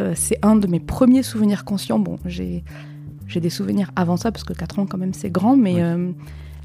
[0.00, 1.98] Euh, c'est un de mes premiers souvenirs conscients.
[1.98, 2.64] Bon, j'ai,
[3.28, 6.10] j'ai des souvenirs avant ça, parce que 4 ans quand même c'est grand, mais, euh,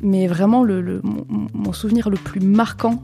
[0.02, 3.02] mais vraiment le, le- mon, mon souvenir le plus marquant,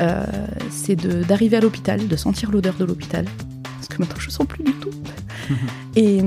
[0.00, 0.24] euh,
[0.70, 3.26] c'est de, d'arriver à l'hôpital, de sentir l'odeur de l'hôpital.
[3.74, 4.90] Parce que maintenant je sens plus du tout.
[5.96, 6.20] et,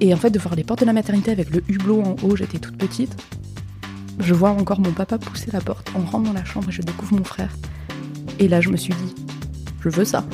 [0.00, 2.36] et en fait de voir les portes de la maternité avec le hublot en haut,
[2.36, 3.14] j'étais toute petite.
[4.20, 5.90] Je vois encore mon papa pousser la porte.
[5.96, 7.52] On rentre dans la chambre et je découvre mon frère.
[8.38, 9.14] Et là je me suis dit,
[9.82, 10.24] je veux ça.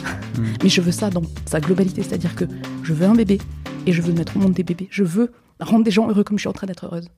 [0.62, 2.44] Mais je veux ça dans sa globalité, c'est-à-dire que
[2.82, 3.38] je veux un bébé
[3.86, 4.88] et je veux mettre au monde des bébés.
[4.90, 7.08] Je veux rendre des gens heureux comme je suis en train d'être heureuse.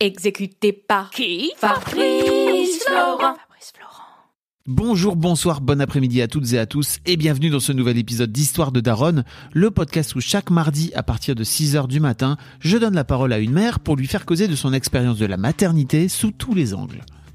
[0.00, 3.18] Exécuté par qui Fabrice Florent.
[3.18, 4.02] Fabrice Florent.
[4.66, 8.32] Bonjour, bonsoir, bon après-midi à toutes et à tous et bienvenue dans ce nouvel épisode
[8.32, 12.76] d'Histoire de Daronne, le podcast où chaque mardi à partir de 6h du matin, je
[12.76, 15.36] donne la parole à une mère pour lui faire causer de son expérience de la
[15.36, 17.04] maternité sous tous les angles.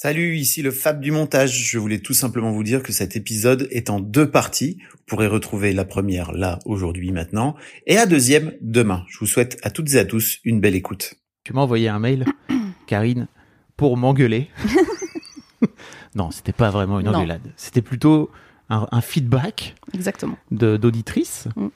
[0.00, 1.50] Salut, ici le Fab du montage.
[1.72, 4.78] Je voulais tout simplement vous dire que cet épisode est en deux parties.
[4.92, 9.04] Vous pourrez retrouver la première là, aujourd'hui, maintenant, et la deuxième demain.
[9.08, 11.14] Je vous souhaite à toutes et à tous une belle écoute.
[11.42, 12.26] Tu m'as envoyé un mail,
[12.86, 13.26] Karine,
[13.76, 14.48] pour m'engueuler.
[16.14, 17.52] non, c'était pas vraiment une engueulade.
[17.56, 18.30] C'était plutôt
[18.70, 20.36] un, un feedback Exactement.
[20.50, 21.48] d'auditrice.
[21.56, 21.66] Mm.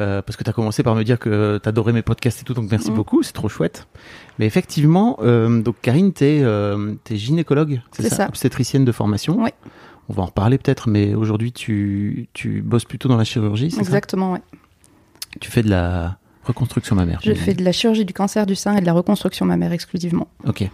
[0.00, 2.44] Euh, parce que tu as commencé par me dire que tu adorais mes podcasts et
[2.44, 2.94] tout, donc merci Mm.
[2.94, 3.86] beaucoup, c'est trop chouette.
[4.38, 8.28] Mais effectivement, euh, donc Karine, tu es, gynécologue, c'est ça, ça.
[8.28, 9.42] Obstétricienne de formation.
[9.42, 9.52] Ouais.
[10.08, 13.76] On va en reparler peut-être, mais aujourd'hui tu, tu bosses plutôt dans la chirurgie, c'est
[13.76, 13.82] ça?
[13.82, 14.42] Exactement, ouais.
[15.40, 17.20] Tu fais de la reconstruction mammaire.
[17.22, 20.28] Je fais de la chirurgie du cancer du sein et de la reconstruction mammaire exclusivement.
[20.46, 20.64] Ok.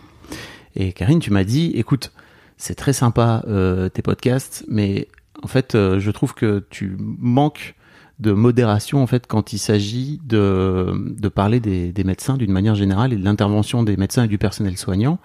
[0.76, 2.12] Et Karine, tu m'as dit, écoute,
[2.58, 5.08] c'est très sympa euh, tes podcasts, mais
[5.42, 7.74] en fait, euh, je trouve que tu manques
[8.20, 12.76] de modération en fait quand il s'agit de, de parler des, des médecins d'une manière
[12.76, 15.18] générale et de l'intervention des médecins et du personnel soignant.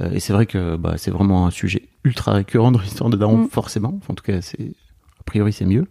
[0.00, 3.16] Euh, et c'est vrai que bah, c'est vraiment un sujet ultra récurrent dans l'histoire de
[3.16, 3.48] Daron, Mm.
[3.48, 3.94] forcément.
[3.98, 4.72] Enfin, en tout cas, c'est
[5.20, 5.86] a priori c'est mieux.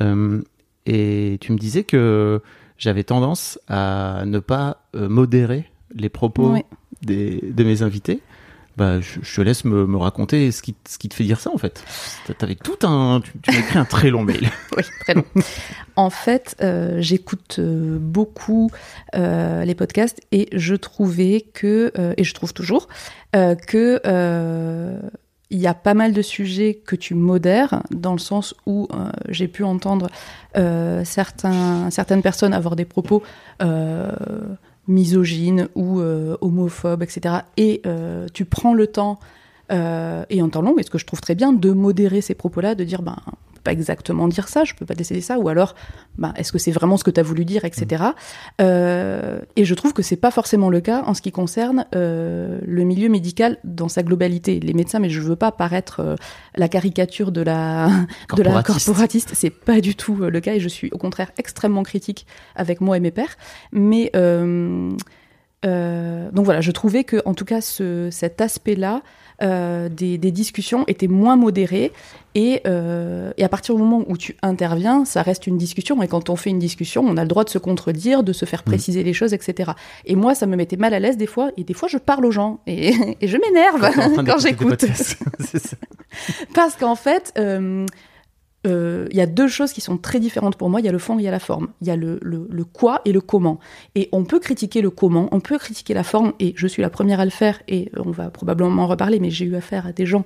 [0.00, 0.40] Euh,
[0.86, 2.40] et tu me disais que
[2.78, 6.60] j'avais tendance à ne pas modérer les propos Oui.
[7.02, 8.20] des, de mes invités.
[8.76, 11.84] Bah, je, te laisse me, raconter ce qui, te fait dire ça en fait.
[12.38, 14.50] T'avais tout un, tu, tu m'as écrit un très long mail.
[14.76, 15.24] Oui, très long.
[15.94, 18.70] en fait, euh, j'écoute euh, beaucoup
[19.14, 22.88] euh, les podcasts et je trouvais que, et je trouve toujours,
[23.32, 24.00] que
[25.50, 28.88] il y a pas mal de sujets que tu modères, dans le sens où
[29.28, 30.08] j'ai pu entendre
[30.54, 33.22] certaines personnes avoir des propos
[34.86, 37.36] misogynes ou euh, homophobes, etc.
[37.56, 39.18] Et euh, tu prends le temps,
[39.72, 42.34] euh, et en temps long, et ce que je trouve très bien, de modérer ces
[42.34, 43.16] propos-là, de dire, ben,
[43.64, 45.74] pas exactement dire ça, je peux pas décider ça, ou alors,
[46.18, 48.04] bah, est-ce que c'est vraiment ce que tu as voulu dire, etc.
[48.60, 52.60] Euh, et je trouve que c'est pas forcément le cas en ce qui concerne euh,
[52.64, 54.60] le milieu médical dans sa globalité.
[54.60, 56.16] Les médecins, mais je veux pas paraître euh,
[56.54, 57.88] la caricature de la
[58.36, 59.32] de la Corporatiste.
[59.34, 62.80] c'est pas du tout euh, le cas, et je suis au contraire extrêmement critique avec
[62.80, 63.36] moi et mes pairs.
[63.72, 64.12] Mais
[65.64, 69.02] euh, donc voilà, je trouvais que en tout cas ce, cet aspect-là
[69.42, 71.92] euh, des, des discussions était moins modéré.
[72.36, 76.00] Et, euh, et à partir du moment où tu interviens, ça reste une discussion.
[76.02, 78.44] Et quand on fait une discussion, on a le droit de se contredire, de se
[78.44, 79.72] faire préciser les choses, etc.
[80.04, 81.50] Et moi, ça me mettait mal à l'aise des fois.
[81.56, 82.60] Et des fois je parle aux gens.
[82.66, 84.84] Et, et je m'énerve Quand j'écoute.
[86.54, 87.32] Parce qu'en fait,
[88.66, 90.80] euh, euh, il y a deux choses qui sont très différentes pour moi.
[90.80, 91.68] Il y a le fond et il y a la forme.
[91.80, 93.58] Il y a le, le, le quoi et le comment.
[93.94, 96.90] Et on peut critiquer le comment, on peut critiquer la forme, et je suis la
[96.90, 99.92] première à le faire, et on va probablement en reparler, mais j'ai eu affaire à
[99.92, 100.24] des gens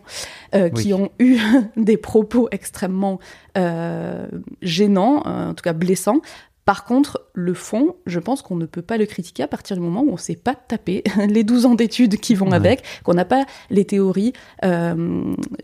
[0.55, 1.39] euh, qui ont eu
[1.77, 3.19] des propos extrêmement
[3.57, 4.27] euh,
[4.63, 6.21] gênants, euh, en tout cas blessants.
[6.69, 9.81] Par contre, le fond, je pense qu'on ne peut pas le critiquer à partir du
[9.83, 12.57] moment où on ne s'est pas tapé les 12 ans d'études qui vont Ouais.
[12.57, 14.35] avec, qu'on n'a pas les théories,
[14.67, 14.95] euh,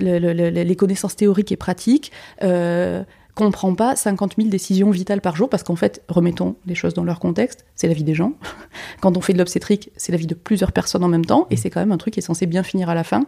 [0.00, 2.10] le- le- le- les connaissances théoriques et pratiques,
[2.42, 3.04] euh,
[3.34, 6.74] qu'on ne prend pas 50 000 décisions vitales par jour, parce qu'en fait, remettons les
[6.74, 8.32] choses dans leur contexte, c'est la vie des gens.
[9.02, 11.58] Quand on fait de l'obstétrique, c'est la vie de plusieurs personnes en même temps, et
[11.58, 13.26] c'est quand même un truc qui est censé bien finir à la fin.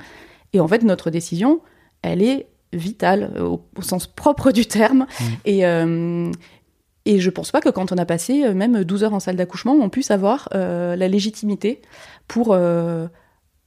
[0.55, 1.61] Et en fait, notre décision,
[2.01, 5.07] elle est vitale au, au sens propre du terme.
[5.45, 6.31] Et, euh,
[7.07, 9.37] et je pense pas que quand on a passé euh, même 12 heures en salle
[9.37, 11.81] d'accouchement, on puisse avoir euh, la légitimité
[12.29, 13.07] pour euh,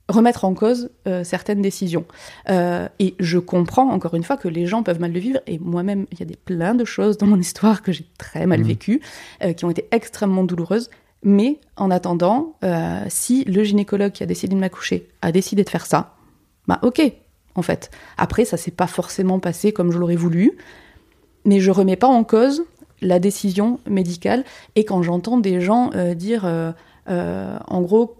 [0.10, 2.06] remettre en cause euh, certaines décisions.
[2.50, 5.40] Et je comprends encore une fois que les gens peuvent mal le vivre.
[5.48, 8.46] Et moi-même, il y a des plein de choses dans mon histoire que j'ai très
[8.46, 8.68] mal Mhm.
[8.68, 9.02] vécues,
[9.56, 10.90] qui ont été extrêmement douloureuses.
[11.24, 12.56] Mais en attendant,
[13.08, 16.16] si le gynécologue qui a décidé de m'accoucher a décidé de faire ça,
[16.68, 17.02] bah ok,
[17.56, 17.92] en fait.
[18.18, 20.58] Après, ça s'est pas forcément passé comme je l'aurais voulu,
[21.46, 22.64] mais je remets pas en cause
[23.02, 24.44] la décision médicale.
[24.76, 26.72] Et quand j'entends des gens euh, dire, euh,
[27.10, 28.18] euh, en gros,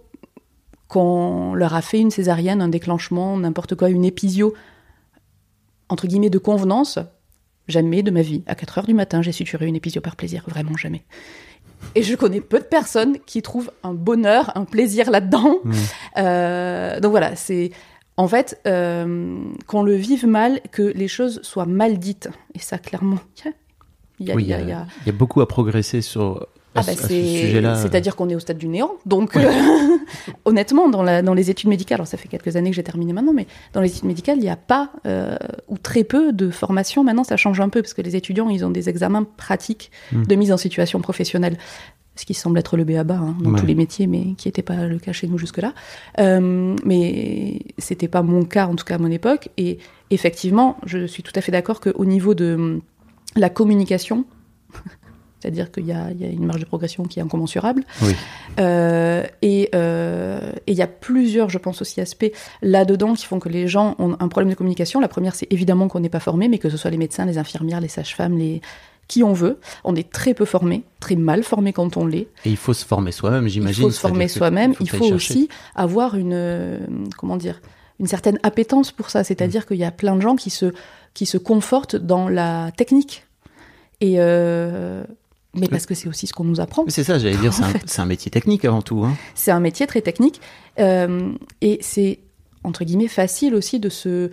[0.88, 4.54] qu'on leur a fait une césarienne, un déclenchement, n'importe quoi, une épisio,
[5.88, 6.98] entre guillemets, de convenance,
[7.68, 10.44] jamais de ma vie, à 4 heures du matin, j'ai suturé une épisio par plaisir,
[10.48, 11.04] vraiment jamais.
[11.94, 15.58] Et je connais peu de personnes qui trouvent un bonheur, un plaisir là-dedans.
[15.64, 15.72] Mm.
[16.18, 17.70] Euh, donc voilà, c'est
[18.16, 22.28] en fait euh, qu'on le vive mal, que les choses soient mal dites.
[22.54, 23.18] Et ça, clairement,
[24.20, 25.48] il y a, Oui, il y a- il y a- il y a beaucoup à
[25.48, 26.46] progresser sur
[26.76, 27.08] ah bah ce.
[27.08, 28.92] C'est-à-dire qu'on est au stade du néant.
[29.06, 29.40] Donc, euh,
[30.44, 33.12] honnêtement, dans, la, dans les études médicales, alors ça fait quelques années que j'ai terminé
[33.12, 35.36] maintenant, mais dans les études médicales, il n'y a pas euh,
[35.68, 37.02] ou très peu de formation.
[37.02, 40.24] Maintenant, ça change un peu parce que les étudiants, ils ont des examens pratiques Mm.
[40.26, 41.56] de mise en situation professionnelle.
[42.16, 43.60] Ce qui semble être le BABA hein, dans Ouais.
[43.60, 45.72] tous les métiers, mais qui n'était pas le cas chez nous jusque-là.
[46.18, 49.48] Euh, mais c'était pas mon cas, en tout cas à mon époque.
[49.56, 49.78] Et
[50.10, 52.80] effectivement, je suis tout à fait d'accord qu'au niveau de
[53.36, 54.24] la communication,
[55.40, 57.84] c'est-à-dire qu'il y, a il y a une marge de progression qui est incommensurable.
[58.02, 58.14] Oui.
[58.58, 62.30] Euh, et euh, et il y a plusieurs, je pense aussi, aspects
[62.62, 65.00] là-dedans qui font que les gens ont un problème de communication.
[65.00, 67.38] La première, c'est évidemment qu'on n'est pas formé, mais que ce soit les médecins, les
[67.38, 68.60] infirmières, les sages-femmes, les
[69.10, 69.58] qui on veut.
[69.82, 72.28] On est très peu formé, très mal formé quand on l'est.
[72.44, 73.82] Et il faut se former soi-même, Il j'imagine.
[73.84, 74.72] faut se former soi-même.
[74.78, 76.78] Il faut aussi avoir une, euh,
[77.18, 77.60] comment dire,
[77.98, 79.24] une certaine appétence pour ça.
[79.24, 80.72] C'est-à-dire qu'il y a plein de gens qui se,
[81.14, 83.26] qui se confortent dans la technique.
[84.00, 85.04] Et euh,
[85.54, 86.84] mais parce que c'est aussi ce qu'on nous apprend.
[86.88, 87.52] C'est ça, j'allais dire,
[87.86, 89.04] c'est un, métier technique avant tout.
[89.04, 89.16] Hein.
[89.34, 90.40] C'est un métier très technique
[90.78, 92.20] euh, et c'est
[92.62, 94.30] entre guillemets facile aussi de se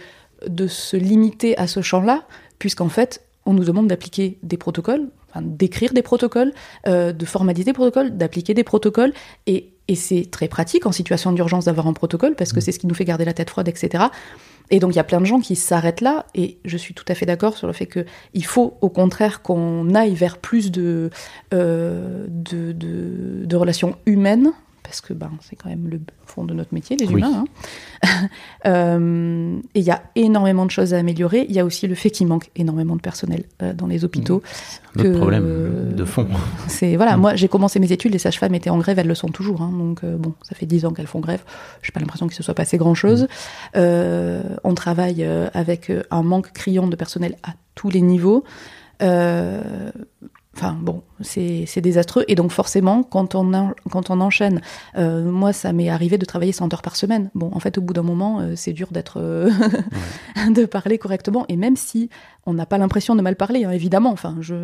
[0.48, 2.26] de se limiter à ce champ-là,
[2.60, 6.54] puisqu'en fait on nous demande d'appliquer des protocoles, enfin, d'écrire des protocoles,
[6.86, 9.14] euh, de formaliser des protocoles, d'appliquer des protocoles
[9.48, 12.80] et et c'est très pratique en situation d'urgence d'avoir un protocole parce que c'est ce
[12.80, 14.06] qui nous fait garder la tête froide, etc.
[14.70, 17.06] Et donc il y a plein de gens qui s'arrêtent là, et je suis tout
[17.08, 20.72] à fait d'accord sur le fait que il faut au contraire qu'on aille vers plus
[20.72, 21.10] de,
[21.54, 24.52] euh, de, de, de relations humaines,
[24.88, 27.22] parce que ben, c'est quand même le fond de notre métier, les Oui.
[27.22, 27.44] humains.
[28.04, 28.28] hein.
[28.66, 31.46] Euh, et il y a énormément de choses à améliorer.
[31.50, 34.42] Il y a aussi le fait qu'il manque énormément de personnel euh, dans les hôpitaux.
[34.96, 36.28] Un autre Que- problème de fond.
[36.68, 37.22] C'est voilà, Mm.
[37.22, 39.62] moi j'ai commencé mes études, les sages-femmes étaient en grève, elles le sont toujours.
[39.62, 41.44] hein, donc euh, bon, ça fait dix ans qu'elles font grève.
[41.82, 43.28] J'ai pas l'impression qu'il se soit passé grand-chose.
[43.76, 43.80] Mm.
[44.64, 48.44] On travaille avec un manque criant de personnel à tous les niveaux.
[49.00, 52.24] Enfin bon, c'est désastreux.
[52.28, 54.62] Et donc forcément, quand on, en- quand on enchaîne,
[54.98, 57.30] euh, moi ça m'est arrivé de travailler 100 heures par semaine.
[57.36, 59.50] Bon, en fait, au bout d'un moment, euh, c'est dur d'être euh,
[60.50, 61.46] de parler correctement.
[61.50, 62.10] Et même si
[62.46, 64.12] on n'a pas l'impression de mal parler, hein, évidemment.
[64.12, 64.56] Enfin, je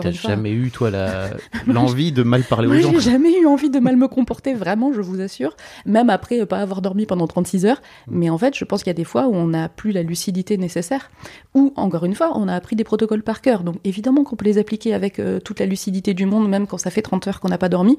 [0.00, 1.30] t'as jamais eu, toi, la-
[1.66, 2.92] l'envie de mal parler aux Moi, gens.
[2.92, 5.54] j'ai jamais eu envie de mal me comporter, vraiment, je vous assure.
[5.84, 7.82] Même après euh, pas avoir dormi pendant 36 heures.
[8.08, 8.18] Mm.
[8.18, 10.02] Mais en fait, je pense qu'il y a des fois où on n'a plus la
[10.02, 11.10] lucidité nécessaire.
[11.54, 13.64] Ou, encore une fois, on a appris des protocoles par cœur.
[13.64, 16.90] Donc, évidemment qu'on peut les appliquer avec toute la lucidité du monde, même quand ça
[16.90, 17.98] fait 30 heures qu'on n'a pas dormi.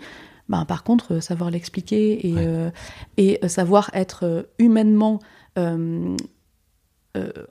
[0.49, 2.45] Ben, par contre, euh, savoir l'expliquer et, Ouais.
[2.45, 2.69] euh,
[3.17, 5.19] et euh, savoir être humainement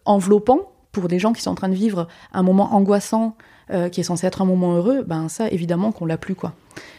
[0.04, 3.36] enveloppant pour des gens qui sont en train de vivre un moment angoissant
[3.70, 6.54] euh, qui est censé être un moment heureux, ben ça évidemment qu'on l'a plus quoi.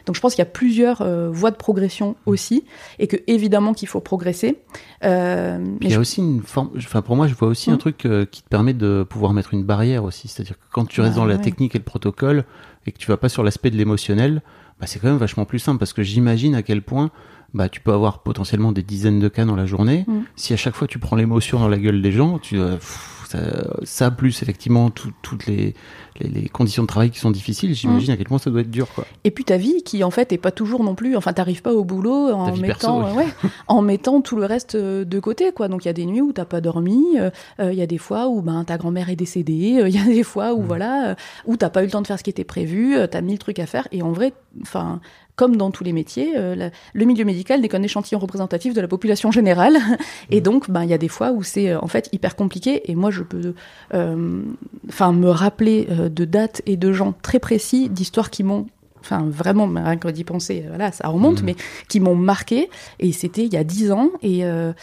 [0.06, 2.64] Donc je pense qu'il y a plusieurs euh, voies de progression aussi
[3.00, 4.58] et que évidemment qu'il faut progresser.
[5.04, 7.76] Euh, il y a je- aussi une forme, enfin pour moi je vois aussi un
[7.76, 7.80] Mm.
[7.80, 11.02] truc euh, qui te permet de pouvoir mettre une barrière aussi, c'est-à-dire que quand tu
[11.02, 12.44] restes Bah, dans la technique et le protocole
[12.86, 14.42] et que tu vas pas sur l'aspect de l'émotionnel,
[14.80, 17.12] bah c'est quand même vachement plus simple parce que j'imagine à quel point
[17.54, 20.06] bah tu peux avoir potentiellement des dizaines de cas dans la journée.
[20.08, 20.20] Mm.
[20.36, 23.14] Si à chaque fois tu prends l'émotion dans la gueule des gens, tu euh, pff,
[23.30, 23.40] ça,
[23.84, 25.74] ça plus effectivement tout- toutes les,
[26.22, 27.74] les les conditions de travail qui sont difficiles, Mm.
[27.74, 29.06] j'imagine à quel point ça doit être dur quoi.
[29.26, 31.74] Et puis ta vie qui en fait est pas toujours non plus, enfin t'arrives pas
[31.74, 33.28] au boulot en mettant, perso, ouais,
[33.68, 35.68] en mettant tout le reste euh, de côté quoi.
[35.68, 37.88] Donc il y a des nuits où t'as pas dormi, euh, euh, il y a
[37.88, 40.66] des fois où ben ta grand-mère est décédée, il y a des fois où Mm.
[40.68, 43.40] voilà, où t'as pas eu le temps de faire ce qui était prévu, t'as mille
[43.40, 45.00] trucs à faire et en vrai, enfin
[45.38, 48.82] comme dans tous les métiers, euh, la- le milieu médical n'est qu'un échantillon représentatif de
[48.82, 49.78] la population générale.
[50.30, 52.92] Et donc, ben, il y a des fois où c'est euh, en fait hyper compliqué.
[52.92, 53.54] Et moi, je peux,
[53.94, 54.42] euh,
[54.90, 58.66] enfin, me rappeler de dates et de gens très précis, d'histoires qui m'ont
[59.00, 61.46] enfin vraiment rien que d'y penser voilà ça remonte Mhm.
[61.46, 61.56] mais
[61.88, 62.68] qui m'ont marqué
[63.00, 64.74] et c'était il y a dix ans et euh,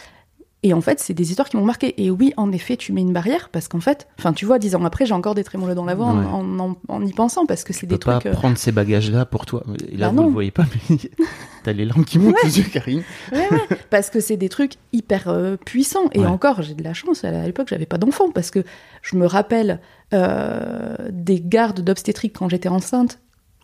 [0.67, 3.01] et en fait c'est des histoires qui m'ont marqué et oui en effet tu mets
[3.01, 5.75] une barrière parce qu'en fait enfin tu vois dix ans après j'ai encore des trémolos
[5.75, 6.25] dans la voix en- Ouais.
[6.25, 8.57] en, en, en y pensant parce que c'est Tu des peux pas trucs euh, prendre
[8.57, 9.63] ces bagages là pour toi.
[9.91, 10.27] Et là Bah vous non.
[10.27, 10.97] le voyez pas mais
[11.63, 12.49] t'as les larmes qui montent Ouais.
[12.49, 13.03] aux yeux Karine.
[13.31, 16.09] Ouais, ouais, parce que c'est des trucs hyper euh, puissants.
[16.13, 16.25] Et Ouais.
[16.27, 18.63] encore, j'ai de la chance, à l'époque, j'avais pas d'enfant, parce que
[19.01, 19.79] je me rappelle
[20.13, 23.19] euh, des gardes d'obstétrique quand j'étais enceinte,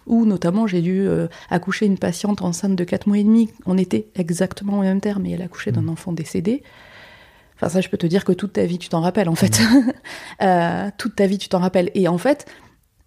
[0.07, 3.49] où notamment j'ai dû euh, accoucher une patiente enceinte de 4 mois et demi.
[3.67, 6.63] On était exactement au même terme, et elle accouchait d'un enfant décédé.
[7.61, 9.61] Enfin, ça, je peux te dire que toute ta vie, tu t'en rappelles, en fait.
[10.41, 11.91] Euh, toute ta vie, tu t'en rappelles.
[11.93, 12.47] Et en fait,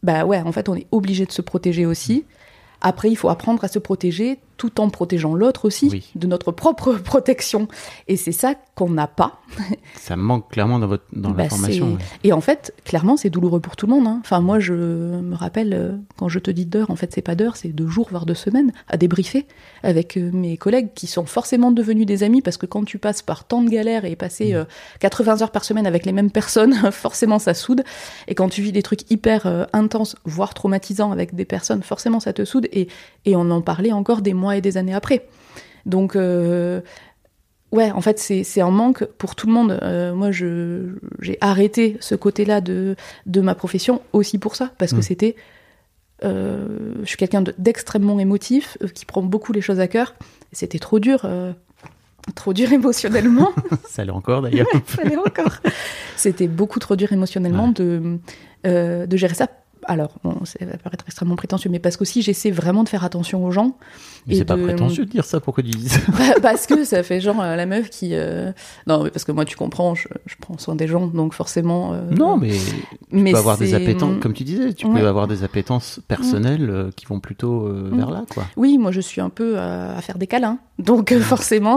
[0.04, 2.26] bah ouais, en fait, on est obligé de se protéger aussi.
[2.80, 6.11] Après, il faut apprendre à se protéger tout en protégeant l'autre aussi Oui.
[6.14, 7.68] de notre propre protection.
[8.08, 9.40] Et c'est ça qu'on n'a pas.
[9.96, 11.96] Ça manque clairement dans votre dans Bah, la formation.
[12.25, 14.06] Et en fait, clairement, c'est douloureux pour tout le monde.
[14.06, 14.18] hein.
[14.25, 17.34] Enfin, moi, je me rappelle, euh, quand je te dis d'heures, en fait, c'est pas
[17.34, 19.46] d'heures, c'est de jours, voire de semaines, à débriefer
[19.82, 23.23] avec euh, mes collègues qui sont forcément devenus des amis, parce que quand tu passes
[23.23, 24.56] par tant de galères et passer Mmh.
[24.56, 24.64] euh,
[25.00, 27.84] 80 heures par semaine avec les mêmes personnes, forcément, ça soude.
[28.28, 32.18] Et quand tu vis des trucs hyper euh, intenses, voire traumatisants avec des personnes, forcément,
[32.20, 32.66] ça te soude.
[32.73, 32.88] Et,
[33.25, 35.26] et on en parlait encore des mois et des années après.
[35.87, 36.81] Donc, euh,
[37.73, 39.78] ouais, en fait, c'est un manque pour tout le monde.
[39.83, 44.99] Euh, moi, j'ai arrêté ce côté-là de, de ma profession aussi pour ça, parce que
[44.99, 45.02] Mm.
[45.02, 45.37] c'était.
[46.23, 50.14] euh, je suis quelqu'un de- d'extrêmement émotif, euh, qui prend beaucoup les choses à cœur.
[50.52, 51.28] C'était trop dur,
[52.35, 53.50] trop dur émotionnellement.
[53.88, 54.69] Ça l'est encore d'ailleurs.
[54.87, 55.57] Ça l'est encore.
[56.16, 57.75] C'était beaucoup trop dur émotionnellement Ouais.
[57.75, 58.19] de,
[58.66, 59.49] euh, de gérer ça.
[59.87, 63.45] Alors, bon, ça va paraître extrêmement prétentieux, mais parce qu'aussi j'essaie vraiment de faire attention
[63.45, 63.76] aux gens.
[64.26, 65.38] Mais c'est pas prétentieux de dire ça.
[65.41, 65.99] Pourquoi tu dis ça?
[66.19, 68.11] Bah, parce que ça fait genre euh, la meuf qui.
[68.12, 68.53] euh,
[68.87, 71.93] Non, mais parce que moi, tu comprends, je, je prends soin des gens, donc forcément.
[71.93, 75.00] euh, Non, mais tu mais peux avoir des appétences, comme tu disais, tu Ouais.
[75.00, 77.97] peux avoir des appétences personnelles euh, qui vont plutôt Mm.
[77.97, 78.45] vers là, quoi.
[78.57, 80.59] Oui, moi, je suis un peu à faire des câlins.
[80.79, 81.76] Donc, euh, forcément,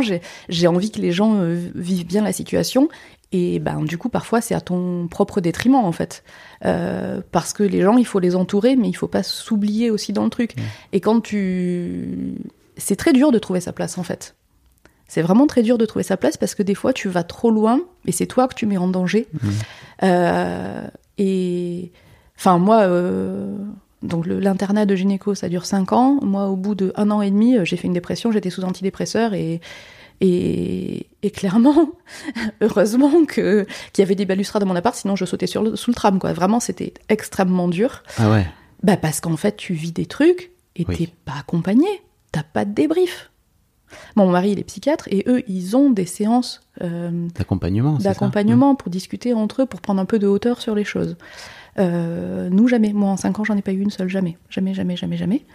[0.50, 1.40] j'ai envie que les gens
[1.76, 2.88] vivent bien la situation.
[3.31, 6.24] Et ben, du coup, parfois, c'est à ton propre détriment, en fait.
[6.65, 10.13] Euh, parce que les gens, il faut les entourer, mais il faut pas s'oublier aussi
[10.13, 10.55] dans le truc.
[10.93, 12.36] Et quand tu.
[12.77, 14.36] C'est très dur de trouver sa place, en fait.
[15.07, 17.50] C'est vraiment très dur de trouver sa place parce que des fois, tu vas trop
[17.50, 19.27] loin et c'est toi que tu mets en danger.
[20.03, 21.91] Euh, et.
[22.38, 22.81] Enfin, moi.
[22.81, 23.57] euh,
[24.03, 26.19] donc l'internat de gynéco, ça dure 5 ans.
[26.22, 29.34] Moi, au bout de un an et demi, j'ai fait une dépression, j'étais sous antidépresseur
[29.34, 29.60] et,
[30.22, 31.92] et, et clairement,
[32.62, 35.76] heureusement que qu'il y avait des balustrades dans mon appart, sinon je sautais sur le,
[35.76, 36.20] sous le tram.
[36.20, 36.34] Quoi.
[36.34, 38.04] Vraiment, c'était extrêmement dur.
[38.18, 38.48] Ah ouais.
[38.84, 40.96] Bah parce qu'en fait, tu vis des trucs et Oui.
[40.98, 41.88] t'es pas accompagné,
[42.32, 43.32] t'as pas de débrief.
[44.16, 47.94] Bon, mon mari, il est psychiatre et eux, ils ont des séances euh, D'accompagnement.
[47.98, 51.16] d'accompagnement pour discuter entre eux, pour prendre un peu de hauteur sur les choses.
[51.79, 52.93] Euh, nous, jamais.
[52.93, 54.38] Moi, en cinq ans, j'en ai pas eu une seule, jamais.
[54.50, 55.46] Jamais, jamais, jamais, jamais.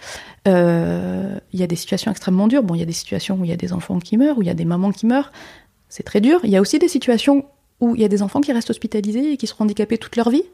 [0.48, 2.62] Euh, Il y a des situations extrêmement dures.
[2.62, 4.42] Bon, il y a des situations où il y a des enfants qui meurent, où
[4.42, 5.32] il y a des mamans qui meurent.
[5.88, 6.40] C'est très dur.
[6.44, 7.44] Il y a aussi des situations
[7.80, 10.30] où il y a des enfants qui restent hospitalisés et qui seront handicapés toute leur
[10.30, 10.44] vie.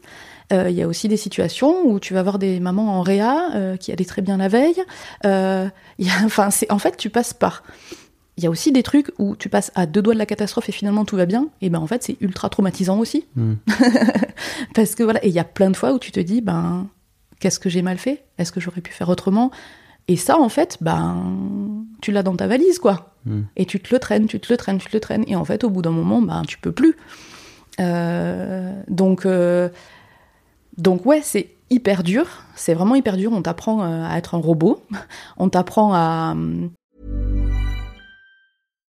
[0.51, 3.77] Euh, Il y a aussi des situations où tu vas voir des mamans en réa
[3.79, 4.83] qui allaient très bien la veille.
[5.23, 7.63] Enfin, c'est en fait tu passes par.
[8.39, 10.69] Il y a aussi des trucs où tu passes à deux doigts de la catastrophe
[10.69, 11.49] et finalement tout va bien.
[11.61, 13.25] Et ben en fait c'est ultra traumatisant aussi.
[13.35, 13.55] Mm.
[14.75, 16.87] Parce que voilà, et il y a plein de fois où tu te dis ben
[17.41, 18.23] qu'est-ce que j'ai mal fait?
[18.37, 19.51] Est-ce que j'aurais pu faire autrement?
[20.07, 23.13] Et ça en fait ben tu l'as dans ta valise quoi.
[23.25, 23.41] Mm.
[23.57, 25.25] Et tu te le traînes, tu te le traînes, tu te le traînes.
[25.27, 26.95] Et en fait au bout d'un moment ben tu peux plus.
[27.81, 29.67] Euh, donc euh,
[30.77, 32.25] donc ouais, c'est hyper dur.
[32.55, 33.33] C'est vraiment hyper dur.
[33.33, 34.81] On t'apprend euh, à être un robot.
[35.37, 36.37] On t'apprend à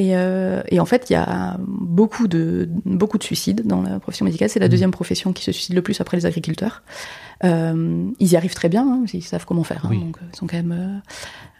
[0.00, 4.00] Et, euh, et en fait, il y a beaucoup de, beaucoup de suicides dans la
[4.00, 4.48] profession médicale.
[4.48, 6.82] C'est la deuxième profession qui se suicide le plus après les agriculteurs.
[7.44, 9.84] Euh, ils y arrivent très bien, hein, ils savent comment faire.
[9.84, 10.00] hein, Oui.
[10.00, 10.72] donc, euh, ils sont quand même.
[10.72, 10.98] euh,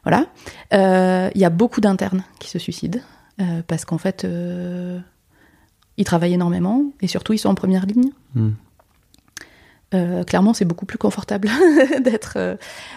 [0.05, 1.31] voilà.
[1.35, 3.01] Il y a beaucoup d'internes qui se suicident
[3.67, 4.27] parce qu'en fait,
[5.99, 8.11] ils travaillent énormément et surtout, ils sont en première ligne.
[8.35, 8.51] Mm.
[9.93, 11.51] Euh, clairement, c'est beaucoup plus confortable
[12.01, 12.57] d'être euh,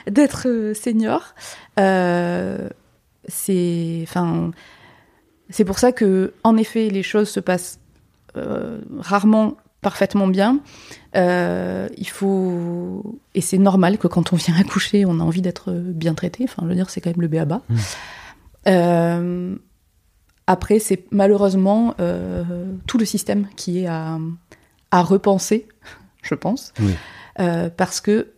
[0.09, 1.33] d'être senior.
[1.79, 2.69] Euh,
[3.27, 4.51] c'est, enfin,
[5.49, 7.79] c'est pour ça que, en effet, les choses se passent
[8.37, 10.59] euh, rarement parfaitement bien.
[11.15, 15.71] Euh, il faut et c'est normal que quand on vient accoucher, on a envie d'être
[15.71, 16.45] bien traité.
[16.45, 17.61] Enfin, je veux dire, c'est quand même le béaba.
[17.69, 17.75] Mm.
[18.67, 19.55] Euh,
[20.47, 21.95] après, c'est malheureusement
[22.87, 24.19] tout le système qui est à,
[24.91, 25.67] à repenser,
[26.21, 26.95] je pense, Oui.
[27.77, 28.33] Parce que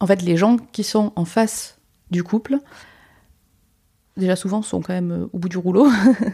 [0.00, 1.78] en fait, les gens qui sont en face
[2.10, 2.58] du couple,
[4.16, 5.88] déjà souvent sont quand même euh, au bout du rouleau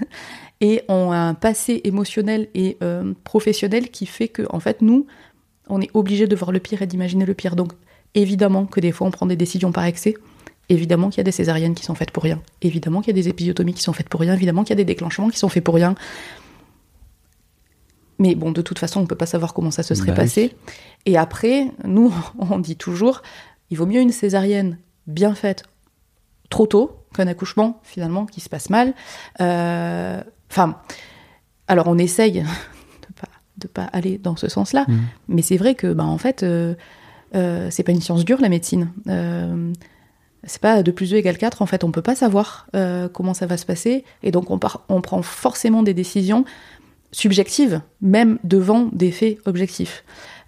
[0.60, 5.06] et ont un passé émotionnel et euh, professionnel qui fait que, en fait, nous,
[5.68, 7.56] on est obligé de voir le pire et d'imaginer le pire.
[7.56, 7.72] Donc,
[8.14, 10.14] évidemment que des fois, on prend des décisions par excès.
[10.68, 12.40] Évidemment qu'il y a des césariennes qui sont faites pour rien.
[12.62, 14.34] Évidemment qu'il y a des épisiotomies qui sont faites pour rien.
[14.34, 15.94] Évidemment qu'il y a des déclenchements qui sont faits pour rien.
[18.18, 20.24] Mais bon, de toute façon, on peut pas savoir comment ça se serait Bah oui.
[20.24, 20.54] passé.
[21.06, 23.22] Et après, nous, on dit toujours,
[23.70, 25.64] il vaut mieux une césarienne bien faite
[26.50, 28.94] trop tôt qu'un accouchement finalement qui se passe mal.
[29.40, 30.20] Euh,
[30.50, 30.76] Enfin,
[31.68, 35.00] alors on essaye de pas de pas aller dans ce sens-là, Mhm.
[35.28, 36.74] mais c'est vrai que, bah, en fait, euh,
[37.36, 38.90] euh, c'est pas une science dure la médecine.
[40.44, 43.34] C'est pas 2 plus 2 égale 4, en fait, on peut pas savoir euh, comment
[43.34, 46.44] ça va se passer, et donc on, part, on prend forcément des décisions
[47.12, 50.02] subjectives, même devant des faits objectifs.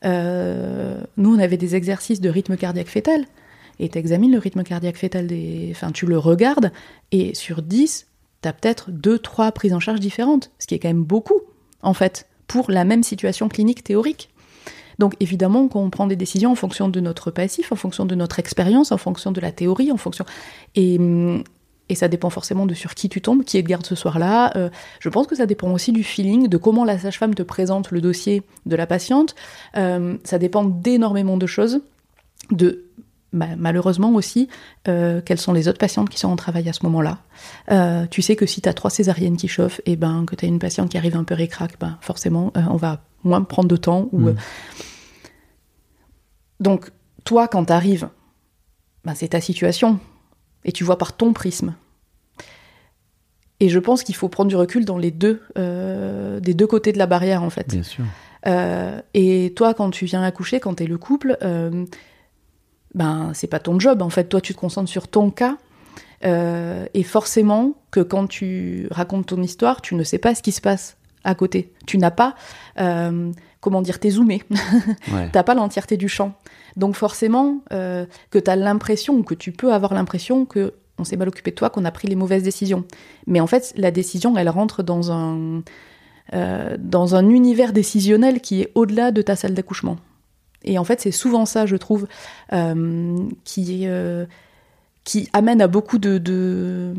[0.06, 3.24] Euh, nous, on avait des exercices de rythme cardiaque fœtal,
[3.78, 5.68] et tu examines le rythme cardiaque fœtal, des...
[5.70, 6.72] enfin, tu le regardes,
[7.10, 8.06] et sur 10,
[8.42, 11.40] tu as peut-être 2-3 prises en charge différentes, ce qui est quand même beaucoup,
[11.82, 14.28] en fait, pour la même situation clinique théorique.
[14.98, 18.38] Donc évidemment qu'on prend des décisions en fonction de notre passif, en fonction de notre
[18.38, 20.24] expérience, en fonction de la théorie, en fonction...
[20.74, 20.98] Et,
[21.88, 24.56] et ça dépend forcément de sur qui tu tombes, qui est de garde ce soir-là.
[24.56, 27.90] Euh, je pense que ça dépend aussi du feeling, de comment la sage-femme te présente
[27.90, 29.34] le dossier de la patiente.
[29.76, 31.80] Euh, ça dépend d'énormément de choses,
[32.50, 32.86] de
[33.32, 34.48] bah, malheureusement aussi
[34.88, 37.18] euh, quelles sont les autres patientes qui sont en travail à ce moment-là.
[37.70, 40.44] Euh, tu sais que si tu as trois césariennes qui chauffent et ben que tu
[40.44, 43.68] as une patiente qui arrive un peu récrac, ben forcément euh, on va moins prendre
[43.68, 44.08] de temps.
[44.12, 44.28] Ou, Mm.
[44.28, 44.34] euh,
[46.60, 46.90] Donc
[47.24, 48.08] toi quand tu arrives,
[49.04, 49.98] ben, c'est ta situation
[50.64, 51.74] et tu vois par ton prisme.
[53.60, 56.98] Et je pense qu'il faut prendre du recul dans les deux, des deux côtés de
[56.98, 57.68] la barrière en fait.
[57.68, 58.04] Bien sûr.
[59.14, 61.38] Et toi, quand tu viens accoucher, quand t'es le couple,
[62.94, 64.02] ben c'est pas ton job.
[64.02, 65.56] En fait, toi, tu te concentres sur ton cas.
[66.24, 70.52] Euh, et forcément que quand tu racontes ton histoire, tu ne sais pas ce qui
[70.52, 71.72] se passe à côté.
[71.86, 72.34] Tu n'as pas,
[72.78, 74.42] euh, comment dire, t'es zoomé.
[75.12, 75.28] Ouais.
[75.32, 76.34] T'as pas l'entièreté du champ.
[76.76, 81.16] Donc forcément euh, que t'as l'impression, ou que tu peux avoir l'impression que on s'est
[81.16, 82.84] mal occupé de toi, qu'on a pris les mauvaises décisions.
[83.26, 85.62] Mais en fait, la décision, elle rentre dans un,
[86.78, 89.96] dans un univers décisionnel qui est au-delà de ta salle d'accouchement.
[90.64, 92.06] Et en fait, c'est souvent ça, je trouve,
[92.52, 94.26] euh, qui, euh,
[95.04, 96.94] qui amène à beaucoup de, de,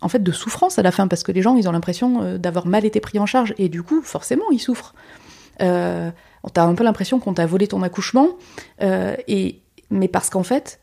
[0.00, 2.38] en fait, de souffrance à la fin, parce que les gens, ils ont l'impression euh,
[2.38, 4.94] d'avoir mal été pris en charge, et du coup, forcément, ils souffrent.
[5.62, 6.10] Euh,
[6.52, 8.28] T'as un peu l'impression qu'on t'a volé ton accouchement,
[8.82, 10.78] et, mais parce qu'en fait,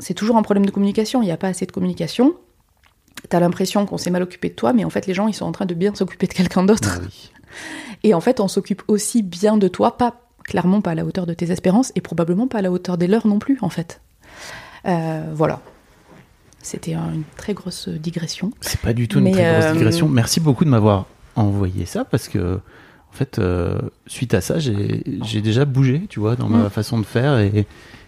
[0.00, 2.34] c'est toujours un problème de communication, il n'y a pas assez de communication.
[3.28, 5.44] T'as l'impression qu'on s'est mal occupé de toi, mais en fait, les gens, ils sont
[5.44, 6.96] en train de bien s'occuper de quelqu'un d'autre.
[6.96, 7.30] Ah oui.
[8.02, 11.26] Et en fait, on s'occupe aussi bien de toi, pas clairement pas à la hauteur
[11.26, 14.00] de tes espérances, et probablement pas à la hauteur des leurs non plus, en fait.
[14.86, 15.60] Euh, voilà.
[16.62, 18.52] C'était un- une très grosse digression.
[18.60, 20.08] C'est pas du tout une très grosse euh, digression.
[20.08, 25.40] Merci beaucoup de m'avoir envoyé ça parce que, en fait, euh, suite à ça, j'ai
[25.40, 26.70] déjà bougé, tu vois, dans ma Mm.
[26.70, 27.66] façon de faire et,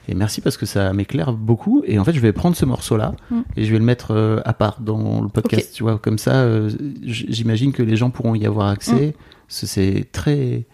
[0.08, 1.82] et merci parce que ça m'éclaire beaucoup.
[1.86, 3.40] Et en fait, je vais prendre ce morceau-là Mm.
[3.56, 6.34] et je vais le mettre euh, à part dans le podcast, tu vois, comme ça,
[6.42, 6.70] euh,
[7.04, 8.72] j'imagine que les gens pourront y avoir Mm.
[8.72, 9.14] accès.
[9.48, 10.64] Ce- C'est très,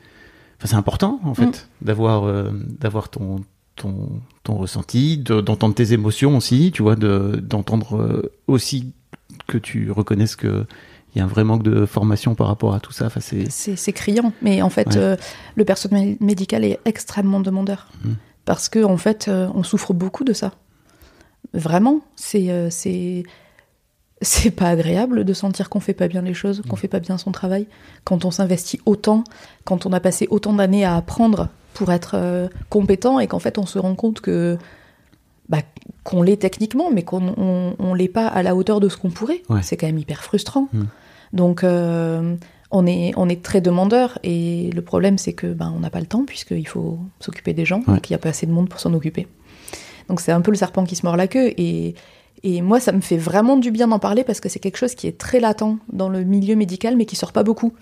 [0.59, 1.47] enfin, c'est important en fait
[1.83, 1.87] Mm.
[1.87, 3.41] d'avoir euh, d'avoir ton
[3.77, 4.09] ton,
[4.43, 8.93] ton ressenti, de- d'entendre tes émotions aussi, tu vois, de- d'entendre euh, aussi
[9.47, 10.67] que tu reconnaisses que
[11.15, 13.07] il y a un vrai manque de formation par rapport à tout ça.
[13.07, 14.97] Enfin, c'est criant, mais en fait, Ouais.
[14.99, 15.17] euh,
[15.55, 17.89] le personnel médical est extrêmement demandeur.
[18.05, 18.17] Mhm.
[18.45, 20.53] Parce que, en fait, euh, on souffre beaucoup de ça.
[21.55, 23.23] Vraiment, c'est
[24.21, 27.19] c'est pas agréable de sentir qu'on fait pas bien les choses, qu'on fait pas bien
[27.19, 27.67] son travail,
[28.05, 29.25] quand on s'investit autant,
[29.65, 33.59] quand on a passé autant d'années à apprendre pour être euh, compétent et qu'en fait
[33.59, 34.59] on se rend compte que
[35.49, 35.59] bah,
[36.03, 39.11] qu'on l'est techniquement, mais qu'on on, on l'est pas à la hauteur de ce qu'on
[39.11, 39.43] pourrait.
[39.49, 39.63] Ouais.
[39.63, 40.69] C'est quand même hyper frustrant.
[40.73, 40.83] Mm.
[41.33, 42.35] Donc euh,
[42.71, 46.01] on est on est très demandeur et le problème c'est que ben on n'a pas
[46.01, 47.95] le temps puisqu'il faut s'occuper des gens, Ouais.
[47.95, 49.27] donc il n'y a pas assez de monde pour s'en occuper.
[50.09, 51.95] Donc c'est un peu le serpent qui se mord la queue et
[52.43, 54.95] et moi, ça me fait vraiment du bien d'en parler parce que c'est quelque chose
[54.95, 57.73] qui est très latent dans le milieu médical, mais qui sort pas beaucoup.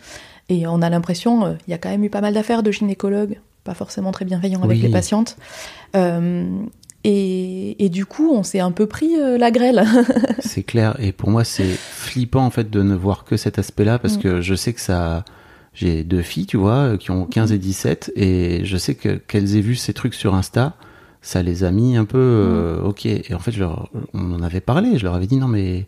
[0.48, 2.70] Et on a l'impression, euh, il y a quand même eu pas mal d'affaires de
[2.70, 5.36] gynécologues, pas forcément très bienveillants avec les patientes.
[5.96, 6.46] Euh,
[7.04, 9.84] et, et du coup, on s'est un peu pris euh, la grêle.
[10.40, 10.96] c'est clair.
[10.98, 14.20] Et pour moi, c'est flippant en fait de ne voir que cet aspect-là parce Mm.
[14.20, 15.24] que je sais que ça.
[15.74, 19.58] J'ai deux filles, tu vois, qui ont 15 et 17, et je sais que qu'elles
[19.58, 20.72] aient vu ces trucs sur Insta,
[21.26, 23.04] ça les a mis un peu euh, ok.
[23.06, 25.86] Et en fait, je leur, on en avait parlé, je leur avais dit non mais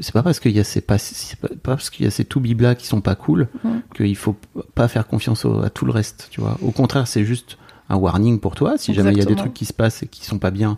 [0.00, 0.98] c'est pas parce qu'il y a ces pas,
[1.38, 3.80] pas, parce qu'il y a ces tout biblas qui sont pas cool Mhm.
[3.96, 4.36] qu'il faut
[4.74, 6.58] pas faire confiance au- à tout le reste, tu vois.
[6.62, 7.56] Au contraire, c'est juste
[7.88, 8.76] un warning pour toi.
[8.76, 10.76] Si jamais il y a des trucs qui se passent et qui sont pas bien,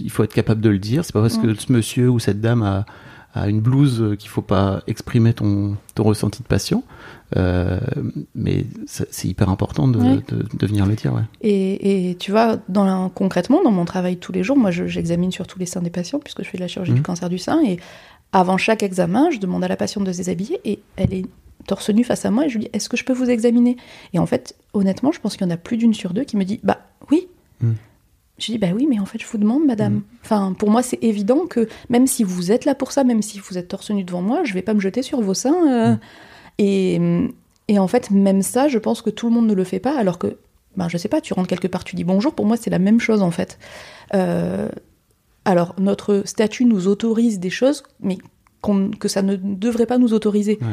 [0.00, 1.04] il faut être capable de le dire.
[1.04, 1.42] C'est pas parce Mhm.
[1.54, 2.86] que ce monsieur ou cette dame a,
[3.34, 6.82] a une blouse qu'il faut pas exprimer ton, ton ressenti de patient.
[7.36, 7.78] Euh,
[8.34, 10.18] mais c'est hyper important de, Ouais.
[10.28, 11.12] de, de venir le dire.
[11.12, 11.20] Ouais.
[11.42, 14.86] Et, et tu vois, dans la- concrètement, dans mon travail tous les jours, moi, je-
[14.86, 16.96] j'examine surtout les seins des patients puisque je fais de la chirurgie Mhm.
[16.98, 17.60] du cancer du sein.
[17.66, 17.78] Et
[18.32, 21.26] avant chaque examen, je demande à la patiente de se déshabiller et elle est
[21.66, 23.76] torse nu face à moi et je lui dis Est-ce que je peux vous examiner?
[24.14, 26.36] Et en fait, honnêtement, je pense qu'il y en a plus d'une sur deux qui
[26.38, 26.78] me dit Bah
[27.10, 27.26] oui.
[27.60, 27.74] Mhm.
[28.38, 29.94] Je dis Bah oui, mais en fait, je vous demande, madame.
[29.94, 30.02] Mhm.
[30.24, 33.38] Enfin, pour moi, c'est évident que même si vous êtes là pour ça, même si
[33.38, 35.70] vous êtes torse nu devant moi, je vais pas me jeter sur vos seins.
[35.70, 35.98] euh, Mhm.
[36.58, 37.00] Et,
[37.68, 39.96] et en fait, même ça, je pense que tout le monde ne le fait pas,
[39.98, 40.38] alors que,
[40.76, 42.78] ben, je sais pas, tu rentres quelque part, tu dis bonjour, pour moi, c'est la
[42.78, 43.58] même chose, en fait.
[44.14, 44.68] Euh,
[45.44, 48.18] alors, notre statut nous autorise des choses, mais
[48.98, 50.58] que ça ne devrait pas nous autoriser.
[50.60, 50.66] Ouais.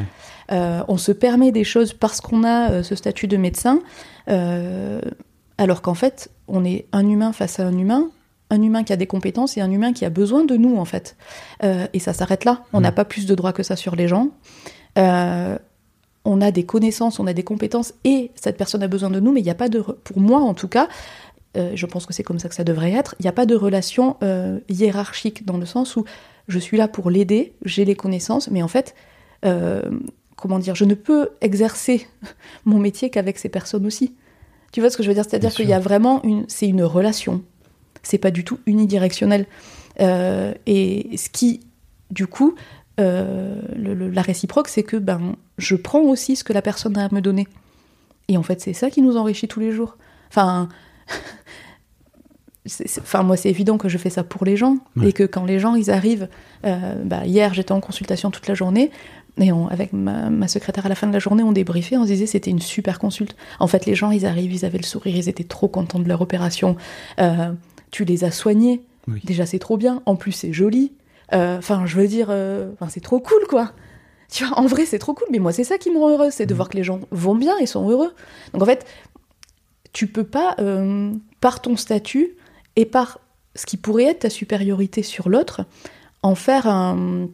[0.52, 3.80] Euh, on se permet des choses parce qu'on a euh, ce statut de médecin,
[5.58, 8.10] alors qu'en fait, on est un humain face à un humain,
[8.50, 10.84] un humain qui a des compétences et un humain qui a besoin de nous, en
[10.84, 11.16] fait.
[11.62, 12.64] Et ça s'arrête là.
[12.72, 14.30] On n'a pas plus de droits que ça sur les gens.
[14.98, 15.58] Euh,
[16.26, 19.32] on a des connaissances, on a des compétences et cette personne a besoin de nous,
[19.32, 20.88] mais il n'y a pas de, pour moi en tout cas,
[21.56, 23.46] euh, je pense que c'est comme ça que ça devrait être, il n'y a pas
[23.46, 26.04] de relation euh, hiérarchique dans le sens où
[26.48, 28.94] je suis là pour l'aider, j'ai les connaissances, mais en fait,
[29.44, 29.82] euh,
[30.36, 32.06] comment dire, je ne peux exercer
[32.64, 34.14] mon métier qu'avec ces personnes aussi.
[34.72, 35.24] Tu vois ce que je veux dire?
[35.24, 37.42] C'est-à-dire qu'il y a vraiment une, c'est une relation.
[38.02, 39.46] C'est pas du tout unidirectionnel.
[40.00, 41.60] Euh, et ce qui,
[42.10, 42.54] du coup,
[43.00, 46.96] euh, le- le- la réciproque, c'est que ben, je prends aussi ce que la personne
[46.98, 47.46] a à me donner.
[48.28, 49.96] Et en fait, c'est ça qui nous enrichit tous les jours.
[50.30, 50.68] Enfin,
[53.00, 54.78] enfin moi, c'est évident que je fais ça pour les gens.
[54.96, 55.08] Ouais.
[55.08, 56.28] Et que quand les gens, ils arrivent...
[56.64, 58.90] euh, bah, hier, j'étais en consultation toute la journée.
[59.38, 62.02] Et on- avec ma, ma secrétaire à la fin de la journée, on débriefait, on
[62.04, 63.36] se disait c'était une super consulte.
[63.60, 66.08] En fait, les gens, ils arrivent, ils avaient le sourire, ils étaient trop contents de
[66.08, 66.76] leur opération.
[67.20, 67.52] Euh,
[67.90, 68.80] tu les as soignés.
[69.08, 69.20] Oui.
[69.24, 70.02] Déjà, c'est trop bien.
[70.06, 70.92] En plus, c'est joli.
[71.32, 73.72] Euh, Enfin, je veux dire, euh, c'est trop cool, quoi.
[74.30, 75.26] Tu vois, en vrai, c'est trop cool.
[75.30, 77.34] Mais moi, c'est ça qui me rend heureuse, c'est de voir que les gens vont
[77.34, 78.12] bien et sont heureux.
[78.52, 78.86] Donc, en fait,
[79.92, 82.30] tu peux pas, euh, par ton statut
[82.76, 83.20] et par
[83.54, 85.62] ce qui pourrait être ta supériorité sur l'autre,
[86.22, 87.28] en faire un,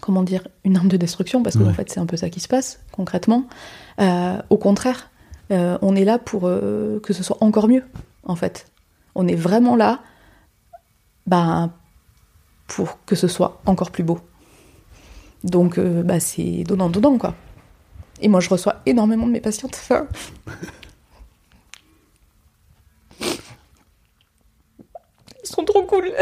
[0.00, 1.68] comment dire, une arme de destruction, parce que Ouais.
[1.70, 3.44] en fait, c'est un peu ça qui se passe concrètement.
[4.50, 5.10] Au contraire,
[5.50, 7.84] on est là pour que ce soit encore mieux,
[8.24, 8.66] en fait.
[9.14, 10.00] On est vraiment là
[11.26, 11.70] bah,
[12.74, 14.18] pour que ce soit encore plus beau.
[15.44, 17.34] Donc, euh, bah, c'est donnant-donnant, quoi.
[18.22, 19.78] Et moi, je reçois énormément de mes patientes.
[19.78, 20.06] Enfin,
[25.44, 26.12] Ils sont trop cool.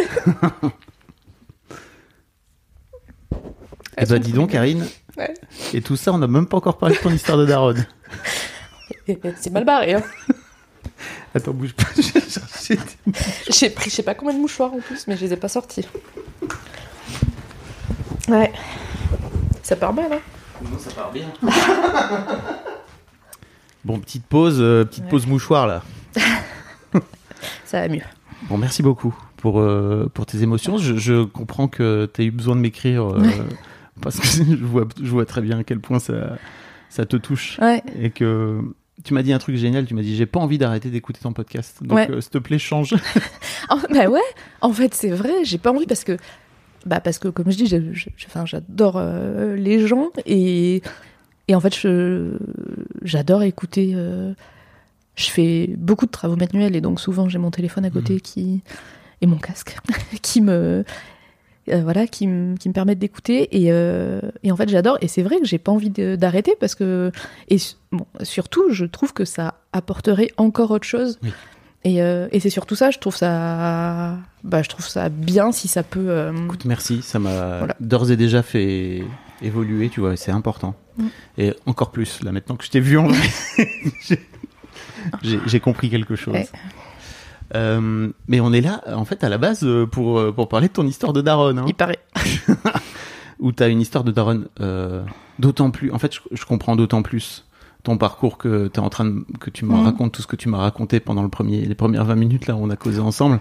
[3.99, 4.87] Eh bah, dis donc, Karine.
[5.19, 5.35] Ouais.
[5.75, 7.87] Et tout ça, on n'a même pas encore parlé de ton histoire de daronne.
[9.37, 9.95] C'est mal barré.
[9.95, 10.03] Hein.
[11.35, 11.85] Attends, bouge pas.
[11.97, 13.13] je vais chercher des-
[13.51, 15.49] J'ai pris je sais pas combien de mouchoirs en plus, mais je les ai pas
[15.49, 15.87] sortis.
[18.29, 18.53] Ouais.
[19.63, 20.21] Ça part mal, hein
[23.85, 25.11] Bon, petite pause, euh, petite Ouais.
[25.11, 25.83] pause mouchoir là.
[27.65, 28.03] Ça va mieux.
[28.49, 30.77] Bon, merci beaucoup pour, euh, pour tes émotions.
[30.77, 33.23] Je, je comprends que tu as eu besoin de m'écrire euh,
[34.03, 36.37] parce que je vois, je vois très bien à quel point ça,
[36.91, 37.59] ça te touche.
[37.61, 37.83] Ouais.
[37.99, 38.61] Et que
[39.05, 39.87] tu m'as dit un truc génial.
[39.87, 41.79] Tu m'as dit J'ai pas envie d'arrêter d'écouter ton podcast.
[41.83, 42.11] Donc, Ouais.
[42.11, 42.95] euh, s'il te plaît, change.
[43.73, 44.21] Oh, bah ouais,
[44.63, 46.17] en fait, c'est vrai, j'ai pas envie parce que,
[46.87, 50.83] bah parce que comme je dis, j'adore euh, les gens et,
[51.47, 51.75] et en fait,
[53.03, 53.93] j'adore écouter.
[53.95, 54.33] euh,
[55.17, 58.63] je fais beaucoup de travaux manuels et donc souvent j'ai mon téléphone à côté qui
[59.21, 59.77] et mon casque
[60.23, 60.83] qui me
[61.71, 65.09] euh, voilà qui me qui me permettent d'écouter et, euh, et en fait j'adore et
[65.09, 67.11] c'est vrai que j'ai pas envie d'arrêter parce que
[67.49, 67.57] et
[67.93, 71.31] bon surtout je trouve que ça apporterait encore autre chose Oui.
[71.85, 75.69] et, euh, et c'est surtout ça je trouve ça bah je trouve ça bien si
[75.69, 77.03] ça peut euh, Écoute, merci.
[77.03, 77.77] Ça m'a Voilà.
[77.81, 79.03] d'ores et déjà fait
[79.43, 80.75] évoluer, tu vois, c'est important.
[80.99, 81.07] Mm.
[81.39, 83.29] Et encore plus, là, maintenant que je t'ai vu en vrai,
[85.47, 86.35] j'ai- compris quelque chose.
[86.35, 86.49] Ouais.
[87.55, 90.69] Euh, mais on est là, en fait, à la base, euh, pour, euh, pour parler
[90.69, 91.59] de ton histoire de daronne.
[91.59, 91.99] Hein, il paraît
[93.41, 95.03] où tu as une histoire de daronne euh,
[95.39, 95.91] d'autant plus.
[95.93, 97.47] En fait, je, je comprends d'autant plus
[97.83, 99.85] ton parcours que tu en train de, que tu me Mhm.
[99.85, 102.55] racontes tout ce que tu m'as raconté pendant le premier, les premières 20 minutes là
[102.55, 103.41] où on a causé ensemble.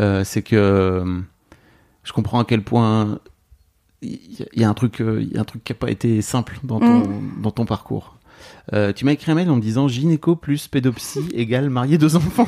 [0.00, 1.22] Euh, c'est que
[2.02, 3.20] je comprends à quel point
[4.02, 4.18] il
[4.54, 6.80] y, a un truc, il y a un truc qui a pas été simple dans
[6.80, 7.04] ton,
[7.42, 8.16] dans ton parcours.
[8.72, 12.16] Euh, tu m'as écrit un mail en me disant gynéco plus pédopsie égale marié deux
[12.16, 12.46] enfants.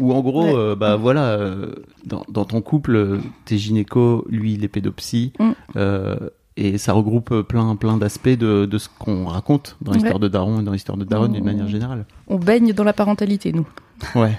[0.00, 0.54] Ou en gros, Ouais.
[0.54, 1.72] euh, bah voilà, euh,
[2.04, 5.50] dans, dans ton couple, t'es gynéco, lui il est pédopsie, Mm.
[5.76, 6.16] euh,
[6.58, 10.20] et ça regroupe plein plein d'aspects de, de ce qu'on raconte dans l'histoire Ouais.
[10.20, 11.46] de Daron et dans l'histoire de Daron d'une Mm.
[11.46, 12.04] manière générale.
[12.28, 13.66] on baigne dans la parentalité nous
[14.14, 14.36] Ouais.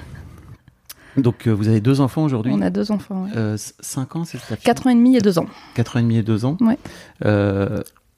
[1.18, 2.52] Donc vous avez deux enfants aujourd'hui.
[2.56, 3.56] on a deux enfants ouais.
[3.58, 6.18] 5 ans, c'est ça quatre ans et demi et deux ans 4 ans et demi
[6.18, 6.58] et 2 ans.
[6.62, 6.78] Ouais.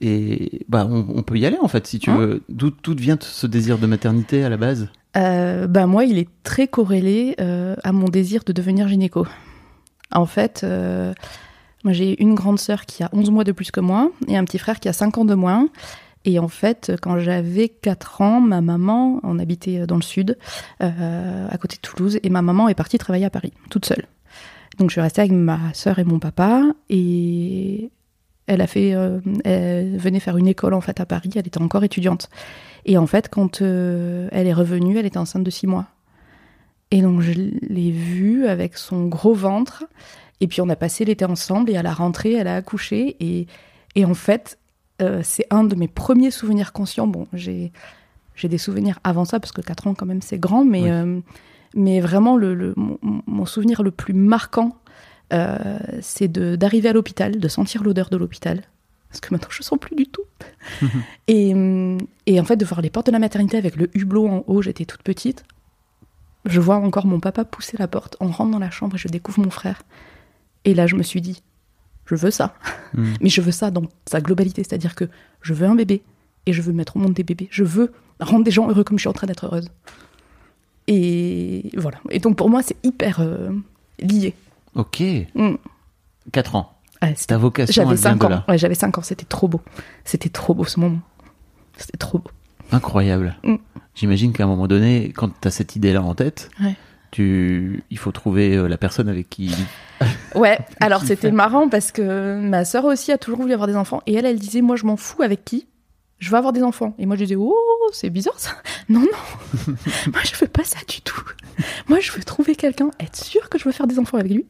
[0.01, 2.43] Et bah on, on peut y aller en fait si tu Hein veux.
[2.49, 4.89] D'où d'où vient ce désir de maternité à la base?
[5.17, 9.25] Euh, bah moi, il est très corrélé euh, à mon désir de devenir gynéco.
[10.11, 11.13] En fait, euh,
[11.83, 14.43] moi j'ai une grande sœur qui a 11 mois de plus que moi et un
[14.45, 15.67] petit frère qui a 5 ans de moins.
[16.25, 20.37] Et en fait, quand j'avais 4 ans, ma maman, on habitait dans le sud,
[20.79, 24.05] à côté de Toulouse, et ma maman est partie travailler à Paris, toute seule.
[24.77, 27.89] Donc je suis restée avec ma sœur et mon papa, et
[28.49, 31.61] elle a fait, euh, elle venait faire une école en fait à Paris, elle était
[31.61, 32.29] encore étudiante.
[32.85, 35.85] Et en fait, quand euh, elle est revenue, elle était enceinte de six mois.
[36.91, 39.85] Et donc, je l'ai vue avec son gros ventre.
[40.41, 41.69] Et puis, on a passé l'été ensemble.
[41.69, 43.15] Et à la rentrée, elle a accouché.
[43.19, 43.45] Et,
[43.95, 44.57] et en fait,
[45.01, 47.07] euh, c'est un de mes premiers souvenirs conscients.
[47.07, 47.71] Bon, j'ai
[48.35, 50.63] j'ai des souvenirs avant ça, parce que 4 ans, quand même, c'est grand.
[50.65, 51.21] Mais, Oui.
[51.75, 54.77] mais vraiment, le, le- mon, mon souvenir le plus marquant,
[56.01, 58.61] c'est de- d'arriver à l'hôpital, de sentir l'odeur de l'hôpital.
[59.09, 60.23] Parce que maintenant, je ne sens plus du tout.
[61.27, 61.49] Et,
[62.27, 64.61] et en fait, de voir les portes de la maternité avec le hublot en haut,
[64.61, 65.43] j'étais toute petite.
[66.45, 68.17] Je vois encore mon papa pousser la porte.
[68.19, 69.81] On rentre dans la chambre et je découvre mon frère.
[70.65, 71.41] Et là, je me suis dit,
[72.05, 72.55] je veux ça.
[72.93, 73.13] Mm.
[73.21, 74.63] Mais je veux ça dans sa globalité.
[74.63, 75.05] C'est-à-dire que
[75.41, 76.01] je veux un bébé
[76.45, 77.47] et je veux mettre au monde des bébés.
[77.51, 79.69] Je veux rendre des gens heureux comme je suis en train d'être heureuse.
[80.87, 81.99] Et voilà.
[82.09, 83.49] Et donc, pour moi, c'est hyper euh,
[83.99, 84.33] lié.
[84.75, 85.01] Ok.
[85.35, 85.55] Mm.
[86.31, 86.75] 4 ans.
[87.01, 88.43] Ouais, c'était- Ta vocation, J'avais elle vient 5 de ans.
[88.47, 89.01] Ouais, j'avais 5 ans.
[89.01, 89.61] C'était trop beau.
[90.05, 90.99] C'était trop beau ce moment.
[91.77, 92.29] C'était trop beau.
[92.71, 93.35] Incroyable.
[93.43, 93.55] Mm.
[93.95, 96.75] J'imagine qu'à un moment donné, quand tu as cette idée-là en tête, Ouais.
[97.11, 99.53] tu, il faut trouver euh, la personne avec qui.
[100.35, 104.01] Ouais, alors c'était marrant parce que ma sœur aussi a toujours voulu avoir des enfants
[104.05, 105.67] et elle, elle disait Moi, je m'en fous avec qui
[106.19, 106.93] Je veux avoir des enfants.
[106.99, 107.55] Et moi, je disais Oh,
[107.91, 108.51] c'est bizarre ça.
[108.89, 109.07] Non, non,
[110.13, 111.21] moi, je veux pas ça du tout.
[111.87, 114.45] Moi, je veux trouver quelqu'un, être sûre que je veux faire des enfants avec lui.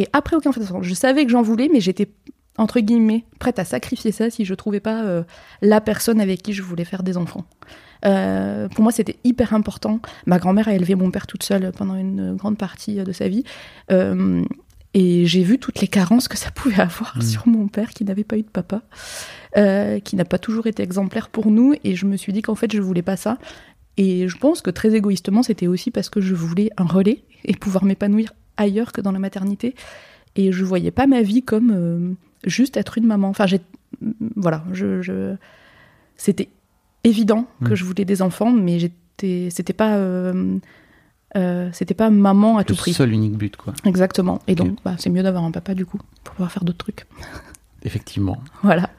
[0.00, 2.08] Et après, aucun fait Je savais que j'en voulais, mais j'étais,
[2.56, 5.24] entre guillemets, prête à sacrifier ça si je trouvais pas euh,
[5.60, 7.44] la personne avec qui je voulais faire des enfants.
[8.06, 10.00] Euh, pour moi, c'était hyper important.
[10.24, 13.44] Ma grand-mère a élevé mon père toute seule pendant une grande partie de sa vie.
[13.92, 14.42] Euh,
[14.94, 17.20] et j'ai vu toutes les carences que ça pouvait avoir Mm.
[17.20, 18.80] sur mon père qui n'avait pas eu de papa,
[19.58, 21.74] euh, qui n'a pas toujours été exemplaire pour nous.
[21.84, 23.36] Et je me suis dit qu'en fait, je voulais pas ça.
[23.98, 27.22] Et je pense que très égoïstement, c'était aussi parce que je voulais un relais.
[27.44, 29.74] et pouvoir m'épanouir ailleurs que dans la maternité.
[30.36, 32.12] Et je voyais pas ma vie comme euh,
[32.46, 33.28] juste être une maman.
[33.28, 33.60] Enfin, j'ai,
[34.36, 35.34] voilà, je, je-
[36.16, 36.48] c'était
[37.02, 37.74] évident que Mm.
[37.76, 40.58] je voulais des enfants, mais j'étais, c'était pas, euh,
[41.36, 42.92] euh, c'était pas maman à tout Le prix.
[42.92, 43.72] seul unique but, quoi.
[43.84, 44.40] Exactement.
[44.46, 47.06] Et donc, bah, c'est mieux d'avoir un papa du coup pour pouvoir faire d'autres trucs.
[47.82, 48.38] Effectivement.
[48.62, 48.90] Voilà.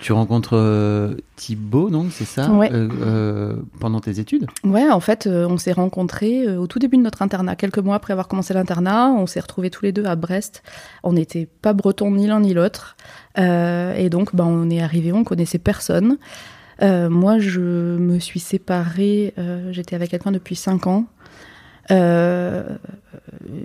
[0.00, 2.50] Tu rencontres euh, Thibaut, donc, c'est ça?
[2.50, 2.70] Ouais.
[2.72, 4.46] Euh, euh, Pendant tes études?
[4.64, 7.54] Ouais, en fait, euh, on s'est rencontrés au tout début de notre internat.
[7.56, 10.62] Quelques mois après avoir commencé l'internat, on s'est retrouvés tous les deux à Brest.
[11.02, 12.96] On n'était pas bretons ni l'un ni l'autre.
[13.36, 16.18] Et donc, bah, on est arrivés, on connaissait personne.
[16.82, 19.34] Moi, je me suis séparée,
[19.70, 21.04] j'étais avec quelqu'un depuis 5 ans.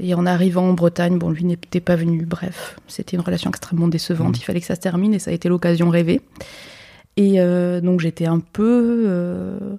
[0.01, 2.25] Et en arrivant en Bretagne, bon, lui n'était pas venu.
[2.25, 4.29] Bref, c'était une relation extrêmement décevante.
[4.29, 4.35] Mhm.
[4.37, 6.21] Il fallait que ça se termine et ça a été l'occasion rêvée.
[7.17, 9.03] Et euh, donc j'étais un peu.
[9.07, 9.77] euh,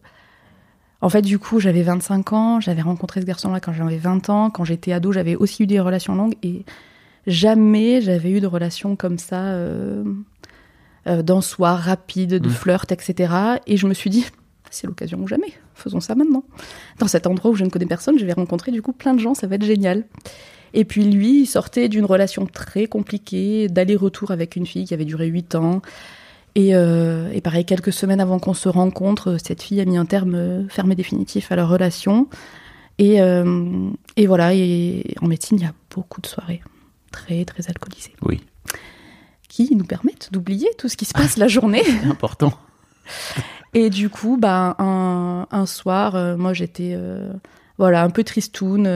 [1.03, 2.61] En fait, du coup, j'avais 25 ans.
[2.61, 4.51] J'avais rencontré ce garçon-là quand j'avais 20 ans.
[4.51, 6.64] Quand j'étais ado, j'avais aussi eu des relations longues et
[7.27, 10.03] jamais j'avais eu de relations comme ça, euh,
[11.07, 12.55] euh, d'un soir rapide, de Mhm.
[12.55, 13.33] flirt, etc.
[13.66, 14.25] Et je me suis dit,
[14.77, 15.53] c'est l'occasion ou jamais.
[15.75, 16.45] Faisons ça maintenant.
[16.99, 19.21] Dans cet endroit où je ne connais personne, je vais rencontrer du coup plein de
[19.21, 19.35] gens.
[19.35, 20.05] Ça va être génial.
[20.75, 25.05] Et puis lui, il sortait d'une relation très compliquée, d'aller-retour avec une fille qui avait
[25.05, 25.81] duré 8 ans.
[26.55, 30.07] Et, euh, et pareil, quelques semaines avant qu'on se rencontre, cette fille a mis un
[30.07, 32.29] terme euh, ferme et définitif à leur relation.
[32.99, 36.62] Et, euh, et voilà, et en médecine, il y a beaucoup de soirées
[37.12, 38.43] très, très alcoolisées Oui.
[39.49, 41.83] qui nous permettent d'oublier tout ce qui se passe la journée.
[41.85, 42.53] C'est important.
[43.79, 47.31] Et du coup, bah, un, un soir, euh, moi j'étais euh,
[47.77, 48.87] voilà, un peu tristoune,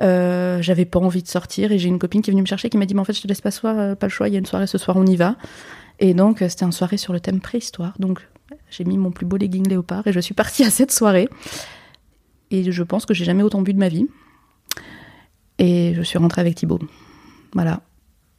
[0.00, 2.70] euh, j'avais pas envie de sortir et j'ai une copine qui est venue me chercher
[2.70, 4.32] qui m'a dit mais en fait je te laisse pas, soir, pas le choix, il
[4.32, 5.36] y a une soirée ce soir, on y va.
[5.98, 8.26] Et donc c'était une soirée sur le thème préhistoire, donc
[8.70, 11.28] j'ai mis mon plus beau legging léopard et je suis partie à cette soirée.
[12.50, 14.06] Et je pense que j'ai jamais autant bu de ma vie.
[15.58, 16.78] Et je suis rentrée avec Thibaut.
[17.52, 17.80] Voilà.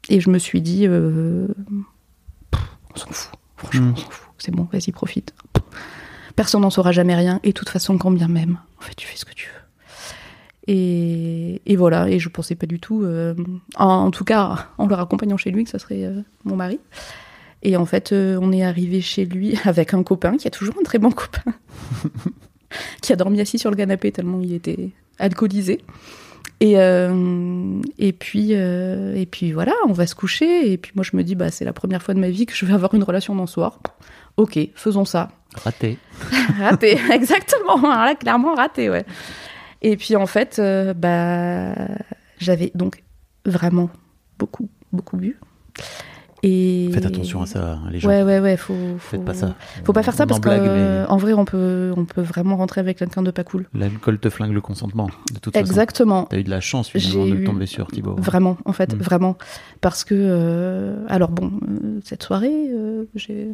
[0.09, 2.61] Et je me suis dit, pff,
[2.95, 3.31] on s'en fout.
[3.57, 3.91] Franchement, Mm.
[3.91, 4.26] on s'en fout.
[4.37, 5.33] C'est bon, vas-y, profite.
[6.35, 7.39] Personne n'en saura jamais rien.
[7.43, 9.57] Et de toute façon, quand bien même, en fait, tu fais ce que tu veux.
[10.67, 13.33] Et, et voilà, et je pensais pas du tout, euh,
[13.75, 16.79] en, tout cas, en le raccompagnant chez lui, que ce serait euh, mon mari.
[17.63, 20.75] Et en fait, euh, on est arrivé chez lui avec un copain, qui a toujours
[20.79, 21.53] un très bon copain,
[23.01, 25.81] qui a dormi assis sur le canapé tellement il était alcoolisé.
[26.59, 30.71] Et, et, puis, et puis voilà, on va se coucher.
[30.71, 32.55] Et puis moi, je me dis, bah, c'est la première fois de ma vie que
[32.55, 33.79] je vais avoir une relation d'un soir.
[34.37, 35.29] Ok, faisons ça.
[35.63, 35.97] Raté.
[36.59, 37.75] Raté, exactement.
[37.77, 39.05] Alors Là, clairement raté, ouais.
[39.81, 41.73] Et puis en fait, euh, bah,
[42.39, 43.03] j'avais donc
[43.45, 43.89] vraiment
[44.37, 45.39] beaucoup, beaucoup bu.
[46.43, 46.91] Et...
[46.93, 48.07] Faites attention à ça, hein, les gens.
[48.09, 49.09] Ouais, ouais, ouais, faut, faut...
[49.17, 49.55] Faites pas ça.
[49.83, 52.99] Faut pas faire ça parce qu'en mais vrai, on peut, on peut vraiment rentrer avec
[52.99, 53.67] quelqu'un de pas cool.
[53.73, 55.65] L'alcool te flingue le consentement, de toute façon.
[55.65, 56.25] Exactement.
[56.25, 58.15] T'as eu de la chance finalement de eu- tomber sur Thibaut.
[58.17, 58.99] Vraiment, en fait, Mm.
[58.99, 59.37] vraiment.
[59.81, 62.69] Parce que, euh, alors bon, euh, cette soirée,
[63.15, 63.49] j'ai.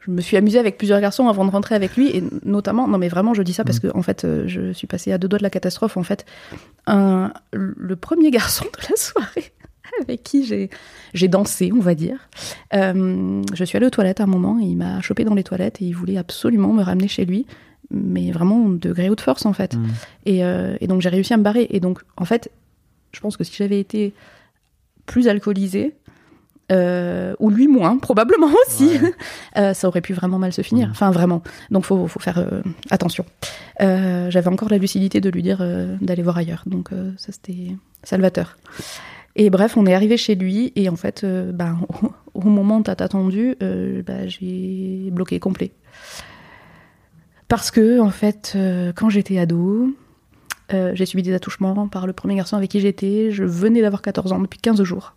[0.00, 2.96] Je me suis amusée avec plusieurs garçons avant de rentrer avec lui, et notamment, non
[2.98, 3.80] mais vraiment, je dis ça parce Mm.
[3.82, 5.96] que en fait, euh, je suis passée à deux doigts de la catastrophe.
[5.96, 6.24] En fait,
[6.86, 9.52] un, le premier garçon de la soirée
[10.00, 10.44] avec qui
[11.14, 12.28] j'ai dansé, on va dire,
[12.74, 15.44] euh, je suis allée aux toilettes à un moment, et il m'a chopé dans les
[15.44, 17.44] toilettes et il voulait absolument me ramener chez lui,
[17.90, 19.74] mais vraiment de gré ou de force en fait.
[19.74, 19.86] Mm.
[20.26, 21.66] Et, euh, et donc j'ai réussi à me barrer.
[21.70, 22.50] Et donc, en fait,
[23.12, 24.14] je pense que si j'avais été
[25.06, 25.94] plus alcoolisée,
[26.70, 29.14] euh, ou lui moins, probablement aussi, Ouais.
[29.58, 30.88] euh, ça aurait pu vraiment mal se finir.
[30.90, 31.42] Enfin, vraiment.
[31.70, 33.24] Donc, faut, faut faire euh, attention.
[33.80, 35.66] J'avais encore la lucidité de lui dire
[36.00, 36.62] d'aller voir ailleurs.
[36.66, 38.58] Donc, ça, c'était salvateur.
[39.36, 41.78] Et bref, on est arrivé chez lui, et en fait, ben,
[42.34, 45.72] au, moment où t'as attendu, ben, j'ai bloqué complet.
[47.48, 48.56] Parce que, en fait,
[48.94, 49.88] quand j'étais ado,
[50.70, 53.30] j'ai subi des attouchements par le premier garçon avec qui j'étais.
[53.30, 55.14] Je venais d'avoir 14 ans depuis 15 jours.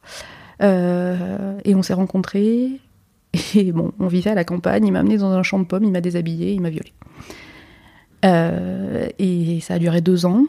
[0.61, 2.79] Euh, et on s'est rencontrés.
[3.55, 4.85] Et bon, on vivait à la campagne.
[4.85, 6.93] Il m'a amené dans un champ de pommes, il m'a déshabillé, il m'a violé.
[8.25, 10.45] Euh, et ça a duré deux ans.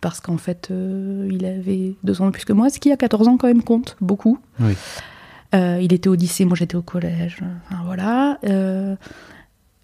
[0.00, 2.96] Parce qu'en fait, euh, il avait deux ans de plus que moi, ce qui à
[2.96, 4.38] 14 ans quand même compte beaucoup.
[4.58, 4.72] Oui.
[5.54, 7.42] Euh, il était au lycée, moi j'étais au collège.
[7.68, 8.38] Enfin, voilà.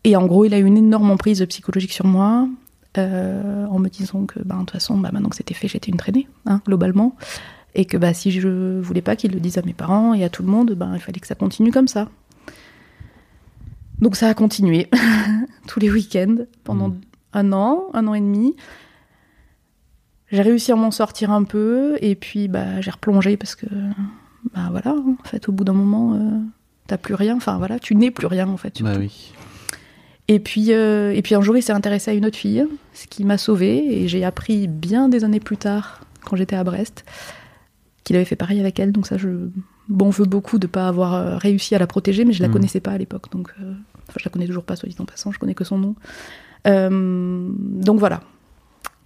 [0.06, 2.48] Et en gros, il a eu une énorme emprise psychologique sur moi,
[2.96, 5.90] euh, en me disant que, ben, de toute façon, bah, maintenant que c'était fait, j'étais
[5.90, 7.16] une traînée, hein, globalement.
[7.78, 10.28] Et que bah, si je voulais pas qu'il le dise à mes parents et à
[10.30, 12.08] tout le monde, ben, il fallait que ça continue comme ça.
[14.00, 14.88] Donc ça a continué
[15.68, 17.00] tous les week-ends pendant Mhm.
[17.34, 18.56] un an, un an et demi.
[20.32, 23.66] J'ai réussi à m'en sortir un peu et puis bah, j'ai replongé parce que
[24.54, 26.38] bah voilà, en fait, au bout d'un moment, euh,
[26.86, 27.36] t'as plus rien.
[27.36, 28.82] Enfin voilà, tu n'es plus rien en fait.
[28.82, 29.32] Bah oui.
[30.28, 33.06] Et puis, euh, et puis un jour, il s'est intéressé à une autre fille, ce
[33.06, 34.02] qui m'a sauvée.
[34.02, 37.04] Et j'ai appris bien des années plus tard, quand j'étais à Brest,
[38.06, 38.92] qu'il avait fait pareil avec elle.
[38.92, 39.28] Donc ça, je
[39.88, 42.48] m'en veux beaucoup de ne pas avoir euh, réussi à la protéger, mais je la
[42.48, 42.54] Mhm.
[42.54, 43.30] connaissais pas à l'époque.
[43.32, 43.72] Donc, euh,
[44.08, 45.94] enfin, je la connais toujours pas, soit dit en passant, je connais que son nom.
[46.66, 48.20] Euh, donc voilà.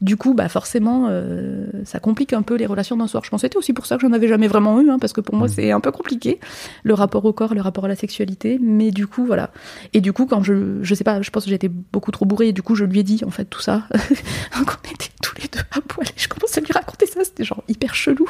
[0.01, 3.23] Du coup, bah forcément, euh, ça complique un peu les relations d'un soir.
[3.23, 5.13] Je pense que c'était aussi pour ça que j'en avais jamais vraiment eu, hein, parce
[5.13, 5.53] que pour moi, Mhm.
[5.55, 6.41] c'est un peu compliqué,
[6.85, 8.59] le rapport au corps, le rapport à la sexualité.
[8.63, 9.51] Mais du coup, voilà.
[9.93, 12.49] Et du coup, quand je, je sais pas, je pense que j'étais beaucoup trop bourrée,
[12.49, 13.83] et du coup, je lui ai dit, en fait, tout ça.
[14.59, 17.23] Donc, on était tous les deux à poil, et je commence à lui raconter ça,
[17.23, 18.27] c'était genre hyper chelou.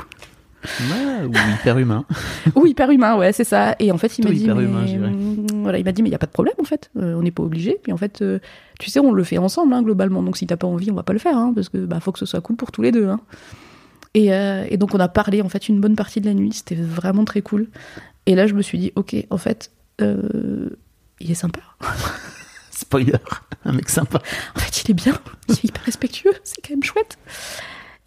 [0.62, 2.04] Ouais, ou hyper humain.
[2.54, 3.76] Ou hyper humain, ouais, c'est ça.
[3.78, 6.12] Et en fait, il m'a dit, mais, humain, hum, voilà, il m'a dit, mais il
[6.12, 6.90] y a pas de problème en fait.
[6.96, 7.78] Euh, on n'est pas obligé.
[7.82, 8.38] Puis en fait, euh,
[8.78, 10.22] tu sais, on le fait ensemble, hein, globalement.
[10.22, 12.12] Donc si t'as pas envie, on va pas le faire, hein, parce que bah faut
[12.12, 13.08] que ce soit cool pour tous les deux.
[13.08, 13.20] Hein.
[14.14, 16.52] Et, euh, et donc on a parlé en fait une bonne partie de la nuit.
[16.52, 17.68] C'était vraiment très cool.
[18.26, 20.70] Et là, je me suis dit, ok, en fait, euh,
[21.20, 21.60] il est sympa.
[22.70, 23.18] Spoiler,
[23.64, 24.20] un mec sympa.
[24.56, 25.14] En fait, il est bien,
[25.48, 27.18] il est hyper respectueux, c'est quand même chouette.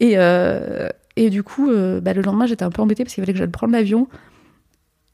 [0.00, 3.22] Et, euh, et du coup, euh, bah, le lendemain, j'étais un peu embêtée parce qu'il
[3.22, 4.08] fallait que j'aille prendre l'avion.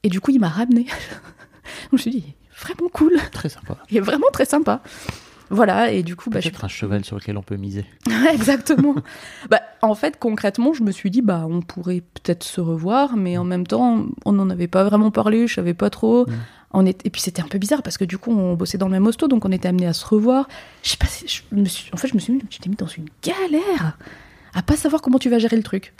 [0.03, 0.85] Et du coup, il m'a ramené.
[1.91, 3.77] Je me suis dit, vraiment cool, Très sympa.
[3.89, 4.81] il est vraiment très sympa.
[5.53, 6.49] Voilà, et du coup, bah, je...
[6.63, 7.85] Un cheval sur lequel on peut miser.
[8.33, 8.95] Exactement.
[9.49, 13.37] bah, en fait, concrètement, je me suis dit, bah, on pourrait peut-être se revoir, mais
[13.37, 16.25] en même temps, on n'en avait pas vraiment parlé, je savais pas trop.
[16.25, 16.33] Mm.
[16.73, 17.05] On est...
[17.05, 19.05] Et puis c'était un peu bizarre parce que du coup, on bossait dans le même
[19.05, 20.47] hosto, donc on était amenés à se revoir.
[20.83, 21.91] Je sais pas, si- je me suis...
[21.93, 23.97] en fait, je me suis mis, tu t'es mis dans une galère
[24.53, 25.93] à pas savoir comment tu vas gérer le truc.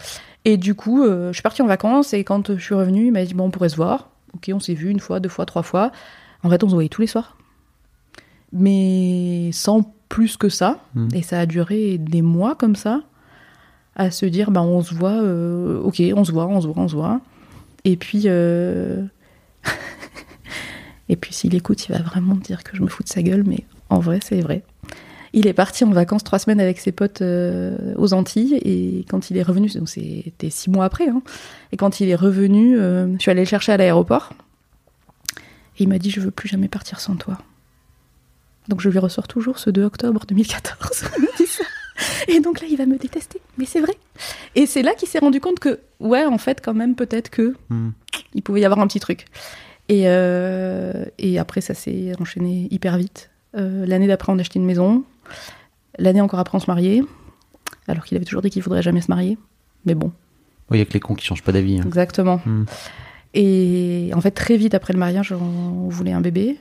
[0.46, 3.12] Et du coup, euh, je suis partie en vacances et quand je suis revenue, il
[3.12, 4.10] m'a dit, bon, on pourrait se voir.
[4.34, 5.92] Ok, on s'est vu une fois, deux fois, trois fois.
[6.44, 7.38] En fait, on se voyait tous les soirs.
[8.52, 10.80] Mais sans plus que ça.
[10.94, 11.08] Mm.
[11.16, 13.02] Et ça a duré des mois comme ça,
[13.96, 16.84] à se dire, bah, on se voit, euh, ok, on se voit, on se voit,
[16.84, 17.22] on se voit.
[17.86, 19.04] Et puis, euh,
[21.10, 23.44] et puis s'il écoute, il va vraiment dire que je me fous de sa gueule,
[23.46, 24.64] mais en vrai, c'est vrai.
[25.34, 29.30] Il est parti en vacances trois semaines avec ses potes euh, aux Antilles, et quand
[29.30, 31.22] il est revenu, donc c'était six mois après, hein,
[31.72, 34.34] et quand il est revenu, euh, je suis allée le chercher à l'aéroport,
[35.78, 37.38] et il m'a dit, je veux plus jamais partir sans toi.
[38.68, 41.04] Donc je lui ressors toujours ce 2 octobre 2014.
[41.18, 41.64] Il me dit ça.
[42.28, 43.42] Et donc là, il va me détester.
[43.58, 43.94] Mais c'est vrai.
[44.56, 47.56] Et c'est là qu'il s'est rendu compte que, ouais, en fait, quand même, peut-être que
[47.70, 47.90] Hmm.
[48.36, 49.26] il pouvait y avoir un petit truc.
[49.90, 53.30] Et, euh, et après, ça s'est enchaîné hyper vite.
[53.58, 55.04] Euh, L'année d'après, on a acheté une maison.
[55.98, 57.02] L'année encore après, on se mariait.
[57.88, 59.38] Alors qu'il avait toujours dit qu'il faudrait jamais se marier.
[59.86, 60.12] Mais bon,
[60.72, 61.80] Il y a que les cons qui changent pas d'avis.
[61.80, 61.84] hein.
[61.86, 62.40] exactement.
[62.46, 62.66] Hmm.
[63.34, 66.58] Et en fait, très vite après le mariage, on voulait un bébé.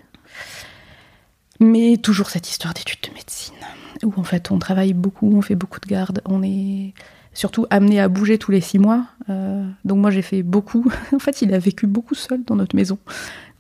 [1.61, 3.55] Mais toujours cette histoire d'études de médecine,
[4.03, 6.95] où en fait on travaille beaucoup, on fait beaucoup de gardes, on est
[7.35, 9.05] surtout amené à bouger tous les six mois.
[9.29, 10.91] Euh, donc moi j'ai fait beaucoup.
[11.15, 12.99] en fait, il a vécu beaucoup seul dans notre maison.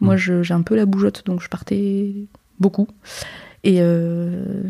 [0.00, 2.14] Moi je- j'ai un peu la bougeotte, donc je partais
[2.58, 2.88] beaucoup.
[3.64, 4.64] Et, euh,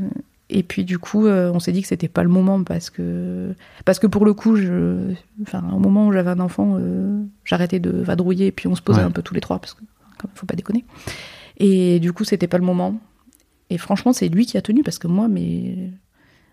[0.50, 3.54] et puis du coup, euh, on s'est dit que c'était pas le moment parce que
[3.84, 7.78] parce que pour le coup, je, enfin au moment où j'avais un enfant, euh, j'arrêtais
[7.80, 9.04] de vadrouiller et puis on se posait Ouais.
[9.06, 9.80] un peu tous les trois parce que
[10.18, 10.84] quand même, faut pas déconner.
[11.58, 12.98] Et du coup, c'était pas le moment.
[13.70, 15.90] Et franchement, c'est lui qui a tenu parce que moi, mais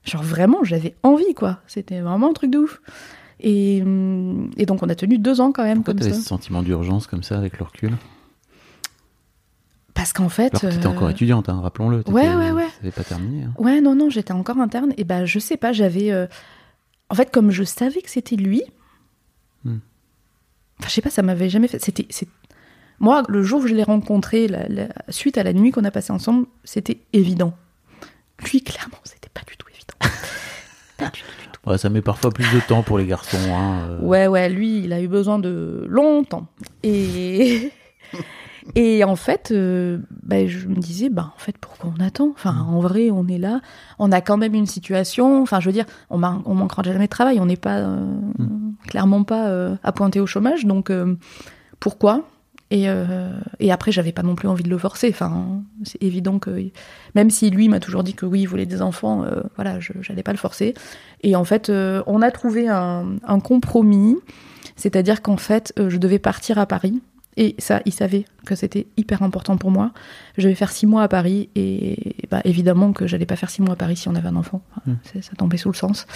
[0.04, 1.60] genre vraiment, j'avais envie quoi.
[1.68, 2.82] C'était vraiment un truc de ouf.
[3.40, 3.78] Et,
[4.58, 6.22] et donc on a tenu deux ans quand même Pourquoi comme t'avais ça.
[6.22, 7.92] ce sentiment d'urgence comme ça avec le recul?
[9.98, 12.04] Parce qu'en fait, Alors t'étais euh, encore étudiante, hein, rappelons-le.
[12.08, 12.68] ouais, ouais, ouais.
[12.78, 13.44] T'avais pas terminé.
[13.46, 13.54] hein.
[13.58, 14.94] Ouais, non, non, j'étais encore interne.
[14.98, 16.12] Et ben, je sais pas, j'avais.
[16.12, 16.28] euh,
[17.10, 18.62] En fait, comme je savais que c'était lui.
[19.66, 19.78] Hmm.
[20.80, 21.80] Enfin, je sais pas, ça m'avait jamais fait.
[21.84, 22.08] C'était.
[23.00, 25.92] Moi, le jour où je l'ai rencontré, la- la- suite à la nuit qu'on a
[25.92, 27.54] passée ensemble, c'était évident.
[28.44, 29.96] Lui, clairement, c'était pas du tout évident.
[30.98, 31.70] pas du tout, du tout.
[31.70, 33.38] Ouais, ça met parfois plus de temps pour les garçons.
[33.52, 34.00] hein, euh.
[34.02, 36.46] Ouais, ouais, lui, il a eu besoin de longtemps.
[36.84, 37.72] Et.
[38.76, 42.32] Et en fait, euh, ben, je me disais, ben, en fait, pourquoi on attend?
[42.36, 43.62] Enfin, en vrai, on est là,
[43.98, 45.42] on a quand même une situation.
[45.42, 48.06] Enfin, je veux dire, on, on manquera jamais de travail, on n'est pas, euh,
[48.88, 50.66] clairement pas euh, à pointer au chômage.
[50.66, 51.16] Donc, euh,
[51.80, 52.24] pourquoi?
[52.70, 52.88] Et,
[53.60, 55.08] et après, j'avais pas non plus envie de le forcer.
[55.10, 56.70] Enfin, c'est évident que,
[57.16, 59.24] même si lui m'a toujours dit que oui, il voulait des enfants,
[59.56, 60.74] voilà, je j'allais pas le forcer.
[61.24, 64.18] Et en fait, on a trouvé un, un compromis,
[64.76, 67.02] c'est-à-dire qu'en fait, je devais partir à Paris.
[67.40, 69.92] Et ça, il savait que c'était hyper important pour moi.
[70.40, 73.62] Je vais faire six mois à Paris et bah, évidemment que j'allais pas faire six
[73.62, 74.62] mois à Paris si on avait un enfant.
[74.72, 74.96] Enfin, Mm.
[75.04, 76.08] c'est- Ça tombait sous le sens.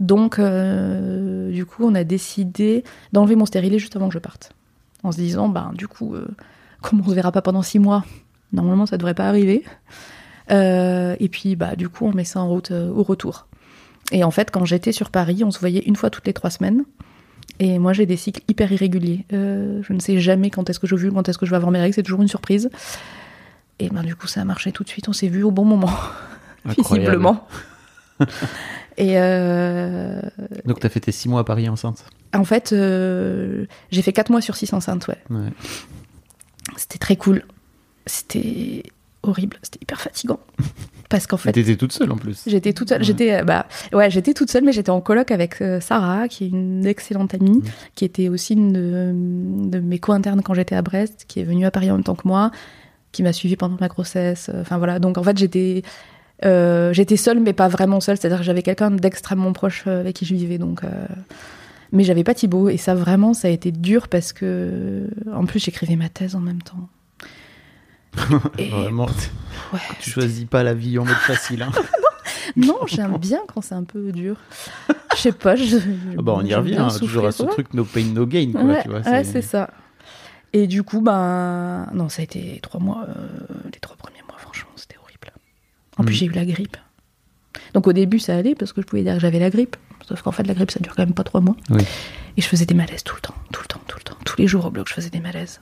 [0.00, 4.52] Donc, euh, du coup, on a décidé d'enlever mon stérilet juste avant que je parte.
[5.02, 6.26] En se disant, bah, du coup, euh,
[6.82, 8.04] comme on se verra pas pendant six mois,
[8.52, 9.64] normalement, ça devrait pas arriver.
[10.50, 13.46] Euh, et puis, bah, du coup, on met ça en route au retour.
[14.12, 16.50] Et en fait, quand j'étais sur Paris, on se voyait une fois toutes les trois
[16.50, 16.84] semaines.
[17.60, 19.26] Et moi, j'ai des cycles hyper irréguliers.
[19.34, 21.56] Euh, je ne sais jamais quand est-ce que je vu, quand est-ce que je vais
[21.56, 21.94] avoir mes règles.
[21.94, 22.70] C'est toujours une surprise.
[23.78, 25.08] Et ben du coup, ça a marché tout de suite.
[25.08, 25.92] On s'est vu au bon moment,
[26.64, 27.46] visiblement.
[28.96, 30.20] Et euh,
[30.64, 32.04] Donc, t'as fait tes six mois à Paris enceinte?
[32.34, 35.18] en fait, euh, j'ai fait 4 mois sur 6 enceintes, ouais.
[35.30, 35.48] Ouais.
[36.76, 37.42] C'était très cool.
[38.06, 38.84] C'était
[39.22, 40.40] horrible, c'était hyper fatigant.
[41.10, 42.44] Parce qu'en fait, t'étais toute seule en plus.
[42.46, 43.00] j'étais toute seule.
[43.00, 43.04] Ouais.
[43.04, 46.44] J'étais, euh, bah, ouais, j'étais toute seule, mais j'étais en coloc avec euh, Sarah, qui
[46.44, 47.62] est une excellente amie,
[47.96, 49.12] qui était aussi une de,
[49.70, 52.14] de mes co-internes quand j'étais à Brest, qui est venue à Paris en même temps
[52.14, 52.52] que moi,
[53.10, 54.50] qui m'a suivie pendant ma grossesse.
[54.54, 55.00] euh, Enfin voilà.
[55.00, 55.82] Donc en fait, j'étais,
[56.44, 58.16] euh, j'étais seule, mais pas vraiment seule.
[58.16, 60.58] C'est-à-dire que j'avais quelqu'un d'extrêmement proche avec qui je vivais.
[60.58, 60.88] Donc, euh,
[61.90, 65.58] mais j'avais pas Thibaut, et ça vraiment, ça a été dur parce que, en plus,
[65.58, 66.88] j'écrivais ma thèse en même temps.
[68.58, 69.06] Et- Vraiment,
[69.72, 69.78] Ouais.
[70.00, 71.62] tu choisis pas la vie en mode facile.
[71.62, 71.70] Hein.
[72.56, 74.34] Non, j'aime bien quand c'est un peu dur.
[75.14, 75.54] Je sais pas.
[75.54, 75.76] Je,
[76.18, 77.48] Ah bah, on y revient, hein, toujours à ce ouais.
[77.50, 78.50] truc no pain, no gain.
[78.50, 79.70] Quoi, ouais, tu vois, ouais, c'est ça.
[80.52, 83.14] Et du coup, ben, non, ça a été les trois mois, euh,
[83.72, 85.30] les trois premiers mois, franchement, c'était horrible.
[85.96, 86.16] En plus, Mm.
[86.18, 86.76] j'ai eu la grippe.
[87.74, 89.76] Donc au début, ça allait parce que je pouvais dire que j'avais la grippe.
[90.08, 91.56] Sauf qu'en fait, la grippe, ça dure quand même pas trois mois.
[91.70, 91.84] Oui.
[92.36, 94.16] Et je faisais des malaises tout le temps, tout le temps, tout le temps.
[94.24, 95.60] Tous les jours au bloc, je faisais des malaises.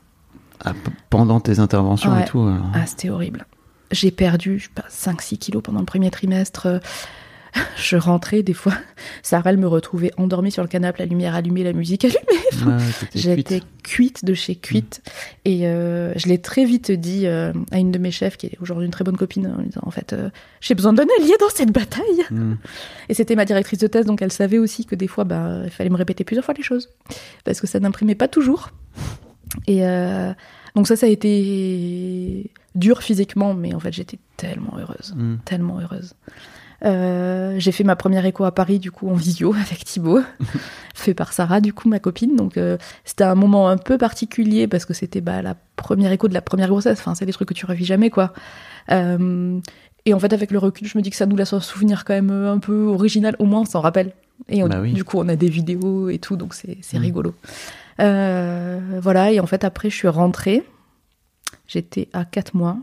[0.64, 0.72] Ah,
[1.10, 2.22] pendant tes interventions Ouais.
[2.22, 2.40] et tout.
[2.40, 2.66] alors.
[2.74, 3.46] Ah, c'était horrible.
[3.90, 6.66] J'ai perdu, je sais pas, 5-6 kilos pendant le premier trimestre.
[6.66, 6.78] Euh,
[7.76, 8.74] Je rentrais des fois.
[9.22, 12.18] Sarah, elle me retrouvait endormie sur le canapé, la lumière allumée, la musique allumée.
[12.66, 12.84] Ouais,
[13.14, 13.82] J'étais cuite.
[13.82, 15.00] cuite de chez cuite.
[15.46, 18.58] Et euh, je l'ai très vite dit euh, à une de mes chefs, qui est
[18.60, 20.28] aujourd'hui une très bonne copine, en lui disant en fait, euh,
[20.60, 22.24] j'ai besoin d'un allié dans cette bataille.
[22.30, 22.54] Mm.
[23.08, 25.70] Et c'était ma directrice de thèse, donc elle savait aussi que des fois, bah, il
[25.70, 26.90] fallait me répéter plusieurs fois les choses.
[27.44, 28.70] Parce que ça n'imprimait pas toujours.
[29.66, 30.32] Et euh,
[30.74, 35.14] donc ça, ça a été dur physiquement, mais en fait, j'étais tellement heureuse.
[35.16, 35.36] Mm.
[35.44, 36.14] Tellement heureuse.
[36.84, 40.20] Euh, j'ai fait ma première écho à Paris, du coup, en visio avec Thibaut,
[40.94, 42.36] fait par Sarah, du coup, ma copine.
[42.36, 46.28] Donc, euh, c'était un moment un peu particulier parce que c'était bah, la première écho
[46.28, 46.98] de la première grossesse.
[47.00, 48.32] Enfin, c'est des trucs que tu revis jamais, quoi.
[48.92, 49.58] Euh,
[50.06, 52.04] et en fait, avec le recul, je me dis que ça nous laisse un souvenir
[52.04, 53.34] quand même un peu original.
[53.40, 54.12] Au moins, on s'en rappelle.
[54.48, 54.92] Et on- Bah oui.
[54.92, 57.02] du coup, on a des vidéos et tout, donc c'est c'est Mm.
[57.02, 57.34] rigolo.
[58.00, 60.62] Euh, voilà, et en fait, après, je suis rentrée.
[61.66, 62.76] J'étais à 4 mois.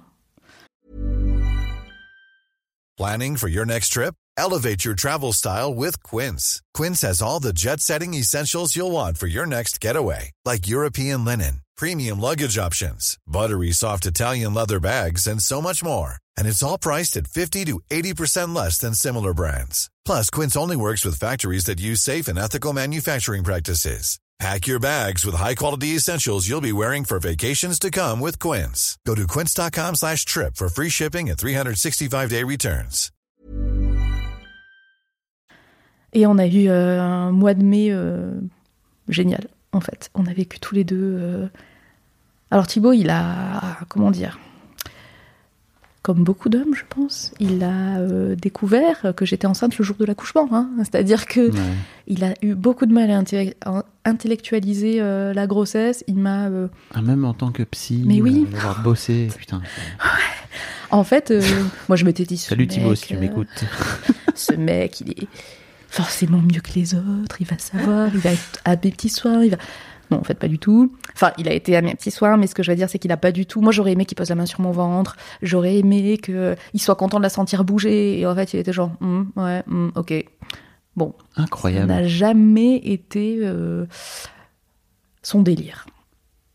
[2.97, 4.15] Planning for your next trip?
[4.37, 6.61] Elevate your travel style with Quince.
[6.73, 11.25] Quince has all the jet setting essentials you'll want for your next getaway, like European
[11.25, 16.15] linen, premium luggage options, buttery soft Italian leather bags, and so much more.
[16.37, 19.89] And it's all priced at 50 to 80% less than similar brands.
[20.05, 24.19] Plus, Quince only works with factories that use safe and ethical manufacturing practices.
[24.39, 28.97] Pack your bags with high-quality essentials you'll be wearing for vacations to come with Quince.
[29.07, 33.11] Go to quince.com slash trip for free shipping and 365-day returns.
[36.13, 38.31] Et on a eu euh, un mois de mai euh,
[39.09, 40.09] génial, en fait.
[40.13, 41.17] On a vécu tous les deux.
[41.19, 41.47] euh.
[42.51, 44.37] Alors Thibaut, il a, comment dire,
[46.05, 50.05] comme beaucoup d'hommes, je pense, il a euh, découvert que j'étais enceinte le jour de
[50.05, 50.47] l'accouchement.
[50.51, 50.69] hein.
[50.77, 51.59] C'est-à-dire que Ouais.
[52.05, 56.03] il a eu beaucoup de mal à intellec- à intellectualiser euh, la grossesse.
[56.07, 58.45] Il m'a, euh, Ah, même en tant que psy, Mais oui.
[58.51, 59.63] d'avoir bossé, putain.
[60.91, 61.33] en fait,
[61.89, 62.37] moi je m'étais dit.
[62.37, 63.65] ce Salut Thibaut, mec, si tu m'écoutes.
[64.35, 65.27] ce mec, il est
[65.89, 69.43] forcément mieux que les autres, il va savoir, il va être à mes petits soins,
[69.43, 69.57] il va...
[70.11, 70.93] Non, en fait, pas du tout.
[71.13, 72.99] Enfin, il a été à mes petits soins, mais ce que je veux dire, c'est
[72.99, 73.61] qu'il a pas du tout...
[73.61, 77.17] Moi, j'aurais aimé qu'il pose la main sur mon ventre, j'aurais aimé qu'il soit content
[77.17, 80.13] de la sentir bouger, et en fait, il était genre, Hum, ouais, hum, ok.
[80.95, 81.87] Bon, ça Incroyable.
[81.87, 83.85] n'a jamais été euh,
[85.23, 85.85] son délire.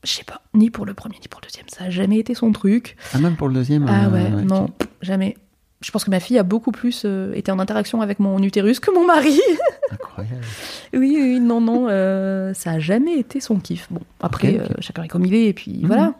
[0.03, 2.35] Je sais pas, ni pour le premier, ni pour le deuxième, ça a jamais été
[2.35, 2.97] son truc.
[3.13, 4.49] Ah, même pour le deuxième Ah euh, ouais, ok.
[4.49, 4.71] non,
[5.03, 5.37] jamais.
[5.83, 8.81] Je pense que ma fille a beaucoup plus euh, été en interaction avec mon utérus
[8.81, 9.41] que mon mari.
[9.91, 10.45] Incroyable.
[10.93, 13.87] oui, oui, non, non, euh, ça a jamais été son kiff.
[13.91, 15.87] Bon, après, euh, chacun est comme il est, et puis Mhm.
[15.87, 16.13] voilà.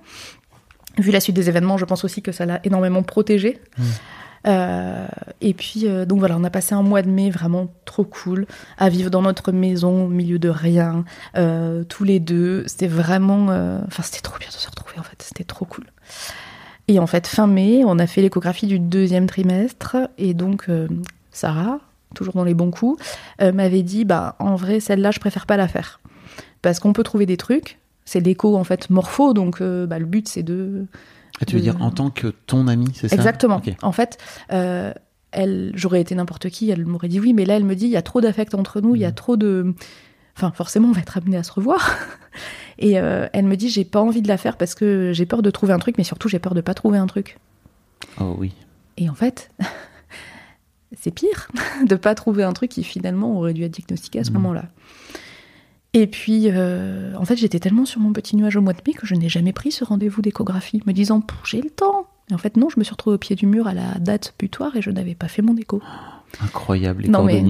[0.99, 3.61] Vu la suite des événements, je pense aussi que ça l'a énormément protégé.
[3.79, 3.85] Mhm.
[5.43, 8.47] Et puis, donc voilà, on a passé un mois de mai vraiment trop cool,
[8.79, 11.05] à vivre dans notre maison au milieu de rien,
[11.89, 12.65] tous les deux.
[12.67, 13.45] C'était vraiment.
[13.87, 15.21] Enfin, c'était trop bien de se retrouver, en fait.
[15.23, 15.85] C'était trop cool.
[16.91, 19.97] Et en fait, fin mai, on a fait l'échographie du deuxième trimestre.
[20.19, 20.89] Et donc, euh,
[21.31, 21.79] Sarah,
[22.17, 23.01] toujours dans les bons coups,
[23.41, 26.01] euh, m'avait dit bah, en vrai, celle-là, je préfère pas la faire.
[26.63, 27.79] Parce qu'on peut trouver des trucs.
[28.05, 29.35] C'est l'écho, en fait, morpho.
[29.35, 30.87] Donc, euh, bah, le but, c'est de.
[31.41, 33.15] Ah, tu veux dire en tant que ton ami, c'est ça?
[33.15, 33.63] Exactement.
[33.83, 34.19] En fait,
[34.49, 37.91] elle, j'aurais été n'importe qui, elle m'aurait dit oui, mais là, elle me dit il
[37.93, 39.09] y a trop d'affect entre nous, il y Mm.
[39.09, 39.75] a trop de.
[40.41, 41.97] Enfin, forcément, on va être amené à se revoir.
[42.79, 45.43] Et euh, elle me dit j'ai pas envie de la faire parce que j'ai peur
[45.43, 47.37] de trouver un truc, mais surtout j'ai peur de pas trouver un truc.
[48.19, 48.53] Oh oui.
[48.97, 49.51] Et en fait,
[50.99, 51.49] c'est pire
[51.87, 54.37] de pas trouver un truc qui finalement aurait dû être diagnostiqué à ce Mhm.
[54.39, 54.65] moment-là.
[55.93, 58.95] Et puis, euh, en fait, j'étais tellement sur mon petit nuage au mois de mai
[58.95, 62.39] que je n'ai jamais pris ce rendez-vous d'échographie, me disant j'ai le temps, Et en
[62.39, 64.83] fait, non, je me suis retrouvée au pied du mur à la date butoir et
[64.83, 65.83] je n'avais pas fait mon écho.
[66.43, 67.43] Incroyable, les Non, mais-.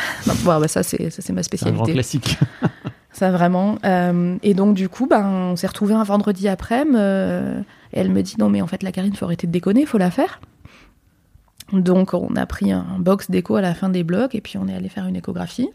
[0.26, 1.92] Non, bon, bah, ça, c'est ça, c'est ma C'est un grand spécialité.
[1.92, 2.38] classique.
[3.12, 3.76] Ça vraiment.
[3.84, 6.96] Euh, et donc du coup, ben, on s'est retrouvés un vendredi après-midi.
[6.98, 7.60] euh,
[7.92, 9.98] et elle me dit non mais en fait la Karine, faut arrêter de déconner, faut
[9.98, 10.40] la faire.
[11.72, 14.66] Donc on a pris un box d'écho à la fin des blocs et puis on
[14.66, 15.68] est allé faire une échographie.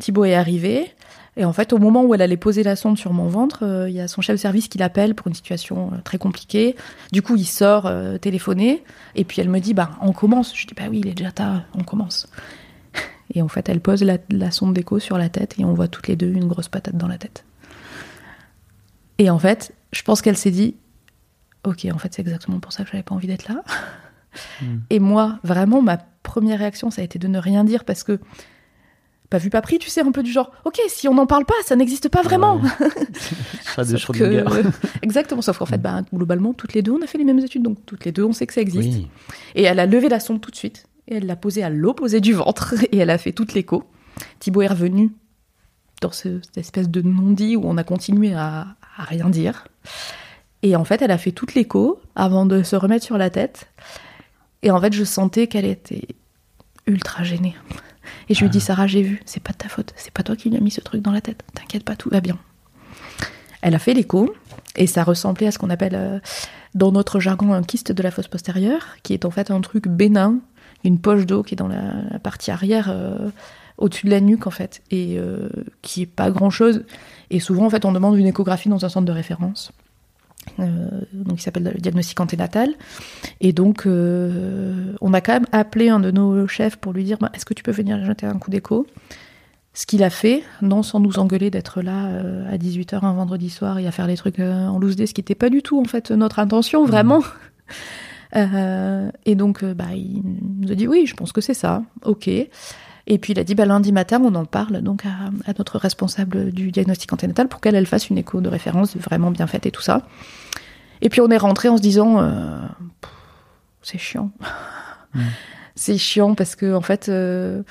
[0.00, 0.90] Thibaut est arrivé.
[1.36, 3.88] Et en fait, au moment où elle allait poser la sonde sur mon ventre, euh,
[3.88, 6.76] il y a son chef de service qui l'appelle pour une situation euh, très compliquée.
[7.12, 8.84] Du coup, il sort euh, téléphoner.
[9.16, 10.56] Et puis elle me dit, bah, on commence.
[10.56, 12.28] Je dis, bah oui, il est déjà tard, on commence.
[13.34, 15.88] Et en fait, elle pose la, la sonde d'écho sur la tête et on voit
[15.88, 17.44] toutes les deux une grosse patate dans la tête.
[19.18, 20.76] Et en fait, je pense qu'elle s'est dit,
[21.64, 23.62] ok, en fait, c'est exactement pour ça que j'avais pas envie d'être là.
[24.90, 28.20] Et moi, vraiment, ma première réaction, ça a été de ne rien dire parce que,
[29.30, 31.44] pas vu, pas pris, tu sais, un peu du genre, ok, si on n'en parle
[31.44, 32.60] pas, ça n'existe pas vraiment.
[33.74, 34.70] Chat de que-.
[35.02, 37.62] Exactement, sauf qu'en fait, bah, globalement, toutes les deux, on a fait les mêmes études,
[37.62, 38.88] donc toutes les deux, on sait que ça existe.
[38.88, 39.08] Oui.
[39.54, 40.86] Et elle a levé la sonde tout de suite.
[41.08, 42.74] Et elle l'a posée à l'opposé du ventre.
[42.92, 43.84] Et elle a fait toute l'écho.
[44.38, 45.10] Thibaut est revenu
[46.00, 49.66] dans ce- cette espèce de non-dit où on a continué à, à rien dire.
[50.62, 53.68] Et en fait, elle a fait toute l'écho avant de se remettre sur la tête.
[54.62, 56.08] Et en fait, je sentais qu'elle était
[56.86, 57.54] ultra gênée.
[58.28, 59.92] Et je lui ai dit, Sarah, j'ai vu, c'est pas de ta faute.
[59.96, 61.42] C'est pas toi qui lui as mis ce truc dans la tête.
[61.54, 62.38] T'inquiète pas, tout va bien.
[63.62, 64.34] Elle a fait l'écho.
[64.76, 66.18] Et ça ressemblait à ce qu'on appelle euh,
[66.74, 69.88] dans notre jargon un kyste de la fosse postérieure, qui est en fait un truc
[69.88, 70.38] bénin,
[70.82, 73.30] une poche d'eau qui est dans la, la partie arrière, euh,
[73.78, 75.48] au-dessus de la nuque en fait, et euh,
[75.82, 76.84] qui est pas grand-chose.
[77.30, 79.72] Et souvent en fait on demande une échographie dans un centre de référence,
[80.58, 82.70] donc qui s'appelle le diagnostic anténatal.
[83.40, 87.18] Et donc euh, on a quand même appelé un de nos chefs pour lui dire
[87.18, 88.86] Bah, est-ce que tu peux venir jeter un coup d'écho?
[89.76, 93.50] Ce qu'il a fait, non sans nous engueuler d'être là euh, à 18h un vendredi
[93.50, 95.62] soir et à faire les trucs euh, en loose day, ce qui n'était pas du
[95.62, 97.22] tout en fait notre intention, vraiment.
[98.36, 100.22] Euh, et donc, euh, bah, il
[100.60, 102.28] nous a dit oui, je pense que c'est ça, ok.
[103.06, 105.78] Et puis il a dit bah, lundi matin, on en parle donc à, à notre
[105.78, 109.66] responsable du diagnostic anténatal pour qu'elle elle fasse une écho de référence vraiment bien faite
[109.66, 110.06] et tout ça.
[111.02, 112.60] Et puis on est rentré en se disant euh,
[113.82, 114.30] c'est chiant.
[115.76, 117.62] c'est chiant parce que en fait, euh,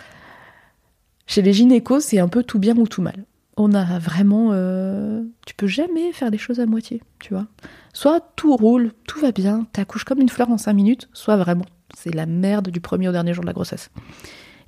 [1.25, 3.25] chez les gynécos, c'est un peu tout bien ou tout mal.
[3.57, 7.45] On a vraiment, euh, tu peux jamais faire les choses à moitié, tu vois.
[7.93, 11.65] Soit tout roule, tout va bien, t'accouches comme une fleur en cinq minutes, soit vraiment,
[11.95, 13.91] c'est la merde du premier au dernier jour de la grossesse.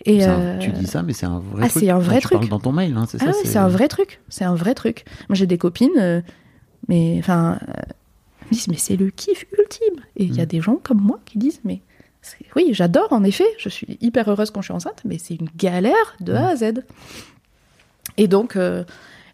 [0.07, 1.83] Et un- euh, Tu dis ça, mais c'est un vrai ah, truc.
[1.83, 2.37] c'est un vrai tu truc.
[2.39, 4.73] parles dans ton mail, hein, c'est ah ça c'est un vrai truc, c'est un vrai
[4.75, 5.03] truc.
[5.29, 6.21] Moi j'ai des copines, euh,
[6.87, 7.73] mais enfin, euh,
[8.51, 10.03] disent mais c'est le kiff ultime.
[10.15, 10.47] Et il y a Mm.
[10.47, 11.81] des gens comme moi qui disent mais
[12.55, 15.49] oui j'adore en effet, je suis hyper heureuse quand je suis enceinte, mais c'est une
[15.57, 16.73] galère de A à Z.
[18.17, 18.83] Et donc, euh,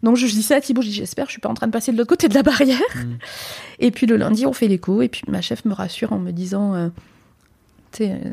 [0.02, 1.96] donc je dis ça à Thibaut, j'espère je suis pas en train de passer de
[1.98, 2.80] l'autre côté de la barrière.
[2.96, 3.12] Mm.
[3.80, 6.30] Et puis le lundi on fait l'écho et puis ma chef me rassure en me
[6.32, 6.88] disant euh,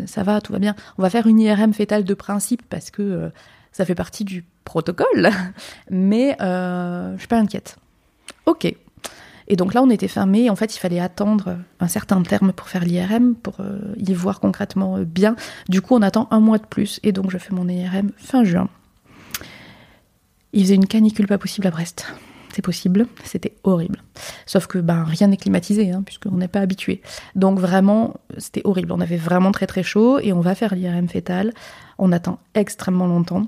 [0.05, 0.76] ça va, tout va bien.
[0.97, 3.30] On va faire une IRM fétale de principe parce que euh,
[3.72, 5.30] ça fait partie du protocole,
[5.89, 7.78] mais euh, je suis pas inquiète.
[8.45, 8.74] Ok.
[9.49, 10.49] Et donc là, on était fermé.
[10.49, 14.39] En fait, il fallait attendre un certain terme pour faire l'IRM, pour euh, y voir
[14.39, 15.36] concrètement euh, bien.
[15.68, 16.99] Du coup, on attend un mois de plus.
[17.01, 18.70] Et donc, je fais mon IRM fin juin.
[20.53, 22.14] Il faisait une canicule pas possible à Brest.
[22.53, 24.01] C'est possible, c'était horrible.
[24.45, 27.01] Sauf que ben, rien n'est climatisé, hein, puisqu'on n'est pas habitué.
[27.35, 28.91] Donc vraiment, c'était horrible.
[28.91, 31.53] On avait vraiment très très chaud et on va faire l'IRM fétale.
[31.97, 33.47] On attend extrêmement longtemps.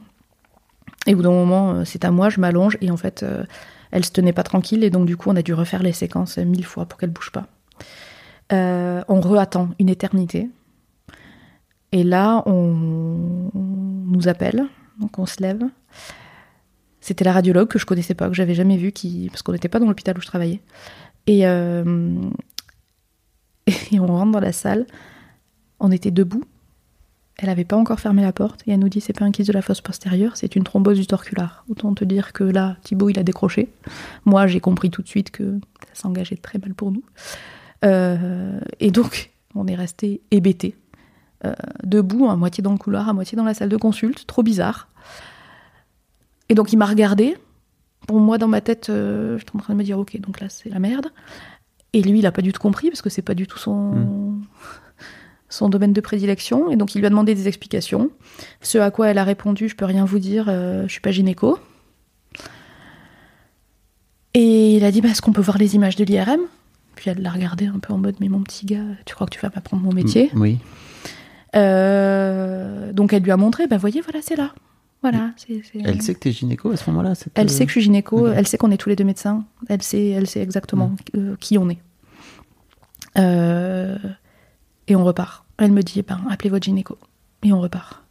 [1.08, 3.44] Et au bout d'un moment, euh, c'est à moi, je m'allonge et en fait, euh,
[3.90, 6.38] elle se tenait pas tranquille et donc du coup, on a dû refaire les séquences
[6.38, 7.48] mille fois pour qu'elle bouge pas.
[8.54, 10.50] Euh, on re-attend une éternité.
[11.92, 14.66] Et là, on nous appelle,
[15.00, 15.62] donc on se lève.
[17.02, 19.28] C'était la radiologue que je connaissais pas, que j'avais jamais vue, qui...
[19.30, 20.62] parce qu'on n'était pas dans l'hôpital où je travaillais.
[21.28, 22.16] Et, euh,
[23.92, 24.86] et on rentre dans la salle.
[25.80, 26.44] On était debout.
[27.38, 29.48] Elle n'avait pas encore fermé la porte et elle nous dit c'est pas un kyste
[29.48, 31.66] de la fosse postérieure, c'est une thrombose du torculaire.
[31.70, 33.70] Autant te dire que là, Thibaut il a décroché.
[34.26, 37.04] Moi j'ai compris tout de suite que ça s'engageait très mal pour nous.
[37.84, 40.76] Euh, et donc on est resté hébété,
[41.46, 44.44] euh, debout, à moitié dans le couloir, à moitié dans la salle de consulte, trop
[44.44, 44.88] bizarre.
[46.52, 47.38] Et donc il m'a regardé.
[48.08, 50.48] Pour moi, dans ma tête, euh, j'étais en train de me dire, ok, donc là
[50.50, 51.08] c'est la merde.
[51.94, 54.36] Et lui, il a pas du tout compris parce que c'est pas du tout son
[55.50, 56.70] son domaine de prédilection.
[56.70, 58.10] Et donc il lui a demandé des explications.
[58.60, 61.12] Ce à quoi elle a répondu, je peux rien vous dire, euh, je suis pas
[61.12, 61.58] gynéco.
[64.34, 66.42] Et il a dit, bah, est-ce qu'on peut voir les images de l'IRM
[66.96, 69.34] Puis elle l'a regardé un peu en mode, mais mon petit gars, tu crois que
[69.34, 70.32] tu vas m'apprendre mon métier?
[70.36, 70.58] Oui.
[71.56, 74.54] Euh, Donc elle lui a montré, bah voyez, voilà, c'est là.
[75.02, 75.32] Voilà,
[75.84, 78.48] Elle sait que t'es gynéco à ce moment-là elle sait que je suis gynéco, elle
[78.48, 81.70] sait qu'on est tous les deux médecins, elle sait, elle sait exactement euh, qui on
[81.72, 81.80] est.
[83.18, 83.98] Euh,
[84.88, 85.46] et on repart.
[85.58, 86.98] Elle me dit, eh ben, appelez votre gynéco.
[87.44, 88.04] Et on repart.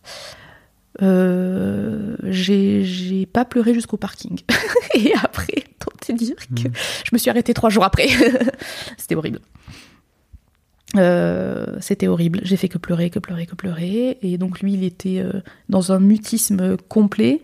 [1.02, 4.40] Euh, j'ai pas pleuré jusqu'au parking.
[4.94, 6.72] et après, tant te dire que Mm.
[7.04, 8.08] je me suis arrêtée trois jours après.
[8.98, 9.38] C'était horrible.
[10.96, 12.40] Euh, C'était horrible.
[12.42, 14.18] J'ai fait que pleurer, que pleurer, que pleurer.
[14.22, 17.42] Et donc lui, il était euh, dans un mutisme complet.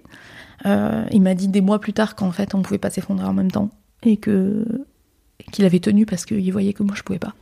[0.65, 3.35] Euh, il m'a dit des mois plus tard qu'en fait, on pouvait pas s'effondrer en
[3.35, 3.71] même temps
[4.03, 4.65] et que
[5.53, 7.35] qu'il avait tenu parce qu'il voyait que moi je pouvais pas.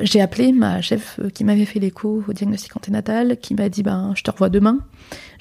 [0.00, 4.12] J'ai appelé ma chef qui m'avait fait l'écho au diagnostic anténatal, qui m'a dit ben
[4.16, 4.78] je te revois demain.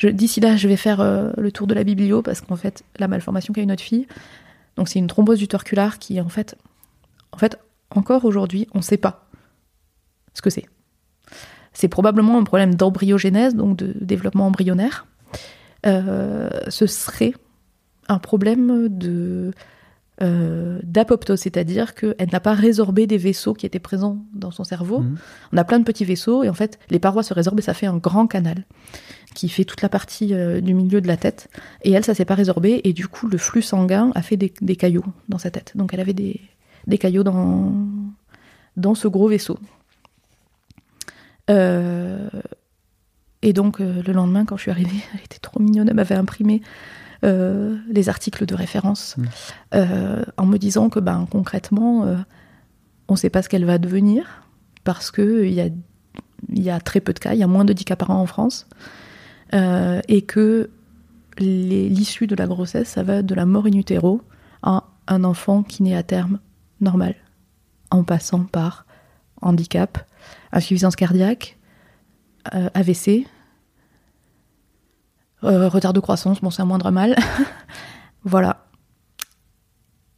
[0.04, 1.04] D'ici là, je vais faire
[1.36, 4.06] le tour de la biblio parce qu'en fait la malformation qu'a eu notre fille,
[4.76, 6.56] donc c'est une thrombose du torculaire qui en fait,
[7.32, 7.58] en fait
[7.90, 9.30] encore aujourd'hui on ne sait pas
[10.34, 10.66] ce que c'est.
[11.74, 15.06] C'est probablement un problème d'embryogénèse, donc de développement embryonnaire.
[15.86, 17.34] Euh, ce serait
[18.08, 19.52] un problème de
[20.24, 25.02] euh, d'apoptose, c'est-à-dire qu'elle n'a pas résorbé des vaisseaux qui étaient présents dans son cerveau.
[25.02, 25.18] Mhm.
[25.54, 27.76] On a plein de petits vaisseaux et en fait, les parois se résorbent et ça
[27.76, 28.66] fait un grand canal
[29.36, 31.50] qui fait toute la partie euh, du milieu de la tête.
[31.84, 34.52] Et elle, ça s'est pas résorbé et du coup, le flux sanguin a fait des,
[34.62, 35.74] des caillots dans sa tête.
[35.76, 36.42] Donc, elle avait des,
[36.88, 37.72] des caillots dans,
[38.76, 39.60] dans ce gros vaisseau.
[41.50, 42.30] Euh,
[43.42, 46.16] et donc, euh, le lendemain, quand je suis arrivée, elle était trop mignonne, elle m'avait
[46.16, 46.62] imprimé
[47.24, 49.26] euh, les articles de référence Mm.
[49.76, 52.06] euh, en me disant que ben, concrètement,
[53.08, 54.44] on ne sait pas ce qu'elle va devenir
[54.84, 55.70] parce qu'il y a,
[56.54, 58.22] y a très peu de cas, il y a moins de 10 cas par an
[58.22, 58.68] en France,
[59.54, 60.70] et que
[61.40, 64.22] l'issue de la grossesse, ça va de la mort in utero
[64.64, 66.40] à un enfant qui naît à terme
[66.82, 67.16] normal,
[67.92, 68.86] en passant par
[69.42, 69.98] handicap,
[70.52, 71.58] insuffisance cardiaque,
[72.54, 73.28] euh, AVC,
[75.44, 77.16] euh, retard de croissance, bon c'est un moindre mal.
[78.24, 78.66] voilà.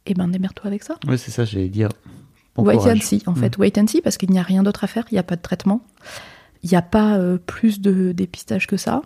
[0.06, 0.96] Et ben démerde-toi avec ça.
[1.06, 1.90] Ouais, c'est ça, j'allais dire.
[2.54, 2.98] Bon wait courage.
[2.98, 3.58] and see, en fait.
[3.58, 5.36] Wait and see, parce qu'il n'y a rien d'autre à faire, il n'y a pas
[5.36, 5.82] de traitement.
[6.62, 9.02] Il n'y a pas euh, plus de dépistage que ça.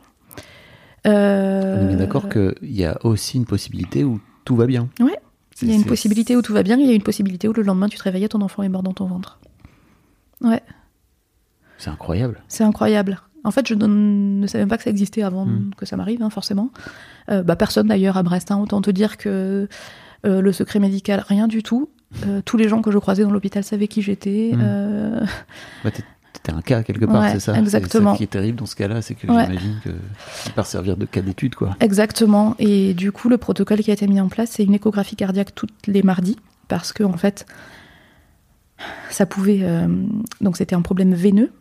[1.06, 4.88] On est d'accord qu'il y a aussi une possibilité où tout va bien.
[5.00, 5.18] Ouais.
[5.62, 7.52] Il y a une possibilité où tout va bien, il y a une possibilité où
[7.52, 9.38] le lendemain tu te réveilles et ton enfant est mort dans ton ventre.
[10.40, 10.62] Ouais,
[11.78, 12.42] C'est incroyable.
[12.48, 13.20] c'est incroyable.
[13.44, 15.70] En fait, je ne savais même pas que ça existait avant Mm.
[15.76, 16.70] que ça m'arrive, hein, forcément.
[17.30, 19.68] Euh, bah, personne d'ailleurs à Brest, hein, autant te dire que
[20.26, 21.90] euh, le secret médical, rien du tout.
[22.26, 24.52] Euh, tous les gens que je croisais dans l'hôpital savaient qui j'étais.
[24.54, 24.60] Mm.
[24.62, 25.26] Euh,
[25.84, 25.90] Bah,
[26.42, 27.58] T'es un cas quelque part, Ouais, c'est ça.
[27.58, 28.12] Exactement.
[28.12, 29.44] ça qui est terrible dans ce cas-là, c'est que Ouais.
[29.46, 29.90] j'imagine que
[30.26, 31.76] ça peut servir de cas d'étude, quoi.
[31.80, 32.54] Exactement.
[32.58, 35.54] Et du coup, le protocole qui a été mis en place, c'est une échographie cardiaque
[35.54, 36.36] tous les mardis,
[36.68, 37.46] parce que en fait,
[39.10, 39.60] ça pouvait.
[39.62, 39.86] euh,
[40.40, 41.52] donc, c'était un problème veineux,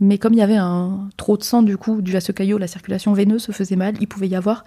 [0.00, 2.58] mais comme il y avait un trop de sang du coup dû à ce caillot,
[2.58, 3.94] la circulation veineuse se faisait mal.
[4.00, 4.64] Il pouvait y avoir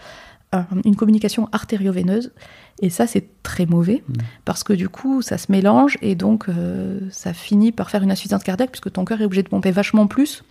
[0.52, 2.32] un- une communication artério-veineuse,
[2.82, 4.14] et ça, c'est très mauvais, Mm.
[4.46, 8.12] parce que du coup, ça se mélange et donc euh, ça finit par faire une
[8.12, 10.44] insuffisance cardiaque, puisque ton cœur est obligé de pomper vachement plus.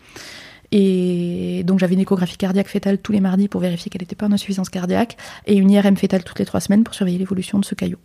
[0.71, 4.27] Et donc j'avais une échographie cardiaque fétale tous les mardis pour vérifier qu'elle n'était pas
[4.27, 5.17] en insuffisance cardiaque
[5.47, 7.97] et une IRM fétale toutes les trois semaines pour surveiller l'évolution de ce caillot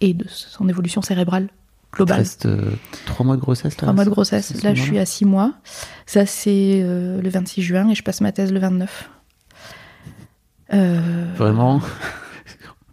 [0.00, 1.48] et de son évolution cérébrale
[1.92, 2.18] Il globale.
[2.18, 2.70] reste euh,
[3.04, 4.62] trois mois de grossesse, là Trois mois de grossesse.
[4.62, 5.54] Là, je suis à six mois.
[6.06, 9.10] Ça, c'est euh, le 26 juin et je passe ma thèse le 29.
[10.72, 11.80] Euh, Vraiment?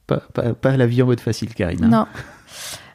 [0.08, 1.84] pas, pas, pas la vie en mode facile, Karine.
[1.84, 1.90] hein.
[1.90, 2.06] Non.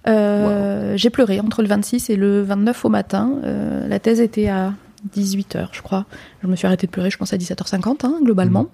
[0.08, 3.34] Euh, J'ai pleuré entre le 26 et le 29 au matin.
[3.44, 4.74] Euh, la thèse était à
[5.16, 6.06] 18h, je crois.
[6.42, 8.66] Je me suis arrêtée de pleurer, je pense à 17h50, hein, globalement.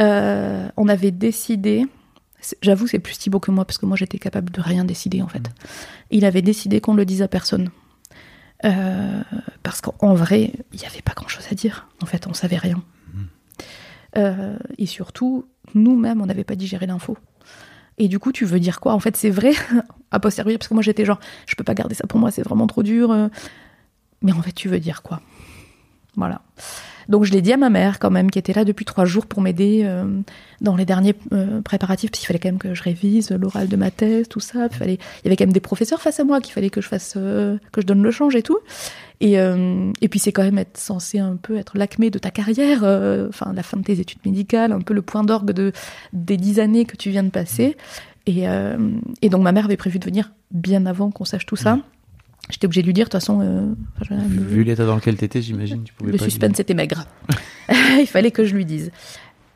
[0.00, 1.84] Euh, on avait décidé,
[2.60, 5.26] j'avoue, c'est plus Thibaut que moi, parce que moi, j'étais capable de rien décider, en
[5.26, 5.42] fait.
[6.12, 7.70] Il avait décidé qu'on ne le dise à personne.
[8.62, 11.88] Parce qu'en vrai, il n'y avait pas grand-chose à dire.
[12.00, 12.80] En fait, on savait rien.
[14.16, 17.16] Euh, et surtout, nous-mêmes, on n'avait pas digéré l'info.
[17.98, 18.92] Et du coup, tu veux dire quoi?
[18.94, 19.52] En fait, c'est vrai,
[20.10, 22.42] à posteriori, parce que moi j'étais genre, je peux pas garder ça pour moi, c'est
[22.42, 23.10] vraiment trop dur.
[23.10, 23.28] euh.
[24.22, 25.20] Mais en fait, tu veux dire quoi?
[26.16, 26.42] Voilà.
[27.08, 29.26] Donc je l'ai dit à ma mère quand même, qui était là depuis trois jours
[29.26, 30.04] pour m'aider euh,
[30.60, 33.76] dans les derniers euh, préparatifs, parce qu'il fallait quand même que je révise l'oral de
[33.76, 34.68] ma thèse, tout ça.
[34.70, 34.94] Il, fallait...
[34.94, 37.14] il y avait quand même des professeurs face à moi qu'il fallait que je fasse,
[37.16, 38.58] euh, que je donne le change et tout.
[39.22, 42.32] Et, euh, et puis c'est quand même être censé un peu être l'acmé de ta
[42.32, 45.70] carrière, euh, enfin la fin de tes études médicales, un peu le point d'orgue de,
[46.12, 47.76] des dix années que tu viens de passer.
[48.26, 48.76] Et, euh,
[49.20, 51.78] et donc ma mère avait prévu de venir bien avant qu'on sache tout ça.
[52.50, 54.96] J'étais obligée de lui dire, de toute façon, euh, enfin, Vu, le- vu l'état dans
[54.96, 56.24] lequel t'étais, j'imagine, tu pouvais le pas.
[56.24, 57.06] suspense était maigre.
[58.00, 58.90] Il fallait que je lui dise.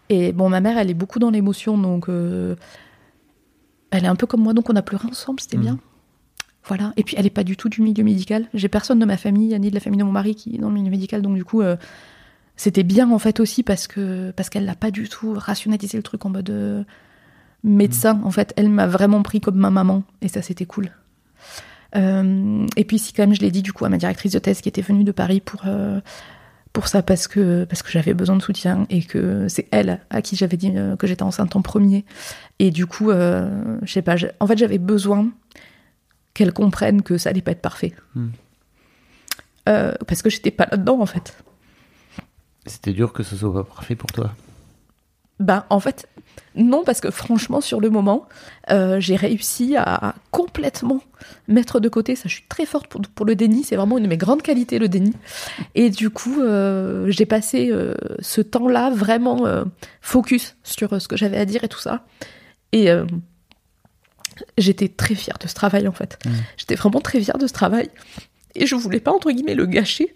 [0.09, 2.55] Et bon, ma mère, elle est beaucoup dans l'émotion, donc euh,
[3.91, 5.78] elle est un peu comme moi, donc on a pleuré ensemble, c'était bien.
[6.64, 6.93] Voilà.
[6.97, 8.49] Et puis elle est pas du tout du milieu médical.
[8.55, 10.68] J'ai personne de ma famille, ni de la famille de mon mari qui est dans
[10.68, 11.76] le milieu médical, donc du coup, euh,
[12.57, 16.03] c'était bien en fait aussi parce que parce qu'elle n'a pas du tout rationalisé le
[16.03, 16.82] truc en mode euh,
[17.64, 18.20] médecin.
[18.24, 20.91] En fait, elle m'a vraiment pris comme ma maman, et ça c'était cool.
[21.97, 24.38] Euh, et puis si quand même je l'ai dit du coup à ma directrice de
[24.38, 26.01] thèse qui était venue de Paris pour euh,
[26.72, 30.20] pour ça parce que parce que j'avais besoin de soutien et que c'est elle à
[30.20, 32.05] qui j'avais dit euh, que j'étais enceinte en premier
[32.59, 35.28] et du coup euh, je sais pas en fait j'avais besoin
[36.34, 38.28] qu'elle comprenne que ça allait pas être parfait Hmm.
[40.07, 41.36] Parce que j'étais pas là dedans en fait
[42.66, 44.32] C'était dur que ce soit pas parfait pour toi.
[45.39, 46.09] Ben, en fait,
[46.55, 48.26] non, parce que franchement, sur le moment,
[48.70, 51.03] euh, j'ai réussi à complètement
[51.49, 52.16] mettre de côté.
[52.16, 53.62] Ça, je suis très forte pour, pour le déni.
[53.62, 55.12] C'est vraiment une de mes grandes qualités, le déni.
[55.74, 59.45] Et du coup, euh, j'ai passé euh, ce temps-là vraiment
[60.01, 62.05] focus sur ce que j'avais à dire et tout ça.
[62.72, 62.89] Et
[64.57, 66.18] j'étais très fière de ce travail, en fait.
[66.24, 66.30] Mmh.
[66.57, 67.91] J'étais vraiment très fière de ce travail.
[68.55, 70.15] Et je voulais pas, entre guillemets, le gâcher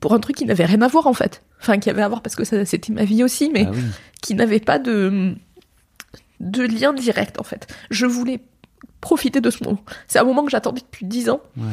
[0.00, 1.42] pour un truc qui n'avait rien à voir, en fait.
[1.60, 3.82] Enfin, qui avait à voir parce que ça, c'était ma vie aussi, mais Ah oui.
[4.22, 5.34] qui n'avait pas de,
[6.40, 7.66] de lien direct en fait.
[7.90, 8.40] Je voulais
[9.00, 9.80] profiter de ce moment.
[10.06, 11.64] C'est un moment que j'attendais depuis 10 ans Ouais.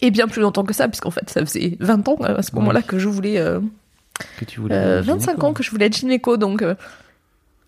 [0.00, 2.52] et bien plus longtemps que ça, puisqu'en fait ça faisait 20 ans euh, à ce
[2.52, 2.60] Ouais.
[2.60, 3.38] moment-là que je voulais.
[3.38, 3.60] euh,
[4.38, 4.74] Que tu voulais.
[4.74, 5.48] euh, imaginer, 25 quoi.
[5.48, 6.74] ans que je voulais être gynéco, donc euh,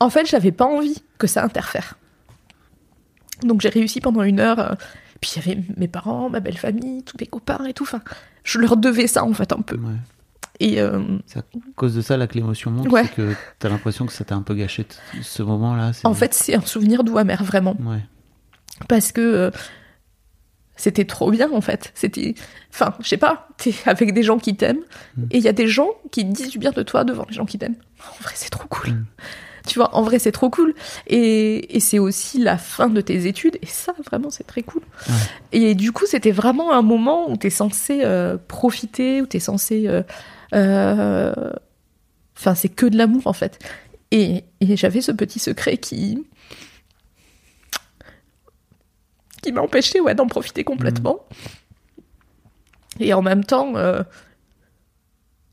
[0.01, 1.99] en fait j'avais pas envie que ça interfère.
[3.43, 4.59] Donc j'ai réussi pendant une heure.
[4.59, 4.75] euh,
[5.21, 7.83] puis il y avait mes parents, ma belle famille, tous mes copains et tout.
[7.85, 8.01] Enfin,
[8.45, 9.77] je leur devais ça en fait un peu.
[9.77, 9.95] Ouais.
[10.61, 11.45] Et euh, C'est à
[11.77, 12.89] cause de ça là que l'émotion monte.
[12.89, 13.05] Ouais.
[13.05, 14.87] C'est que t'as l'impression que ça t'a un peu gâché
[15.23, 15.93] ce moment-là.
[16.05, 17.77] en fait c'est un souvenir doux amer vraiment.
[17.81, 18.01] Ouais.
[18.89, 19.51] parce que euh,
[20.77, 21.93] c'était trop bien en fait.
[21.95, 22.35] C'était,
[22.73, 24.83] enfin, je sais pas, t'es avec des gens qui t'aiment
[25.17, 25.25] Mm.
[25.31, 27.45] et il y a des gens qui disent du bien de toi devant les gens
[27.47, 27.77] qui t'aiment.
[28.19, 28.93] En vrai, c'est trop cool.
[28.95, 29.07] Mm.
[29.67, 30.75] Tu vois, en vrai, c'est trop cool.
[31.07, 34.83] Et, et c'est aussi la fin de tes études et ça, vraiment, c'est très cool.
[35.09, 35.15] Ouais.
[35.53, 39.87] Et du coup, c'était vraiment un moment où t'es censé euh, profiter, où t'es censé,
[39.87, 40.03] euh,
[40.55, 41.33] euh,
[42.37, 43.59] enfin, c'est que de l'amour en fait.
[44.11, 46.25] Et, et j'avais ce petit secret qui,
[49.43, 51.21] qui m'a empêché ouais, d'en profiter complètement.
[52.99, 53.75] Et en même temps,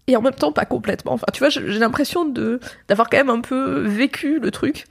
[0.08, 1.14] et en même temps pas complètement.
[1.14, 4.86] Enfin, tu vois, j'ai l'impression de d'avoir quand même un peu vécu le truc.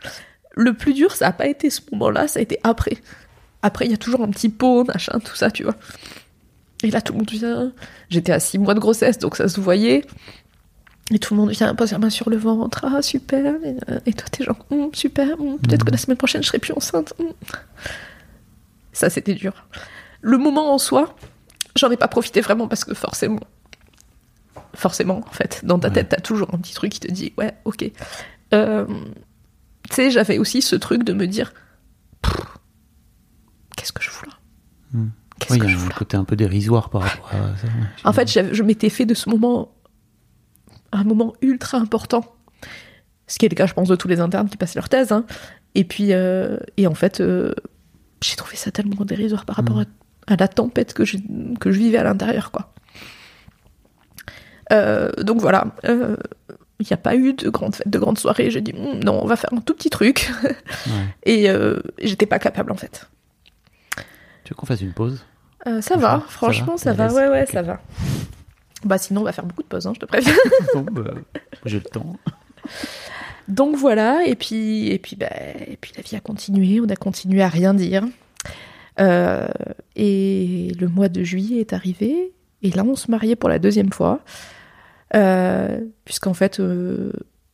[0.54, 2.96] Le plus dur, ça a pas été ce moment-là, ça a été après.
[3.62, 5.74] Après, il y a toujours un petit pot, machin, tout ça, tu vois.
[6.82, 7.72] Et là, tout le monde vient.
[8.10, 10.04] J'étais à six mois de grossesse, donc ça se voyait.
[11.12, 12.84] Et tout le monde vient poser la main sur le ventre.
[12.86, 13.54] Ah, super.
[14.06, 15.40] Et, toi, t'es genre, Hum, super.
[15.40, 17.12] hum, Peut-être que la semaine prochaine, je serai plus enceinte.
[17.18, 17.32] hum.
[18.92, 19.66] Ça, c'était dur.
[20.20, 21.14] Le moment en soi,
[21.76, 23.40] j'en ai pas profité vraiment parce que forcément,
[24.74, 25.94] forcément, en fait, dans ta Ouais.
[25.94, 27.90] tête, t'as toujours un petit truc qui te dit, ouais, ok.
[28.54, 28.86] Euh,
[29.88, 31.52] tu sais, j'avais aussi ce truc de me dire,
[33.76, 34.32] qu'est-ce que je fous là
[34.92, 35.08] Hmm.
[35.40, 37.56] Qu'est-ce Oui, que il y je fous là côté un peu dérisoire par rapport à
[37.56, 37.66] ça.
[38.04, 39.72] En fait, je m'étais fait de ce moment
[40.92, 42.24] un moment ultra important.
[43.26, 45.10] Ce qui est le cas, je pense, de tous les internes qui passent leur thèse.
[45.12, 45.26] hein.
[45.74, 47.52] Et puis, euh, et en fait, euh,
[48.22, 49.84] j'ai trouvé ça tellement dérisoire par rapport à,
[50.32, 51.18] à la tempête que je,
[51.58, 52.72] que je vivais à l'intérieur, quoi.
[54.72, 56.16] Euh, donc voilà, euh,
[56.80, 58.50] il n'y a pas eu de grande fête, de grande soirée.
[58.50, 60.30] J'ai dit, Hum, non, on va faire un tout petit truc.
[60.86, 60.92] Ouais.
[61.24, 63.08] Et euh, j'étais pas capable, en fait.
[64.44, 65.24] Tu veux qu'on fasse une pause?
[65.66, 67.80] Euh, ça va, va, franchement, ça ça va, Ouais, ouais, ça va.
[68.84, 70.32] Bah sinon, on va faire beaucoup de pauses, hein, je te préviens.
[70.74, 71.10] Bon, bah,
[71.64, 72.16] J'ai le temps.
[73.48, 75.26] Donc voilà, et puis, et puis, bah,
[75.66, 78.04] et puis la vie a continué, on a continué à rien dire.
[79.00, 79.48] Euh,
[79.96, 83.92] et le mois de juillet est arrivé, et là on se mariait pour la deuxième
[83.92, 84.20] fois.
[85.14, 87.12] Euh, Puisqu'en fait, euh,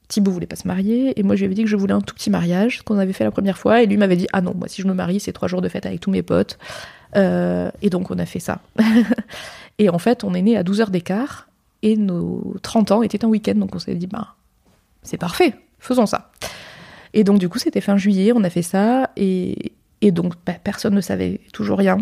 [0.08, 2.00] Thibaut voulait pas se marier, et moi je lui avais dit que je voulais un
[2.00, 4.40] tout petit mariage, ce qu'on avait fait la première fois, et lui m'avait dit Ah
[4.40, 6.58] non, moi si je me marie, c'est trois jours de fête avec tous mes potes.
[7.16, 8.60] Euh, et donc on a fait ça.
[9.78, 11.48] et en fait, on est né à 12 heures d'écart,
[11.82, 14.34] et nos 30 ans étaient un week-end, donc on s'est dit Bah,
[15.02, 16.30] c'est parfait, faisons ça.
[17.14, 20.54] Et donc, du coup, c'était fin juillet, on a fait ça, et, et donc, bah,
[20.62, 21.98] personne ne savait toujours rien.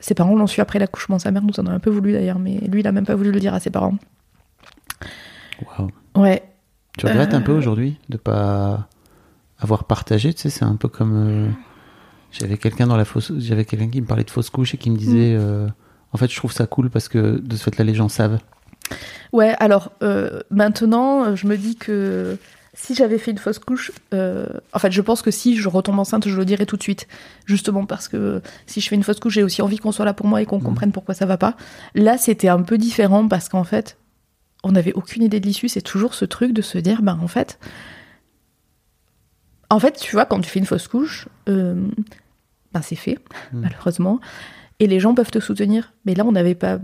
[0.00, 2.38] Ses parents l'ont su après l'accouchement, sa mère nous en a un peu voulu d'ailleurs,
[2.38, 3.94] mais lui, il a même pas voulu le dire à ses parents.
[5.78, 5.90] Waouh.
[6.16, 6.42] Ouais,
[6.96, 7.58] Tu regrettes un peu Euh.
[7.58, 8.88] aujourd'hui de pas
[9.58, 10.32] avoir partagé?
[10.34, 11.14] Tu sais, c'est un peu comme.
[11.16, 11.48] euh,
[12.30, 13.32] J'avais quelqu'un dans la fausse.
[13.38, 15.34] J'avais quelqu'un qui me parlait de fausse couche et qui me disait.
[15.34, 15.40] Mm.
[15.40, 15.68] euh,
[16.12, 18.38] En fait, je trouve ça cool parce que de ce fait-là, les gens savent.
[19.32, 19.92] Ouais, alors
[20.50, 22.38] maintenant, je me dis que
[22.80, 25.98] si j'avais fait une fausse couche, euh, en fait, je pense que si je retombe
[25.98, 27.08] enceinte, je le dirais tout de suite.
[27.44, 30.14] Justement parce que si je fais une fausse couche, j'ai aussi envie qu'on soit là
[30.14, 31.56] pour moi et qu'on comprenne pourquoi ça va pas.
[31.96, 33.98] Là, c'était un peu différent parce qu'en fait,
[34.62, 35.68] on n'avait aucune idée de l'issue.
[35.68, 37.58] C'est toujours ce truc de se dire, ben en fait,
[39.70, 41.74] en fait, tu vois, quand tu fais une fausse couche, euh,
[42.72, 43.18] ben c'est fait,
[43.52, 43.60] Mm.
[43.60, 44.20] malheureusement,
[44.78, 45.92] et les gens peuvent te soutenir.
[46.04, 46.78] Mais là, on n'avait pas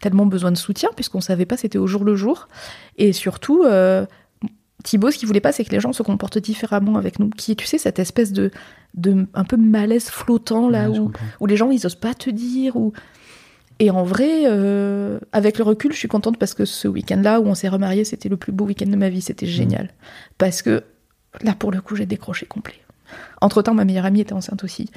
[0.00, 2.46] tellement besoin de soutien puisqu'on savait pas c'était au jour le jour
[2.98, 4.04] et surtout euh,
[4.82, 7.30] Thibaut, ce qu'il voulait pas, c'est que les gens se comportent différemment avec nous.
[7.30, 8.50] Qui tu sais, cette espèce de,
[8.94, 10.98] de un peu malaise flottant là Ouais,
[11.40, 12.92] où, les gens ils osent pas te dire ou.
[13.78, 17.46] Et en vrai, euh, avec le recul, je suis contente parce que ce week-end-là où
[17.46, 19.22] on s'est remariés, c'était le plus beau week-end de ma vie.
[19.22, 19.90] C'était génial.
[20.38, 20.84] Parce que
[21.40, 22.80] là, pour le coup, j'ai décroché complet.
[23.40, 24.90] Entre-temps, ma meilleure amie était enceinte aussi.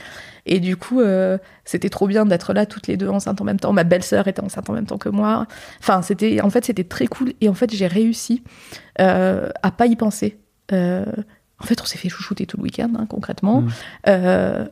[0.46, 3.60] Et du coup, euh, c'était trop bien d'être là toutes les deux enceintes en même
[3.60, 3.74] temps.
[3.74, 5.48] Ma belle-sœur était enceinte en même temps que moi.
[5.80, 7.34] Enfin, c'était, en fait, c'était très cool.
[7.42, 8.44] Et en fait, j'ai réussi
[9.00, 10.38] euh, à pas y penser.
[10.72, 11.06] Euh,
[11.60, 13.62] en fait, on s'est fait chouchouter tout le week-end, hein, concrètement.
[13.62, 13.70] Mm.
[14.10, 14.66] Euh,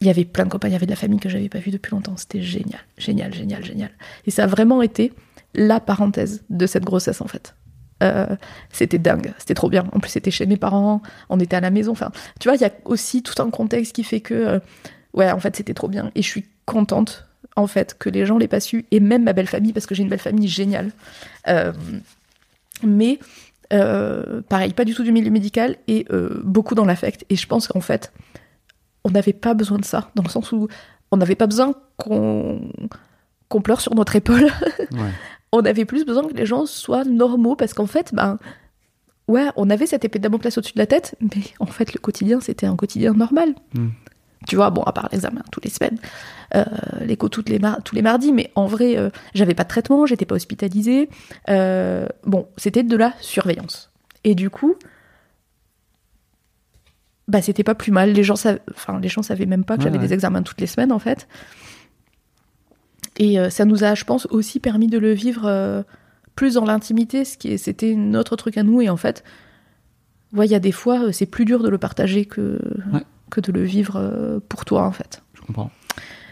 [0.00, 1.60] Il y avait plein de copains, il y avait de la famille que j'avais pas
[1.60, 2.16] vue depuis longtemps.
[2.16, 3.90] C'était génial, génial, génial, génial.
[4.26, 5.12] Et ça a vraiment été
[5.54, 7.54] la parenthèse de cette grossesse, en fait.
[8.04, 8.36] Euh,
[8.70, 9.84] c'était dingue, c'était trop bien.
[9.92, 11.92] En plus, c'était chez mes parents, on était à la maison.
[11.92, 14.58] Enfin, tu vois, il y a aussi tout un contexte qui fait que, euh,
[15.14, 16.10] ouais, en fait, c'était trop bien.
[16.14, 17.26] Et je suis contente,
[17.56, 19.94] en fait, que les gens l'aient pas su, et même ma belle famille, parce que
[19.94, 20.90] j'ai une belle famille géniale.
[21.48, 21.72] Euh,
[22.82, 23.18] mais,
[24.48, 26.06] pareil, pas du tout du milieu médical et
[26.44, 27.24] beaucoup dans l'affect.
[27.30, 28.12] Et je pense qu'en fait,
[29.02, 30.68] on n'avait pas besoin de ça, dans le sens où
[31.10, 32.60] on n'avait pas besoin qu'on
[33.48, 34.44] qu'on pleure sur notre épaule.
[34.92, 35.10] Ouais.
[35.54, 38.38] on avait plus besoin que les gens soient normaux parce qu'en fait, ben,
[39.28, 42.00] ouais, on avait cette épée de Damoclès au-dessus de la tête, mais en fait, le
[42.00, 43.54] quotidien, c'était un quotidien normal.
[43.74, 43.88] Mm.
[44.46, 45.98] Tu vois, bon, à part l'examen toutes les semaines,
[46.54, 46.64] euh,
[47.00, 50.26] l'écho toutes les tous les mardis, mais en vrai, euh, j'avais pas de traitement, j'étais
[50.26, 51.08] pas hospitalisée.
[51.48, 53.90] Euh, bon, c'était de la surveillance.
[54.24, 54.74] Et du coup,
[57.26, 58.12] bah, c'était pas plus mal.
[58.12, 60.08] Les gens, enfin, les gens savaient même pas que Ouais, j'avais ouais.
[60.08, 61.26] des examens toutes les semaines, en fait.
[63.18, 65.82] Et euh, ça nous a, je pense, aussi permis de le vivre euh,
[66.36, 68.80] plus dans l'intimité, ce qui c'était notre truc à nous.
[68.80, 69.22] Et en fait,
[70.32, 72.58] ouais, il y a des fois, euh, c'est plus dur de le partager que,
[72.92, 73.02] Ouais.
[73.30, 75.22] que de le vivre pour toi, en fait.
[75.34, 75.70] Je comprends.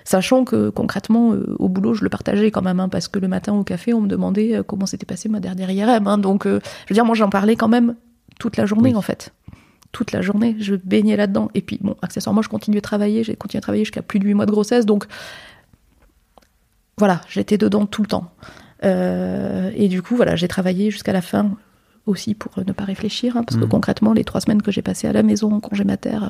[0.05, 3.29] Sachant que concrètement, euh, au boulot, je le partageais quand même, hein, parce que le
[3.29, 6.09] matin au café, on me demandait euh, comment s'était passé ma dernière IRM.
[6.09, 6.19] hein.
[6.19, 7.95] donc, euh, je veux dire, moi, j'en parlais quand même
[8.41, 8.97] toute la journée, Oui.
[8.97, 9.33] en fait.
[9.93, 11.51] Toute la journée, je baignais là-dedans.
[11.55, 14.25] Et puis, bon, accessoirement, je continuais de travailler, j'ai continué à travailler jusqu'à plus de
[14.25, 15.05] 8 mois de grossesse, donc
[16.99, 18.33] voilà, j'étais dedans tout le temps.
[18.85, 21.53] Euh, et du coup, voilà, j'ai travaillé jusqu'à la fin
[22.07, 23.71] aussi pour euh, ne pas réfléchir, hein, parce que Mhm.
[23.71, 26.29] concrètement, les trois semaines que j'ai passées à la maison en congé mater, euh,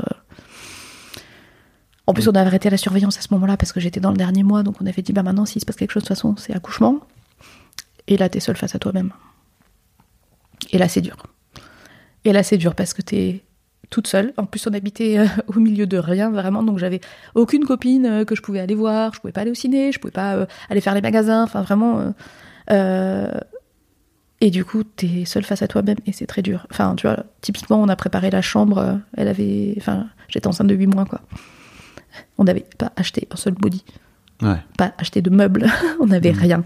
[2.06, 4.16] en plus, on avait arrêté la surveillance à ce moment-là parce que j'étais dans le
[4.16, 6.16] dernier mois, donc on avait dit bah maintenant, s'il se passe quelque chose, de toute
[6.16, 6.98] façon, c'est accouchement.
[8.08, 9.12] Et là, t'es seul face à toi-même.
[10.72, 11.16] Et là, c'est dur.
[12.24, 13.44] Et là, c'est dur parce que t'es
[13.92, 14.32] toute seule.
[14.36, 16.64] En plus, on habitait euh, au milieu de rien, vraiment.
[16.64, 17.00] Donc, j'avais
[17.36, 19.14] aucune copine euh, que je pouvais aller voir.
[19.14, 19.92] Je pouvais pas aller au ciné.
[19.92, 21.44] Je pouvais pas euh, aller faire les magasins.
[21.44, 22.12] Enfin, vraiment.
[24.40, 26.66] et du coup, t'es seule face à toi-même et c'est très dur.
[26.70, 28.98] Enfin, tu vois, typiquement, on a préparé la chambre.
[29.16, 29.74] Elle avait.
[29.78, 31.20] Enfin, j'étais enceinte de 8 mois, quoi.
[32.38, 33.84] On n'avait pas acheté un seul body
[34.42, 34.56] Ouais.
[34.76, 35.66] pas acheté de meubles,
[36.00, 36.38] on n'avait Mhm.
[36.40, 36.64] rien.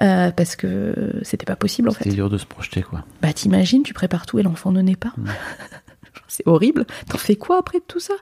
[0.00, 2.16] Euh, parce que c'était pas possible en C'était fait.
[2.16, 3.04] dur de se projeter, quoi.
[3.20, 5.12] Bah t'imagines, tu prépares tout et l'enfant ne naît pas.
[5.18, 5.26] Mhm.
[6.30, 6.86] c'est horrible.
[7.08, 8.14] T'en fais quoi après de tout ça?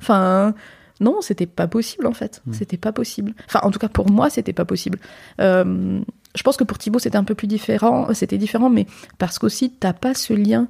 [0.00, 0.54] Enfin,
[1.00, 2.42] non, c'était pas possible en fait.
[2.46, 2.54] Mhm.
[2.54, 3.34] C'était pas possible.
[3.46, 4.98] Enfin, en tout cas pour moi, c'était pas possible.
[5.40, 6.00] Euh,
[6.36, 8.12] je pense que pour Thibaut, c'était un peu plus différent.
[8.14, 8.86] C'était différent, mais
[9.18, 10.68] parce qu'aussi, t'as pas ce lien.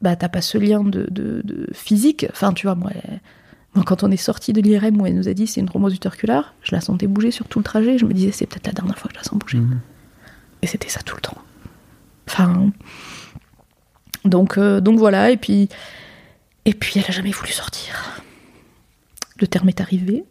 [0.00, 2.26] Bah, t'as pas ce lien de, de- de physique.
[2.30, 3.16] Enfin, tu vois, moi, euh,
[3.74, 5.94] moi, quand on est sorti de l'IRM où elle nous a dit c'est une thrombose
[5.94, 7.98] uterculaire, je la sentais bouger sur tout le trajet.
[7.98, 9.58] Je me disais, c'est peut-être la dernière fois que je la sens bouger.
[9.58, 9.78] Mhm.
[10.62, 11.38] Et c'était ça tout le temps.
[12.28, 12.70] Enfin.
[14.24, 15.68] Donc, euh, donc voilà, et puis.
[16.64, 18.20] Et puis elle a jamais voulu sortir.
[19.40, 20.24] Le terme est arrivé.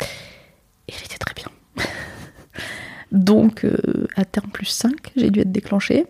[0.00, 1.48] Et elle était très bien.
[3.12, 6.06] donc, euh, à terme plus 5, j'ai dû être déclenchée.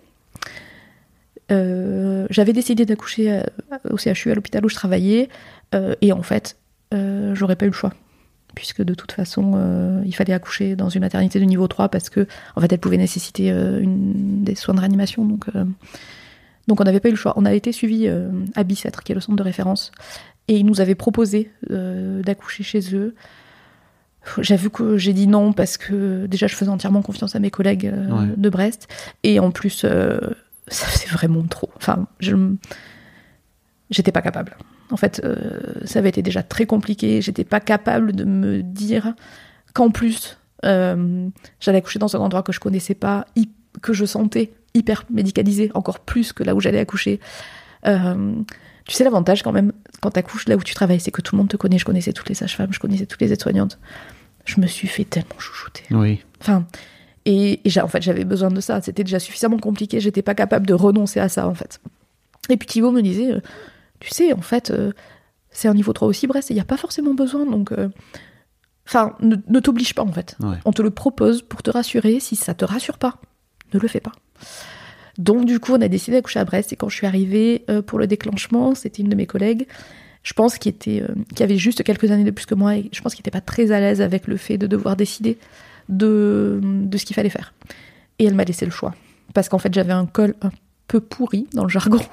[1.53, 3.43] Euh, J'avais décidé d'accoucher
[3.89, 5.29] au CHU, à l'hôpital où je travaillais.
[6.01, 6.57] et en fait,
[6.93, 7.95] j'aurais pas eu le choix.
[8.57, 12.27] Puisque de toute façon, il fallait accoucher dans une maternité de niveau 3 parce que,
[12.57, 13.53] en fait, elle pouvait nécessiter
[13.85, 15.25] des soins de réanimation.
[15.25, 15.47] Donc,
[16.69, 17.33] donc on n'avait pas eu le choix.
[17.37, 19.91] On a été suivi euh, à Bicêtre, qui est le centre de référence,
[20.47, 23.15] et ils nous avaient proposé euh, d'accoucher chez eux.
[24.39, 27.87] J'avoue que j'ai dit non parce que déjà je faisais entièrement confiance à mes collègues
[27.87, 28.27] euh, Ouais.
[28.37, 28.87] de Brest,
[29.23, 30.21] et en plus euh,
[30.69, 31.71] ça faisait vraiment trop.
[31.77, 32.37] Enfin, je
[33.91, 34.57] j'étais pas capable.
[34.91, 37.21] En fait, euh, ça avait été déjà très compliqué.
[37.23, 39.15] J'étais pas capable de me dire
[39.75, 43.27] qu'en plus j'allais accoucher dans un endroit que je connaissais pas,
[43.81, 47.21] que je sentais hyper médicalisé, encore plus que là où j'allais accoucher.
[47.87, 48.35] Euh,
[48.87, 51.37] tu sais, l'avantage quand même, quand tu accouches là où tu travailles, c'est que tout
[51.37, 51.79] le monde te connaît.
[51.79, 53.79] Je connaissais toutes les sages-femmes, je connaissais toutes les aides-soignantes.
[54.47, 55.85] Je me suis fait tellement chouchouter.
[55.91, 56.25] Oui.
[56.41, 56.65] Enfin,
[57.27, 58.81] et, en fait, j'avais besoin de ça.
[58.81, 60.01] C'était déjà suffisamment compliqué.
[60.01, 61.81] J'étais pas capable de renoncer à ça, en fait.
[62.49, 63.41] Et puis Thibaut me disait, euh,
[64.01, 64.93] tu sais, en fait, euh,
[65.51, 67.45] c'est un niveau 3 aussi, Brest, il n'y a pas forcément besoin.
[67.45, 67.75] Donc,
[68.87, 70.35] enfin, ne, ne t'oblige pas, en fait.
[70.41, 70.57] Ouais.
[70.65, 72.21] On te le propose pour te rassurer.
[72.21, 73.21] Si ça te rassure pas,
[73.75, 74.13] ne le fais pas.
[75.19, 76.73] Donc du coup, on a décidé d'accoucher à Brest.
[76.73, 79.67] Et quand je suis arrivée euh, pour le déclenchement, c'était une de mes collègues,
[80.23, 83.01] je pense, qui, était, euh, avait juste quelques années de plus que moi, et je
[83.01, 85.39] pense qu'il n'était pas très à l'aise avec le fait de devoir décider
[85.89, 87.53] de, de ce qu'il fallait faire.
[88.19, 88.95] Et elle m'a laissé le choix.
[89.35, 90.51] Parce qu'en fait, j'avais un col un
[90.87, 92.01] peu pourri dans le jargon.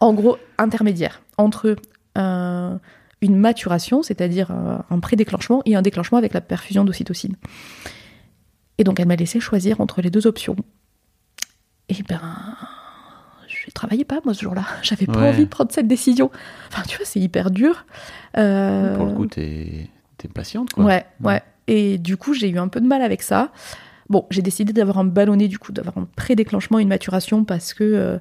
[0.00, 1.76] en gros, intermédiaire entre
[2.14, 2.78] un-
[3.20, 7.36] une maturation, c'est-à-dire un pré-déclenchement, et un déclenchement avec la perfusion d'ocytocine.
[8.78, 10.56] Et donc, elle m'a laissé choisir entre les deux options.
[11.88, 12.20] Et ben,
[13.48, 14.64] je travaillais pas, moi, ce jour-là.
[14.82, 15.28] J'avais pas Ouais.
[15.28, 16.30] envie de prendre cette décision.
[16.70, 17.84] Enfin, tu vois, c'est hyper dur.
[18.38, 20.84] Euh, Pour le coup, t'es t'es patiente, quoi.
[20.84, 21.42] Ouais, ouais.
[21.66, 23.50] Et du coup, j'ai eu un peu de mal avec ça.
[24.08, 27.84] Bon, j'ai décidé d'avoir un ballonné, du coup, d'avoir un pré-déclenchement, une maturation, parce que.
[27.84, 28.18] euh,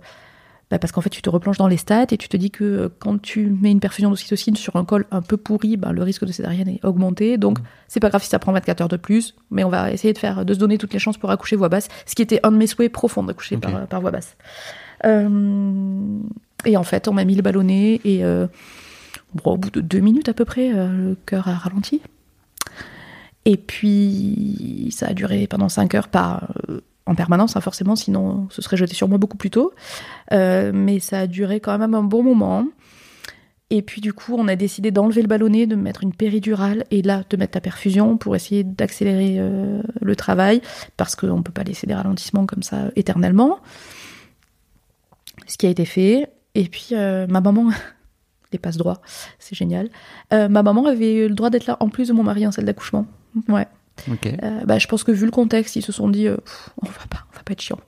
[0.72, 2.64] bah, parce qu'en fait, tu te replonges dans les stats et tu te dis que
[2.64, 6.02] euh, quand tu mets une perfusion d'ocytocine sur un col un peu pourri, bah, le
[6.02, 7.38] risque de césarienne est augmenté.
[7.38, 7.60] Donc,
[7.90, 10.18] c'est pas grave si ça prend 24 heures de plus, mais on va essayer de
[10.18, 12.52] faire, de se donner toutes les chances pour accoucher voix basse, ce qui était un
[12.52, 13.62] de mes souhaits profonds d'accoucher Ok.
[13.62, 14.38] par, par voix basse.
[15.06, 16.20] Euh,
[16.66, 18.48] et en fait, on m'a mis le ballonné et euh,
[19.34, 22.02] bon, au bout de deux minutes à peu près, euh, le cœur a ralenti.
[23.46, 28.48] Et puis, ça a duré pendant 5 heures, pas euh, en permanence, hein, forcément, sinon
[28.50, 29.74] ce serait jeté sur moi beaucoup plus tôt.
[30.32, 32.66] Euh, mais ça a duré quand même un bon moment.
[33.70, 37.02] Et puis, du coup, on a décidé d'enlever le ballonnet, de mettre une péridurale et
[37.02, 40.62] là, de mettre la perfusion pour essayer d'accélérer euh, le travail,
[40.98, 43.60] parce qu'on ne peut pas laisser des ralentissements comme ça éternellement.
[45.48, 46.30] Ce qui a été fait.
[46.54, 47.70] Et puis, euh, ma maman,
[48.52, 49.02] les passe droits,
[49.40, 49.90] c'est génial.
[50.32, 53.06] Ma maman avait le droit d'être là en plus de mon mari en salle d'accouchement.
[53.48, 53.68] Ouais.
[54.10, 56.38] Euh, bah, je pense que vu le contexte, ils se sont dit, euh,
[56.82, 57.80] on va pas, on va pas être chiant.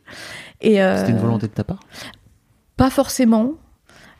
[0.60, 1.80] Et euh, C'était une volonté de ta part?
[2.76, 3.54] Pas forcément.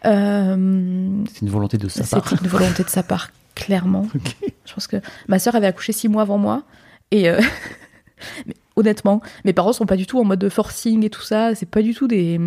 [0.02, 4.08] C'était une volonté de sa part C'était une volonté de sa part, clairement.
[4.64, 4.96] Je pense que
[5.28, 6.64] ma sœur avait accouché six mois avant moi.
[7.12, 7.30] Et
[8.46, 11.54] mais honnêtement, mes parents sont pas du tout en mode de forcing et tout ça.
[11.54, 12.40] C'est pas du tout des,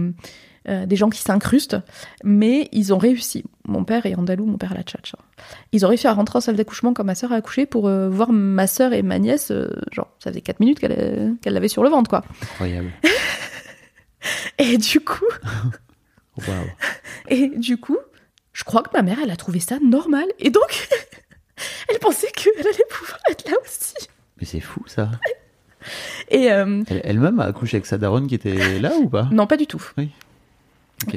[0.67, 1.77] euh, des gens qui s'incrustent.
[2.23, 3.43] Mais ils ont réussi.
[3.67, 5.17] Mon père est andalou, mon père a la tchatcha.
[5.71, 8.09] Ils ont réussi à rentrer en salle d'accouchement quand ma sœur a accouché pour euh,
[8.09, 9.51] voir ma sœur et ma nièce.
[9.51, 12.23] euh, genre, ça faisait 4 minutes qu'elle l'avait sur le ventre, quoi.
[12.43, 12.91] Incroyable.
[14.59, 15.25] Et du coup.
[17.29, 17.97] Et du coup,
[18.53, 20.25] je crois que ma mère, elle a trouvé ça normal.
[20.39, 20.87] Et donc,
[21.89, 23.93] elle pensait qu'elle allait pouvoir être là aussi.
[24.39, 25.11] Mais c'est fou, ça.
[26.29, 29.29] Et euh, Elle- Elle-même a accouché avec sa daronne qui était là ou pas?
[29.31, 29.81] Non, pas du tout.
[29.97, 30.09] Oui.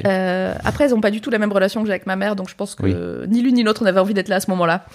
[0.05, 2.35] Euh, après, elles n'ont pas du tout la même relation que j'ai avec ma mère,
[2.35, 4.85] donc je pense que ni l'une ni l'autre n'avait envie d'être là à ce moment-là.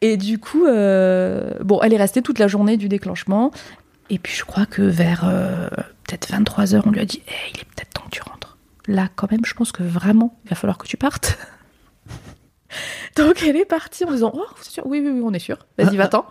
[0.00, 3.50] Et du coup, euh, bon, elle est restée toute la journée du déclenchement.
[4.08, 5.68] Et puis, je crois que vers euh,
[6.06, 8.56] peut-être 23 heures, on lui a dit Eh, il est peut-être temps que tu rentres.
[8.86, 11.38] Là, quand même, je pense que vraiment, il va falloir que tu partes.
[13.16, 15.38] Donc, elle est partie en disant Oh, vous êtes sûr Oui, oui, oui, on est
[15.40, 15.58] sûr.
[15.78, 16.24] Vas-y, va-t'en.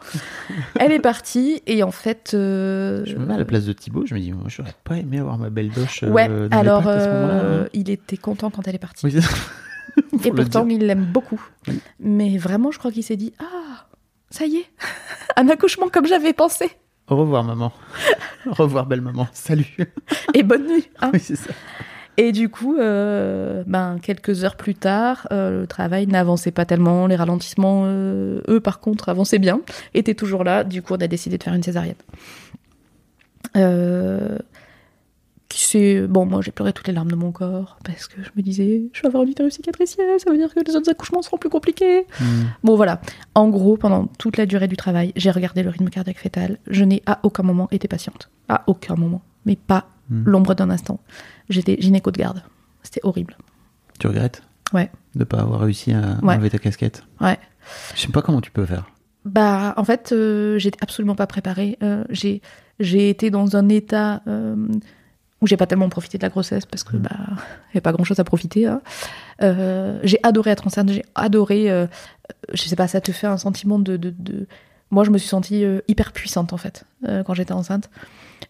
[0.80, 2.32] elle est partie, et en fait.
[2.34, 4.98] euh, Je me mets à la place de Thibaut, je me dis, moi, j'aurais pas
[4.98, 6.04] aimé avoir ma belle doche.
[6.04, 7.70] euh, Ouais, alors, à ce euh, hein.
[7.74, 9.06] il était content quand elle est partie.
[9.06, 9.16] Oui.
[10.24, 11.42] Et pourtant, il l'aime beaucoup.
[11.68, 11.80] Oui.
[12.00, 13.88] Mais vraiment, je crois qu'il s'est dit Ah,
[14.30, 14.66] ça y est,
[15.36, 16.70] un accouchement comme j'avais pensé.
[17.10, 17.74] Au revoir, maman.
[18.46, 19.28] Au revoir, belle maman.
[19.34, 19.66] Salut.
[20.36, 20.88] Et bonne nuit.
[21.02, 21.10] hein.
[21.14, 21.50] oui, c'est ça.
[22.22, 27.08] Et du coup, euh, ben, quelques heures plus tard, euh, le travail n'avançait pas tellement.
[27.08, 29.62] Les ralentissements, euh, eux, par contre, avançaient bien,
[29.94, 30.66] étaient toujours là.
[30.66, 31.96] Du coup, on a décidé de faire une césarienne.
[35.52, 38.42] S'est- Bon, moi, j'ai pleuré toutes les larmes de mon corps parce que je me
[38.42, 41.38] disais, je vais avoir une utérus cicatriciel, ça veut dire que les autres accouchements seront
[41.38, 42.06] plus compliqués.
[42.20, 42.44] Hmm.
[42.64, 43.02] Bon, voilà.
[43.36, 46.58] En gros, pendant toute la durée du travail, j'ai regardé le rythme cardiaque fœtal.
[46.68, 48.30] Je n'ai à aucun moment été patiente.
[48.48, 49.22] À aucun moment.
[49.46, 50.24] Mais pas Hmm.
[50.26, 51.00] l'ombre d'un instant.
[51.50, 52.43] J'étais gynéco de garde.
[52.84, 53.38] C'était horrible.
[54.00, 54.43] Tu regrettes?
[54.72, 54.91] Ouais.
[55.16, 56.36] de pas avoir réussi à Ouais.
[56.36, 57.04] enlever ta casquette?
[57.20, 57.39] Ouais.
[57.95, 58.86] Je sais pas comment tu peux faire.
[59.26, 61.78] Bah, en fait, euh, j'étais absolument pas préparée.
[61.82, 62.41] Euh, j'ai,
[62.80, 64.56] j'ai été dans un état euh,
[65.41, 67.10] où j'ai pas tellement profité de la grossesse parce que bah,
[67.74, 68.68] y a pas grand chose à profiter.
[68.68, 68.82] hein.
[69.41, 70.89] Euh, j'ai adoré être enceinte.
[70.91, 71.68] J'ai adoré.
[72.54, 73.97] je sais pas, ça te fait un sentiment de.
[73.97, 74.47] de, de-
[74.91, 76.86] Moi, je me suis sentie hyper puissante en fait
[77.26, 77.89] quand j'étais enceinte.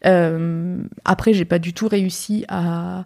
[0.05, 3.05] Euh, après, j'ai pas du tout réussi à.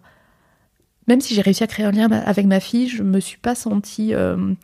[1.06, 3.54] Même si j'ai réussi à créer un lien avec ma fille, je me suis pas
[3.54, 4.54] sentie euh,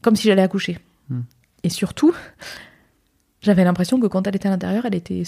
[0.00, 0.78] comme si j'allais accoucher.
[1.62, 2.14] Et surtout,
[3.42, 5.22] j'avais l'impression que quand elle était à l'intérieur, elle était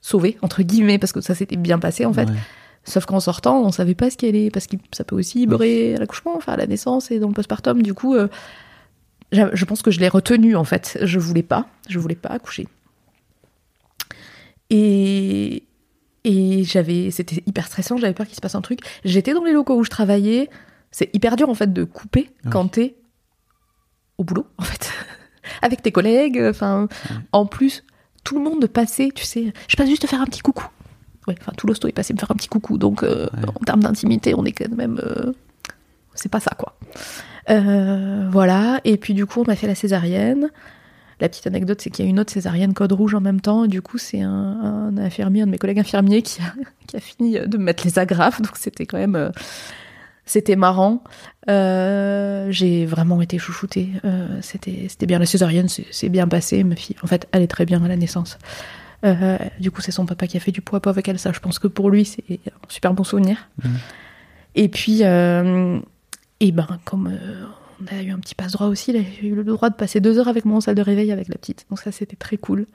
[0.00, 2.28] sauvée, entre guillemets, parce que ça s'était bien passé en fait.
[2.28, 2.36] Ouais.
[2.84, 5.94] Sauf qu'en sortant, on savait pas ce qu'elle est, parce que ça peut aussi beurrer
[5.94, 7.80] à l'accouchement, enfin à la naissance et dans le postpartum.
[7.80, 8.28] Du coup, euh,
[9.32, 10.98] je pense que je l'ai retenue en fait.
[11.02, 12.66] Je voulais pas, je voulais pas accoucher.
[14.74, 15.64] Et,
[16.24, 18.80] et j'avais, c'était hyper stressant, j'avais peur qu'il se passe un truc.
[19.04, 20.48] J'étais dans les locaux où je travaillais.
[20.90, 22.96] C'est hyper dur en fait de couper Ah quand t'es
[24.18, 24.90] au boulot en fait,
[25.62, 26.42] avec tes collègues.
[26.48, 26.88] Enfin,
[27.32, 27.84] en plus,
[28.24, 30.66] tout le monde passer, tu sais, je passe juste te faire un petit coucou.
[31.28, 33.82] Ouais, enfin, tout l'hosto est passé me faire un petit coucou, donc euh, en termes
[33.82, 35.00] d'intimité, on est quand même.
[35.04, 35.32] euh,
[36.14, 36.76] c'est pas ça, quoi.
[37.50, 40.50] Euh, voilà, et puis du coup, on m'a fait la césarienne.
[41.22, 43.64] La petite anecdote, c'est qu'il y a une autre césarienne code rouge en même temps.
[43.64, 46.52] Et du coup, c'est un, un infirmier, un de mes collègues infirmiers qui a,
[46.86, 48.42] qui a fini de me mettre les agrafes.
[48.42, 49.14] Donc, c'était quand même.
[49.16, 49.30] euh,
[50.24, 51.02] c'était marrant.
[51.48, 53.90] Euh, j'ai vraiment été chouchoutée.
[54.04, 55.18] Euh, c'était, c'était bien.
[55.18, 56.62] La césarienne, c'est, bien passé.
[56.64, 58.38] Ma fille, en fait, elle est très bien à la naissance.
[59.04, 61.18] Euh, du coup, c'est son papa qui a fait du poids avec elle.
[61.18, 63.48] Ça, je pense que pour lui, c'est un super bon souvenir.
[64.54, 65.02] Et puis, et
[66.52, 67.16] ben, comme
[67.80, 70.18] on a eu un petit passe-droit aussi, il a eu le droit de passer deux
[70.18, 71.66] heures avec moi en salle de réveil avec la petite.
[71.70, 72.66] Donc ça, c'était très cool.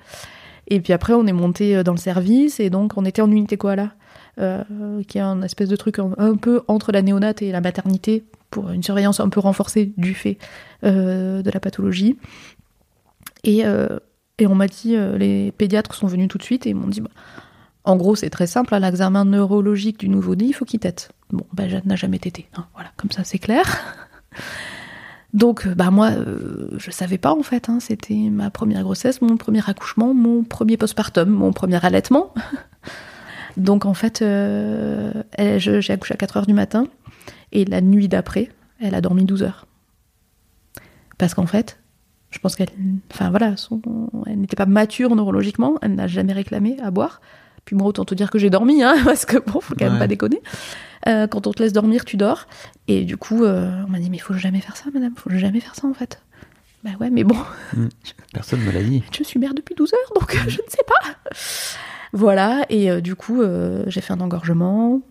[0.68, 3.32] Et puis après, on est monté euh, dans le service et donc on était en
[3.32, 3.94] unité koala,
[4.40, 4.64] euh,
[5.08, 8.70] qui est un espèce de truc un, peu entre la néonate et la maternité pour
[8.70, 10.38] une surveillance un peu renforcée du fait
[10.84, 12.18] euh, de la pathologie.
[13.44, 13.64] Et,
[14.40, 17.12] et on m'a dit, les pédiatres sont venus tout de suite et m'ont dit, bah,
[17.86, 21.12] en gros, c'est très simple, l'examen neurologique du nouveau-né, il faut qu'il tète.
[21.30, 22.48] Bon, ben, Jeanne n'a jamais tété.
[22.58, 23.64] hein, voilà, comme ça, c'est clair.
[25.38, 27.70] Donc, euh, bah moi, euh, je savais pas en fait.
[27.70, 32.34] hein, C'était ma première grossesse, mon premier accouchement, mon premier postpartum, mon premier allaitement.
[33.58, 36.88] Donc, en fait, euh, j'ai accouché à 4 heures du matin
[37.52, 38.50] et la nuit d'après,
[38.82, 39.68] elle a dormi 12 heures.
[41.20, 41.80] Parce qu'en fait,
[42.32, 42.70] je pense qu'elle,
[43.14, 43.54] enfin voilà,
[44.26, 47.22] elle n'était pas mature neurologiquement, elle n'a jamais réclamé à boire.
[47.68, 49.94] Puis moi, autant te dire que j'ai dormi, hein, parce que bon, faut quand même
[49.94, 50.00] Ouais.
[50.00, 50.42] pas déconner.
[51.08, 52.48] Euh, quand on te laisse dormir, tu dors.
[52.88, 55.30] Et du coup, euh, on m'a dit, mais il faut jamais faire ça, madame, faut
[55.30, 56.22] jamais faire ça en fait.
[56.84, 57.36] Bah ouais, mais bon,
[58.34, 59.04] Personne me l'a dit.
[59.12, 61.16] je suis mère depuis 12 heures, donc euh, je ne sais pas.
[62.14, 63.42] Voilà, et euh, du coup,
[63.88, 65.02] j'ai fait un engorgement.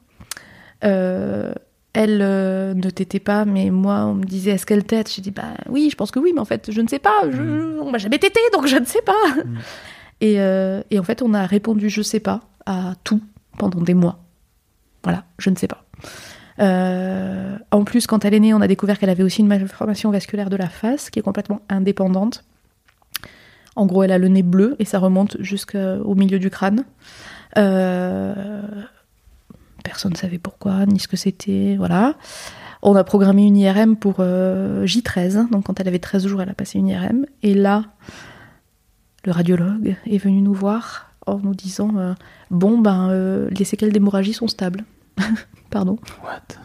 [0.84, 1.52] Euh,
[1.92, 5.30] elle euh, ne t'était pas, mais moi, on me disait, est-ce qu'elle tète J'ai dit,
[5.30, 7.22] bah oui, je pense que oui, mais en fait, je ne sais pas.
[7.30, 9.14] Je, On m'a jamais tété, donc je ne sais pas.
[10.20, 13.20] Et, euh, et en fait, on a répondu, je sais pas, à tout
[13.58, 14.18] pendant des mois.
[15.02, 15.84] Voilà, je ne sais pas.
[16.58, 20.10] Euh, en plus, quand elle est née, on a découvert qu'elle avait aussi une malformation
[20.10, 22.44] vasculaire de la face qui est complètement indépendante.
[23.76, 26.84] En gros, elle a le nez bleu et ça remonte jusqu'au milieu du crâne.
[27.58, 28.62] Euh,
[29.84, 32.14] personne ne savait pourquoi, ni ce que c'était, voilà.
[32.82, 36.48] On a programmé une IRM pour euh, J13, donc quand elle avait 13 jours, elle
[36.48, 37.26] a passé une IRM.
[37.42, 37.84] Et là,
[39.26, 42.14] le radiologue est venu nous voir en nous disant euh,
[42.50, 44.84] Bon, ben, euh, les séquelles d'hémorragie sont stables.
[45.70, 45.98] Pardon.
[46.24, 46.56] What?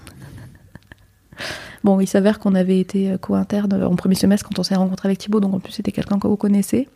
[1.83, 5.17] Bon, il s'avère qu'on avait été co-interne en premier semestre quand on s'est rencontré avec
[5.17, 6.87] Thibaut, donc en plus c'était quelqu'un que vous connaissez,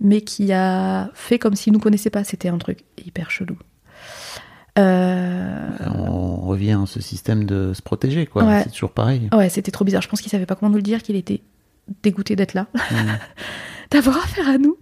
[0.00, 2.22] mais qui a fait comme s'il nous connaissait pas.
[2.22, 3.58] C'était un truc hyper chelou.
[4.78, 8.44] Euh, On revient à ce système de se protéger, quoi.
[8.44, 8.62] Ouais.
[8.64, 9.28] C'est toujours pareil.
[9.32, 10.02] Ouais, c'était trop bizarre.
[10.02, 11.42] Je pense qu'il savait pas comment nous le dire, qu'il était
[12.02, 12.66] dégoûté d'être là,
[13.92, 14.76] d'avoir affaire à nous.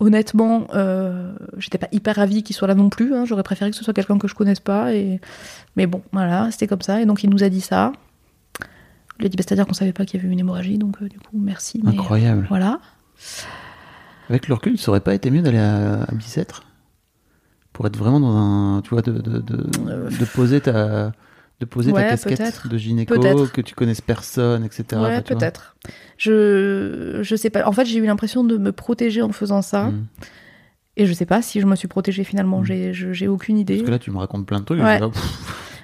[0.00, 3.14] Honnêtement, euh, j'étais pas hyper ravie qu'il soit là non plus.
[3.14, 3.24] hein.
[3.24, 4.94] J'aurais préféré que ce soit quelqu'un que je connaisse pas.
[4.94, 5.20] Et...
[5.76, 7.00] Mais bon, voilà, c'était comme ça.
[7.00, 7.92] Et donc il nous a dit ça.
[9.18, 11.08] Il a dit, bah, c'est-à-dire qu'on savait pas qu'il y avait une hémorragie, donc euh,
[11.08, 11.80] du coup, merci.
[11.82, 12.46] Mais, Incroyable.
[12.48, 12.78] Voilà.
[14.28, 16.62] Avec le recul, ça aurait pas été mieux d'aller à, à Bicêtre?
[17.72, 18.82] Pour être vraiment dans un.
[18.82, 19.56] Tu vois, de, de, de,
[20.18, 21.12] de poser ta.
[21.60, 23.14] De poser Ouais, ta casquette de gynéco,
[23.52, 25.00] que tu connaisses personne, etc.
[25.02, 25.76] ouais, peut-être.
[26.16, 27.66] Je, je sais pas.
[27.66, 29.84] En fait, j'ai eu l'impression de me protéger en faisant ça.
[29.84, 30.06] Mm.
[30.96, 32.60] Et je sais pas si je me suis protégée finalement.
[32.60, 32.92] Mm.
[32.92, 33.76] J'ai, aucune idée.
[33.76, 34.80] Parce que là, tu me racontes plein de trucs.
[34.80, 35.00] Ouais.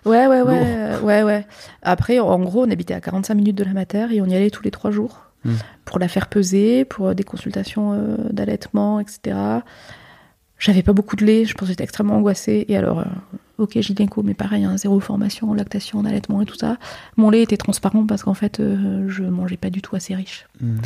[0.04, 1.46] Ouais, ouais, ouais, euh, ouais, ouais.
[1.80, 4.50] Après, en gros, on habitait à 45 minutes de la mater et on y allait
[4.50, 5.52] tous les trois jours Mm.
[5.84, 9.36] pour la faire peser, pour euh, des consultations euh, d'allaitement, etc.
[10.58, 12.64] J'avais pas beaucoup de lait, je pense que j'étais extrêmement angoissée.
[12.68, 13.04] Et alors, euh,
[13.58, 16.76] ok, gynéco, mais pareil, hein, zéro formation en lactation, en allaitement et tout ça.
[17.16, 20.46] Mon lait était transparent parce qu'en fait, euh, je mangeais pas du tout assez riche.
[20.60, 20.78] Mm.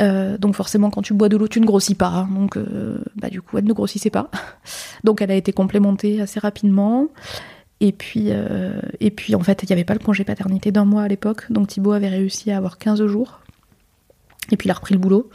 [0.00, 2.08] Euh, donc forcément, quand tu bois de l'eau, tu ne grossis pas.
[2.08, 2.28] hein.
[2.32, 4.30] donc, euh, bah, du coup, elle ne grossissait pas.
[5.04, 7.06] Donc, elle a été complémentée assez rapidement.
[7.80, 10.84] Et puis, euh, et puis en fait, il n'y avait pas le congé paternité d'un
[10.84, 11.50] mois à l'époque.
[11.50, 13.40] Donc, Thibaut avait réussi à avoir 15 jours.
[14.50, 15.30] Et puis, il a repris le boulot.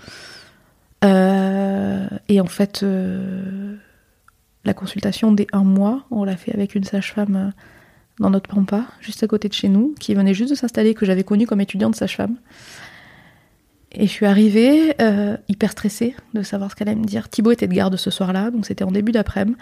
[2.29, 2.85] Et en fait,
[4.65, 7.49] la consultation des un mois, on l'a fait avec une sage-femme euh,
[8.19, 11.05] dans notre pampa, juste à côté de chez nous, qui venait juste de s'installer, que
[11.05, 12.37] j'avais connue comme étudiante sage-femme.
[13.91, 17.29] Et je suis arrivée euh, hyper stressée de savoir ce qu'elle allait me dire.
[17.29, 19.57] Thibaut était de garde ce soir-là, donc c'était en début d'après-midi.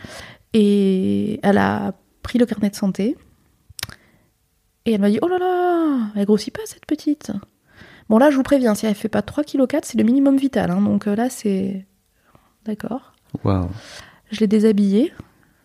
[0.54, 3.18] Et elle a pris le carnet de santé.
[4.86, 7.32] Et elle m'a dit Oh là là, elle grossit pas cette petite.
[8.10, 10.72] Bon, là, je vous préviens, si elle fait pas 3,4 kg, c'est le minimum vital.
[10.72, 10.82] hein.
[10.82, 11.86] donc euh, là, c'est.
[12.66, 13.14] D'accord.
[13.44, 13.70] Waouh.
[14.32, 15.14] Je l'ai déshabillée.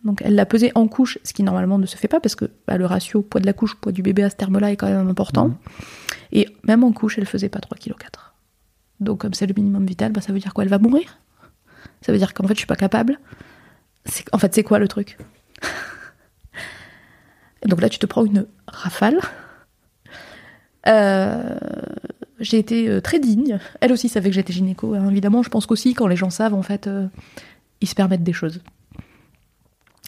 [0.03, 2.45] Donc elle l'a pesée en couche, ce qui normalement ne se fait pas parce que
[2.67, 4.87] bah, le ratio poids de la couche, poids du bébé à ce terme-là est quand
[4.87, 5.57] même important.
[6.31, 7.95] Et même en couche, elle faisait pas 3,4 kg.
[8.99, 10.63] Donc comme c'est le minimum vital, bah, ça veut dire quoi?
[10.63, 11.19] Elle va mourir?
[12.01, 13.19] Ça veut dire qu'en fait, je suis pas capable?
[14.31, 15.17] En fait, c'est quoi le truc?
[17.65, 19.19] Donc là, tu te prends une rafale.
[20.87, 21.57] Euh,
[22.39, 23.59] j'ai été euh, très digne.
[23.81, 25.43] Elle aussi savait que j'étais gynéco, hein, évidemment.
[25.43, 27.07] Je pense qu'aussi, quand les gens savent, en fait, euh,
[27.81, 28.61] ils se permettent des choses.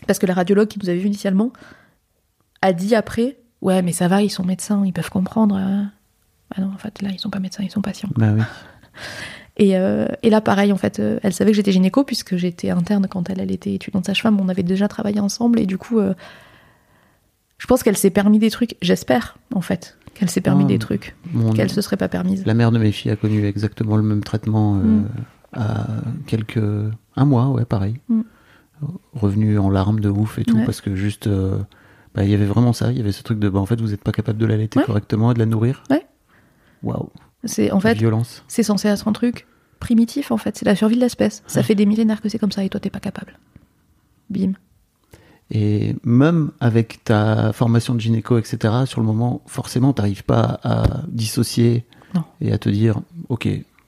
[0.08, 1.52] Parce que la radiologue qui nous avait vu initialement
[2.62, 5.56] a dit après Ouais, mais ça va, ils sont médecins, ils peuvent comprendre.
[5.56, 5.84] euh.
[6.56, 8.10] Ah non, en fait, là, ils sont pas médecins, ils sont patients.
[8.16, 8.41] Bah oui.
[9.62, 12.70] Et, euh, et là, pareil, en fait, euh, elle savait que j'étais gynéco puisque j'étais
[12.70, 14.40] interne quand elle, elle était étudiante sage-femme.
[14.40, 16.14] On avait déjà travaillé ensemble et du coup, euh,
[17.58, 18.78] je pense qu'elle s'est permis des trucs.
[18.82, 21.14] J'espère, en fait, qu'elle s'est permis Ah, des trucs
[21.58, 22.46] qu'elle se serait pas permise.
[22.46, 25.08] La mère de mes filles a connu exactement le même traitement euh, Mm.
[25.53, 25.88] À
[26.27, 26.59] quelques
[27.15, 27.99] un mois, ouais, pareil.
[28.09, 28.21] Mm.
[29.13, 30.65] Revenu en larmes de ouf et tout Ouais.
[30.65, 31.57] parce que juste, euh,
[32.15, 32.91] bah, il y avait vraiment ça.
[32.91, 34.80] Il y avait ce truc de, bah, en fait, vous n'êtes pas capable de l'allaiter
[34.80, 34.85] Ouais.
[34.85, 35.84] correctement et de la nourrir.
[35.89, 36.05] Ouais.
[36.84, 37.09] Waouh.
[37.43, 38.43] C'est en fait, Violence.
[38.47, 39.47] c'est censé être un truc
[39.80, 40.57] primitif, en fait.
[40.57, 41.43] C'est la survie de l'espèce.
[41.47, 43.38] Ça fait des millénaires que c'est comme ça et toi, t'es pas capable.
[44.30, 44.53] Bim.
[45.51, 50.84] Et même avec ta formation de gynéco, etc., sur le moment, forcément, t'arrives pas à
[51.07, 52.23] dissocier Non.
[52.39, 52.99] et à te dire,
[53.30, 53.47] ok,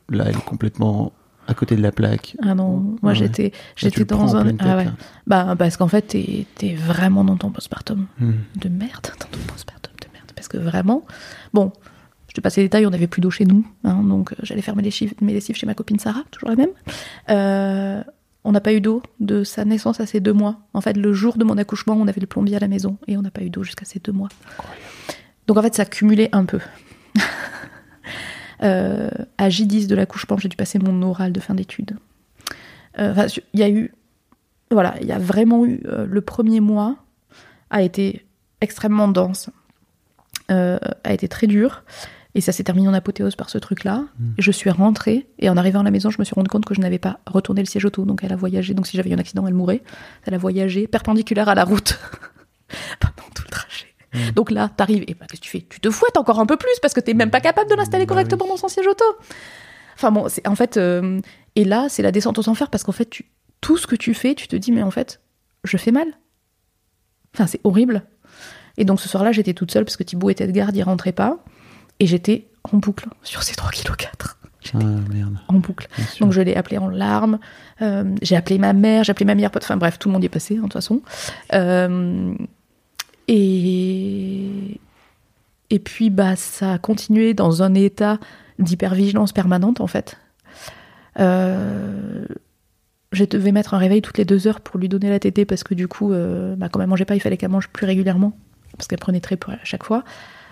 [0.10, 1.12] là, elle est complètement
[1.48, 2.36] à côté de la plaque.
[2.44, 3.16] Ah non, moi Ouais.
[3.16, 4.88] j'étais, j'étais dans un, ah ouais.
[5.28, 8.32] bah parce qu'en fait t'es, t'es vraiment dans ton postpartum Hmm.
[8.56, 11.06] de merde, dans ton postpartum de merde, parce que vraiment,
[11.54, 11.72] bon,
[12.30, 14.62] je te passe les détails, on n'avait plus d'eau chez nous, hein, donc euh, j'allais
[14.62, 16.70] faire mes lessives, mes lessives chez ma copine Sarah, toujours la même.
[17.30, 18.02] Euh,
[18.44, 20.62] on n'a pas eu d'eau de sa naissance à ses deux mois.
[20.74, 23.16] En fait, le jour de mon accouchement, on avait le plombier à la maison et
[23.18, 24.30] on n'a pas eu d'eau jusqu'à ses deux mois.
[25.48, 26.60] Donc en fait, ça cumulait un peu.
[28.64, 31.98] Euh, à J10 de l'accouchement, j'ai dû passer mon oral de fin d'études.
[33.00, 33.94] Euh, enfin, il y a eu,
[34.70, 36.98] voilà, il y a vraiment eu euh, le premier mois
[37.70, 38.26] a été
[38.60, 39.50] extrêmement dense,
[40.50, 41.86] a été très dur,
[42.36, 44.04] et ça s'est terminé en apothéose par ce truc-là.
[44.38, 46.66] Et Je suis rentrée, et en arrivant à la maison, je me suis rendu compte
[46.66, 48.74] que je n'avais pas retourné le siège auto, donc elle a voyagé.
[48.74, 49.82] Donc si j'avais eu un accident, elle mourrait.
[50.26, 51.98] Elle a voyagé perpendiculaire à la route
[53.00, 53.30] pendant
[54.12, 54.32] trajet.
[54.34, 55.66] Donc là, t'arrives, et bah, qu'est-ce que tu fais?
[55.70, 58.06] Tu te fouettes encore un peu plus parce que t'es même pas capable de l'installer
[58.06, 59.06] Bah correctement dans son siège auto.
[59.96, 61.20] Enfin bon, c'est en fait, euh,
[61.56, 63.26] et là, c'est la descente aux enfers parce qu'en fait, tu,
[63.62, 65.22] tout ce que tu fais, tu te dis, mais en fait,
[65.64, 66.08] je fais mal.
[67.36, 68.04] Enfin, c'est horrible.
[68.78, 71.12] Et donc ce soir-là, j'étais toute seule parce que Thibaut était de garde, il rentrait
[71.12, 71.38] pas.
[72.00, 74.08] Et j'étais en boucle sur ces 3,4 kg.
[74.76, 75.40] Ah, merde.
[75.48, 75.88] En boucle.
[76.20, 77.40] Donc je l'ai appelé en larmes.
[77.82, 79.64] euh, j'ai appelé ma mère, j'ai appelé ma meilleure pote.
[79.64, 81.02] Enfin bref, tout le monde y est passé, hein, de toute façon.
[81.54, 82.36] Euh,
[83.34, 84.80] et
[85.84, 88.20] puis bah ça a continué dans un état
[88.60, 90.18] d'hypervigilance permanente en fait.
[91.20, 92.26] Euh,
[93.12, 95.64] je devais mettre un réveil toutes les deux heures pour lui donner la tétée parce
[95.64, 98.34] que du coup, euh, bah, quand elle mangeait pas, il fallait qu'elle mange plus régulièrement
[98.78, 100.04] parce qu'elle prenait très peu à chaque fois.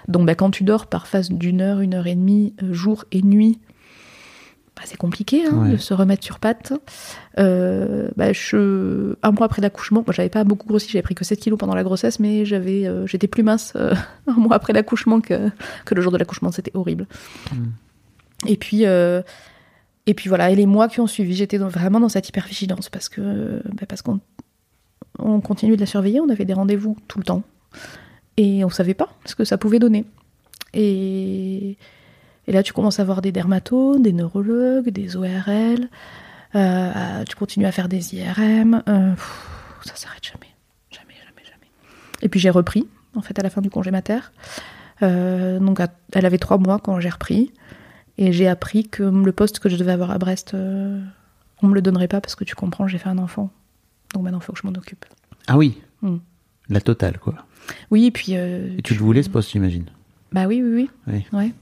[0.07, 3.05] Donc bah, quand tu dors par phase d'une heure, une heure et demie, euh, jour
[3.11, 3.59] et nuit,
[4.79, 5.71] bah, c'est compliqué hein, Ouais.
[5.73, 6.73] de se remettre sur pattes.
[7.37, 9.15] Euh, bah, je...
[9.23, 11.75] Un mois après l'accouchement, moi j'avais pas beaucoup grossi, j'avais pris que 7 kilos pendant
[11.75, 13.93] la grossesse, mais j'avais, euh, j'étais plus mince euh,
[14.27, 15.49] un mois après l'accouchement que,
[15.85, 17.05] que le jour de l'accouchement, c'était horrible.
[18.47, 22.09] Et puis, et puis voilà, et les mois qui ont suivi, j'étais dans- vraiment dans
[22.09, 24.19] cette hypervigilance parce que bah, parce qu'on
[25.19, 27.43] on continuait de la surveiller, on avait des rendez-vous tout le temps
[28.37, 30.05] et on savait pas ce que ça pouvait donner.
[30.73, 31.75] Et,
[32.49, 35.87] et là, tu commences à voir des dermatos, des neurologues, des ORL,
[36.55, 39.47] euh, tu continues à faire des IRM, euh, pff,
[39.85, 40.51] ça s'arrête jamais,
[40.89, 41.67] jamais, jamais, jamais.
[42.23, 44.19] Et puis j'ai repris, en fait, à la fin du congé mater.
[45.03, 47.53] Euh, donc, à- elle avait trois mois quand j'ai repris.
[48.17, 50.99] Et j'ai appris que le poste que je devais avoir à Brest, euh,
[51.61, 53.49] on me le donnerait pas parce que tu comprends, j'ai fait un enfant.
[54.13, 55.05] Donc maintenant, il faut que je m'en occupe.
[55.47, 55.77] Ah oui.
[56.01, 56.17] Mm.
[56.69, 57.35] La totale, quoi.
[57.91, 58.33] Oui, et puis.
[58.33, 59.85] Et tu le voulais, ce poste, j'imagine.
[60.33, 60.89] Bah oui, oui, oui.
[61.07, 61.37] Oui.
[61.37, 61.53] Ouais.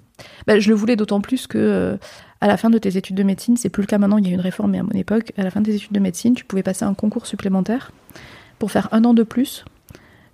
[0.46, 1.98] Bah, je le voulais d'autant plus que euh,
[2.42, 4.30] à la fin de tes études de médecine, c'est plus le cas maintenant, il y
[4.30, 6.00] a eu une réforme, mais à mon époque, à la fin de tes études de
[6.00, 7.92] médecine, tu pouvais passer un concours supplémentaire
[8.60, 9.66] pour faire un an de plus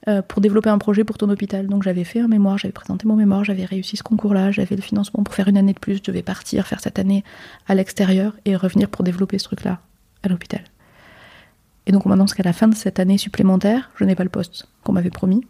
[0.09, 1.67] euh, pour développer un projet pour ton hôpital.
[1.67, 4.81] Donc j'avais fait un mémoire, j'avais présenté mon mémoire, j'avais réussi ce concours-là, j'avais le
[4.81, 7.23] financement pour faire une année de plus, je devais partir, faire cette année
[7.67, 9.79] à l'extérieur et revenir pour développer ce truc-là
[10.23, 10.61] à l'hôpital.
[11.85, 14.29] Et donc on m'annonce qu'à la fin de cette année supplémentaire, je n'ai pas le
[14.29, 15.45] poste qu'on m'avait promis.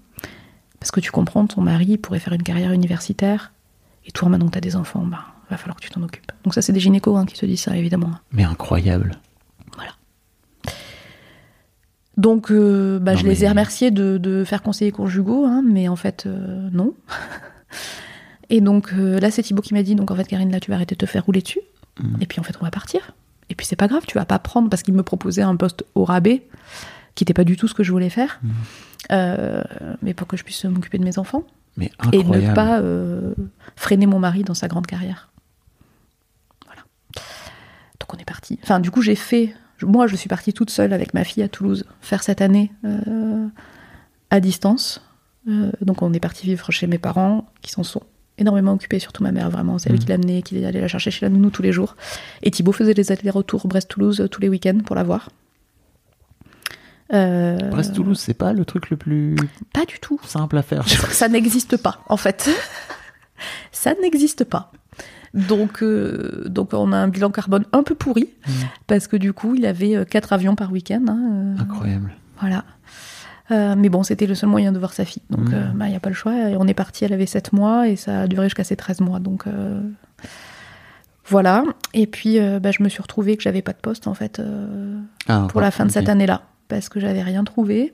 [0.80, 3.54] Parce que tu comprends, ton mari pourrait faire une carrière universitaire,
[4.06, 6.32] et toi, maintenant que tu as des enfants, bah, va falloir que tu t'en occupes.
[6.44, 8.12] Donc ça, c'est des gynécos hein, qui te disent ça, évidemment.
[8.32, 9.20] Mais incroyable.
[12.18, 15.88] Donc, euh, bah, Non, je les ai remerciés de, de faire conseiller conjugaux, hein, mais
[15.88, 16.94] en fait, euh, non.
[18.50, 20.70] Et donc, euh, là, c'est Thibaut qui m'a dit, donc en fait, Karine, là, tu
[20.70, 21.62] vas arrêter de te faire rouler dessus.
[22.00, 22.18] Mhm.
[22.22, 23.16] Et puis, en fait, on va partir.
[23.50, 25.86] Et puis, c'est pas grave, tu vas pas prendre, parce qu'il me proposait un poste
[25.96, 26.48] au rabais,
[27.16, 28.40] qui n'était pas du tout ce que je voulais faire.
[29.12, 29.64] Euh,
[30.02, 31.44] mais pour que je puisse m'occuper de mes enfants.
[31.78, 33.34] Mais et ne pas euh,
[33.76, 35.30] freiner mon mari dans sa grande carrière.
[36.66, 36.82] Voilà.
[38.00, 38.60] Donc on est parti.
[38.64, 39.56] Enfin, du coup, j'ai fait
[39.86, 43.48] moi, je suis partie toute seule avec ma fille à Toulouse faire cette année euh,
[44.30, 45.02] à distance.
[45.48, 48.04] Euh, donc, on est parti vivre chez mes parents, qui s'en sont
[48.38, 49.78] énormément occupés, surtout ma mère, vraiment.
[49.78, 50.02] C'est elle Mhm.
[50.02, 51.96] qui l'amenait, qui allait la chercher chez la nounou tous les jours.
[52.42, 55.30] Et Thibaut faisait des allers-retours Brest-Toulouse tous les week-ends pour la voir.
[57.14, 59.36] Euh, Brest-Toulouse, c'est pas le truc le plus
[59.74, 60.20] Pas du tout.
[60.26, 60.88] simple à faire.
[60.88, 62.50] Ça, ça n'existe pas, en fait.
[63.72, 64.72] ça n'existe pas.
[65.34, 68.52] Donc, euh, donc, on a un bilan carbone un peu pourri, Mm.
[68.88, 71.04] parce que du coup, il avait euh, quatre avions par week-end.
[71.08, 71.20] hein,
[71.58, 72.14] euh, Incroyable.
[72.40, 72.64] voilà.
[73.52, 75.24] Euh, mais bon, c'était le seul moyen de voir sa fille.
[75.30, 75.74] Donc, Mm.
[75.82, 76.34] il n'y a pas le choix.
[76.50, 79.02] Et on est parti, elle avait 7 mois, et ça a duré jusqu'à ses 13
[79.02, 79.20] mois.
[79.20, 79.46] Donc,
[81.28, 81.64] voilà.
[81.94, 84.42] Et puis, bah, je me suis retrouvée que j'avais pas de poste, en fait,
[85.28, 86.42] Ah, pour la fin de cette année-là,
[86.74, 87.94] parce que j'avais rien trouvé.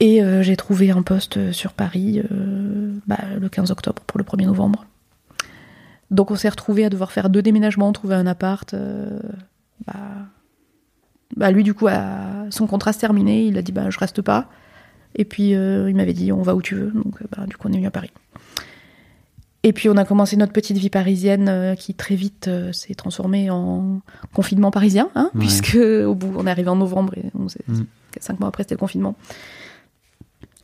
[0.00, 4.24] Et euh, j'ai trouvé un poste sur Paris euh, bah, le 15 octobre pour le
[4.24, 4.86] 1er novembre.
[6.10, 8.72] Donc on s'est retrouvé à devoir faire deux déménagements, trouver un appart.
[8.74, 9.18] euh,
[9.86, 9.94] bah,
[11.36, 11.88] bah, lui du coup,
[12.50, 14.48] son contrat se terminé, il a dit bah je reste pas.
[15.14, 16.90] Et puis euh, il m'avait dit on va où tu veux.
[16.90, 18.10] Donc euh, bah, du coup on est venu à Paris.
[19.68, 22.94] Et puis on a commencé notre petite vie parisienne euh, qui très vite euh, s'est
[22.94, 24.00] transformée en
[24.32, 25.40] confinement parisien, hein, Ouais.
[25.40, 27.84] puisque au bout on est arrivé en novembre et on Mm.
[28.18, 29.14] cinq mois après c'était le confinement.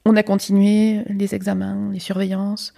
[0.06, 2.72] On a continué les examens, les surveillances.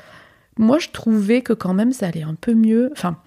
[0.59, 2.89] Moi je trouvais que quand même ça allait un peu mieux.
[2.91, 3.19] Enfin,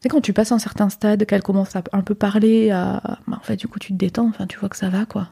[0.00, 3.20] sais quand tu passes un certain stade, qu'elle commence à un peu parler, à...
[3.28, 5.28] bah, en fait du coup tu te détends, enfin tu vois que ça va quoi.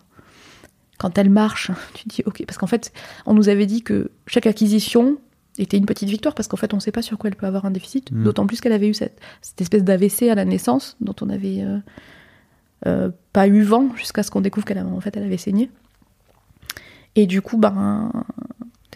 [0.98, 2.92] Quand elle marche, tu te dis ok, parce qu'en fait
[3.26, 5.18] on nous avait dit que chaque acquisition
[5.58, 7.46] était une petite victoire parce qu'en fait on ne sait pas sur quoi elle peut
[7.46, 8.24] avoir un déficit, Mm.
[8.24, 11.62] d'autant plus qu'elle avait eu cette, cette espèce d'AVC à la naissance dont on avait
[11.62, 11.78] euh,
[12.86, 15.70] euh, pas eu vent jusqu'à ce qu'on découvre qu'elle avait, en fait elle avait saigné.
[17.16, 18.10] Et du coup, ben,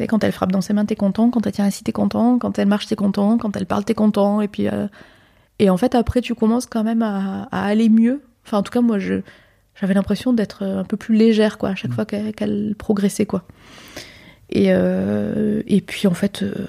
[0.09, 2.59] quand elle frappe dans ses mains, t'es content, quand elle tient assis, t'es content, quand
[2.59, 4.89] elle marche, t'es content, quand elle parle, t'es content, et puis euh,
[5.61, 8.23] et en fait après tu commences quand même à, à aller mieux.
[8.45, 9.23] Enfin en tout cas moi je
[9.81, 13.45] j'avais l'impression d'être un peu plus légère quoi à chaque fois qu'elle qu'elle progressait quoi.
[14.51, 16.67] Et, euh, et puis en fait, euh,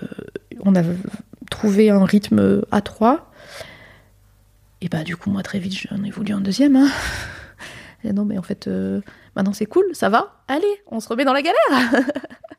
[0.61, 0.83] on a
[1.49, 3.31] trouvé un rythme à trois.
[4.81, 6.75] Et bah du coup, moi très vite, j'en ai voulu un deuxième.
[6.75, 6.89] Hein.
[8.03, 9.01] Et non, mais en fait, euh,
[9.35, 10.41] maintenant c'est cool, ça va.
[10.47, 11.57] Allez, on se remet dans la galère.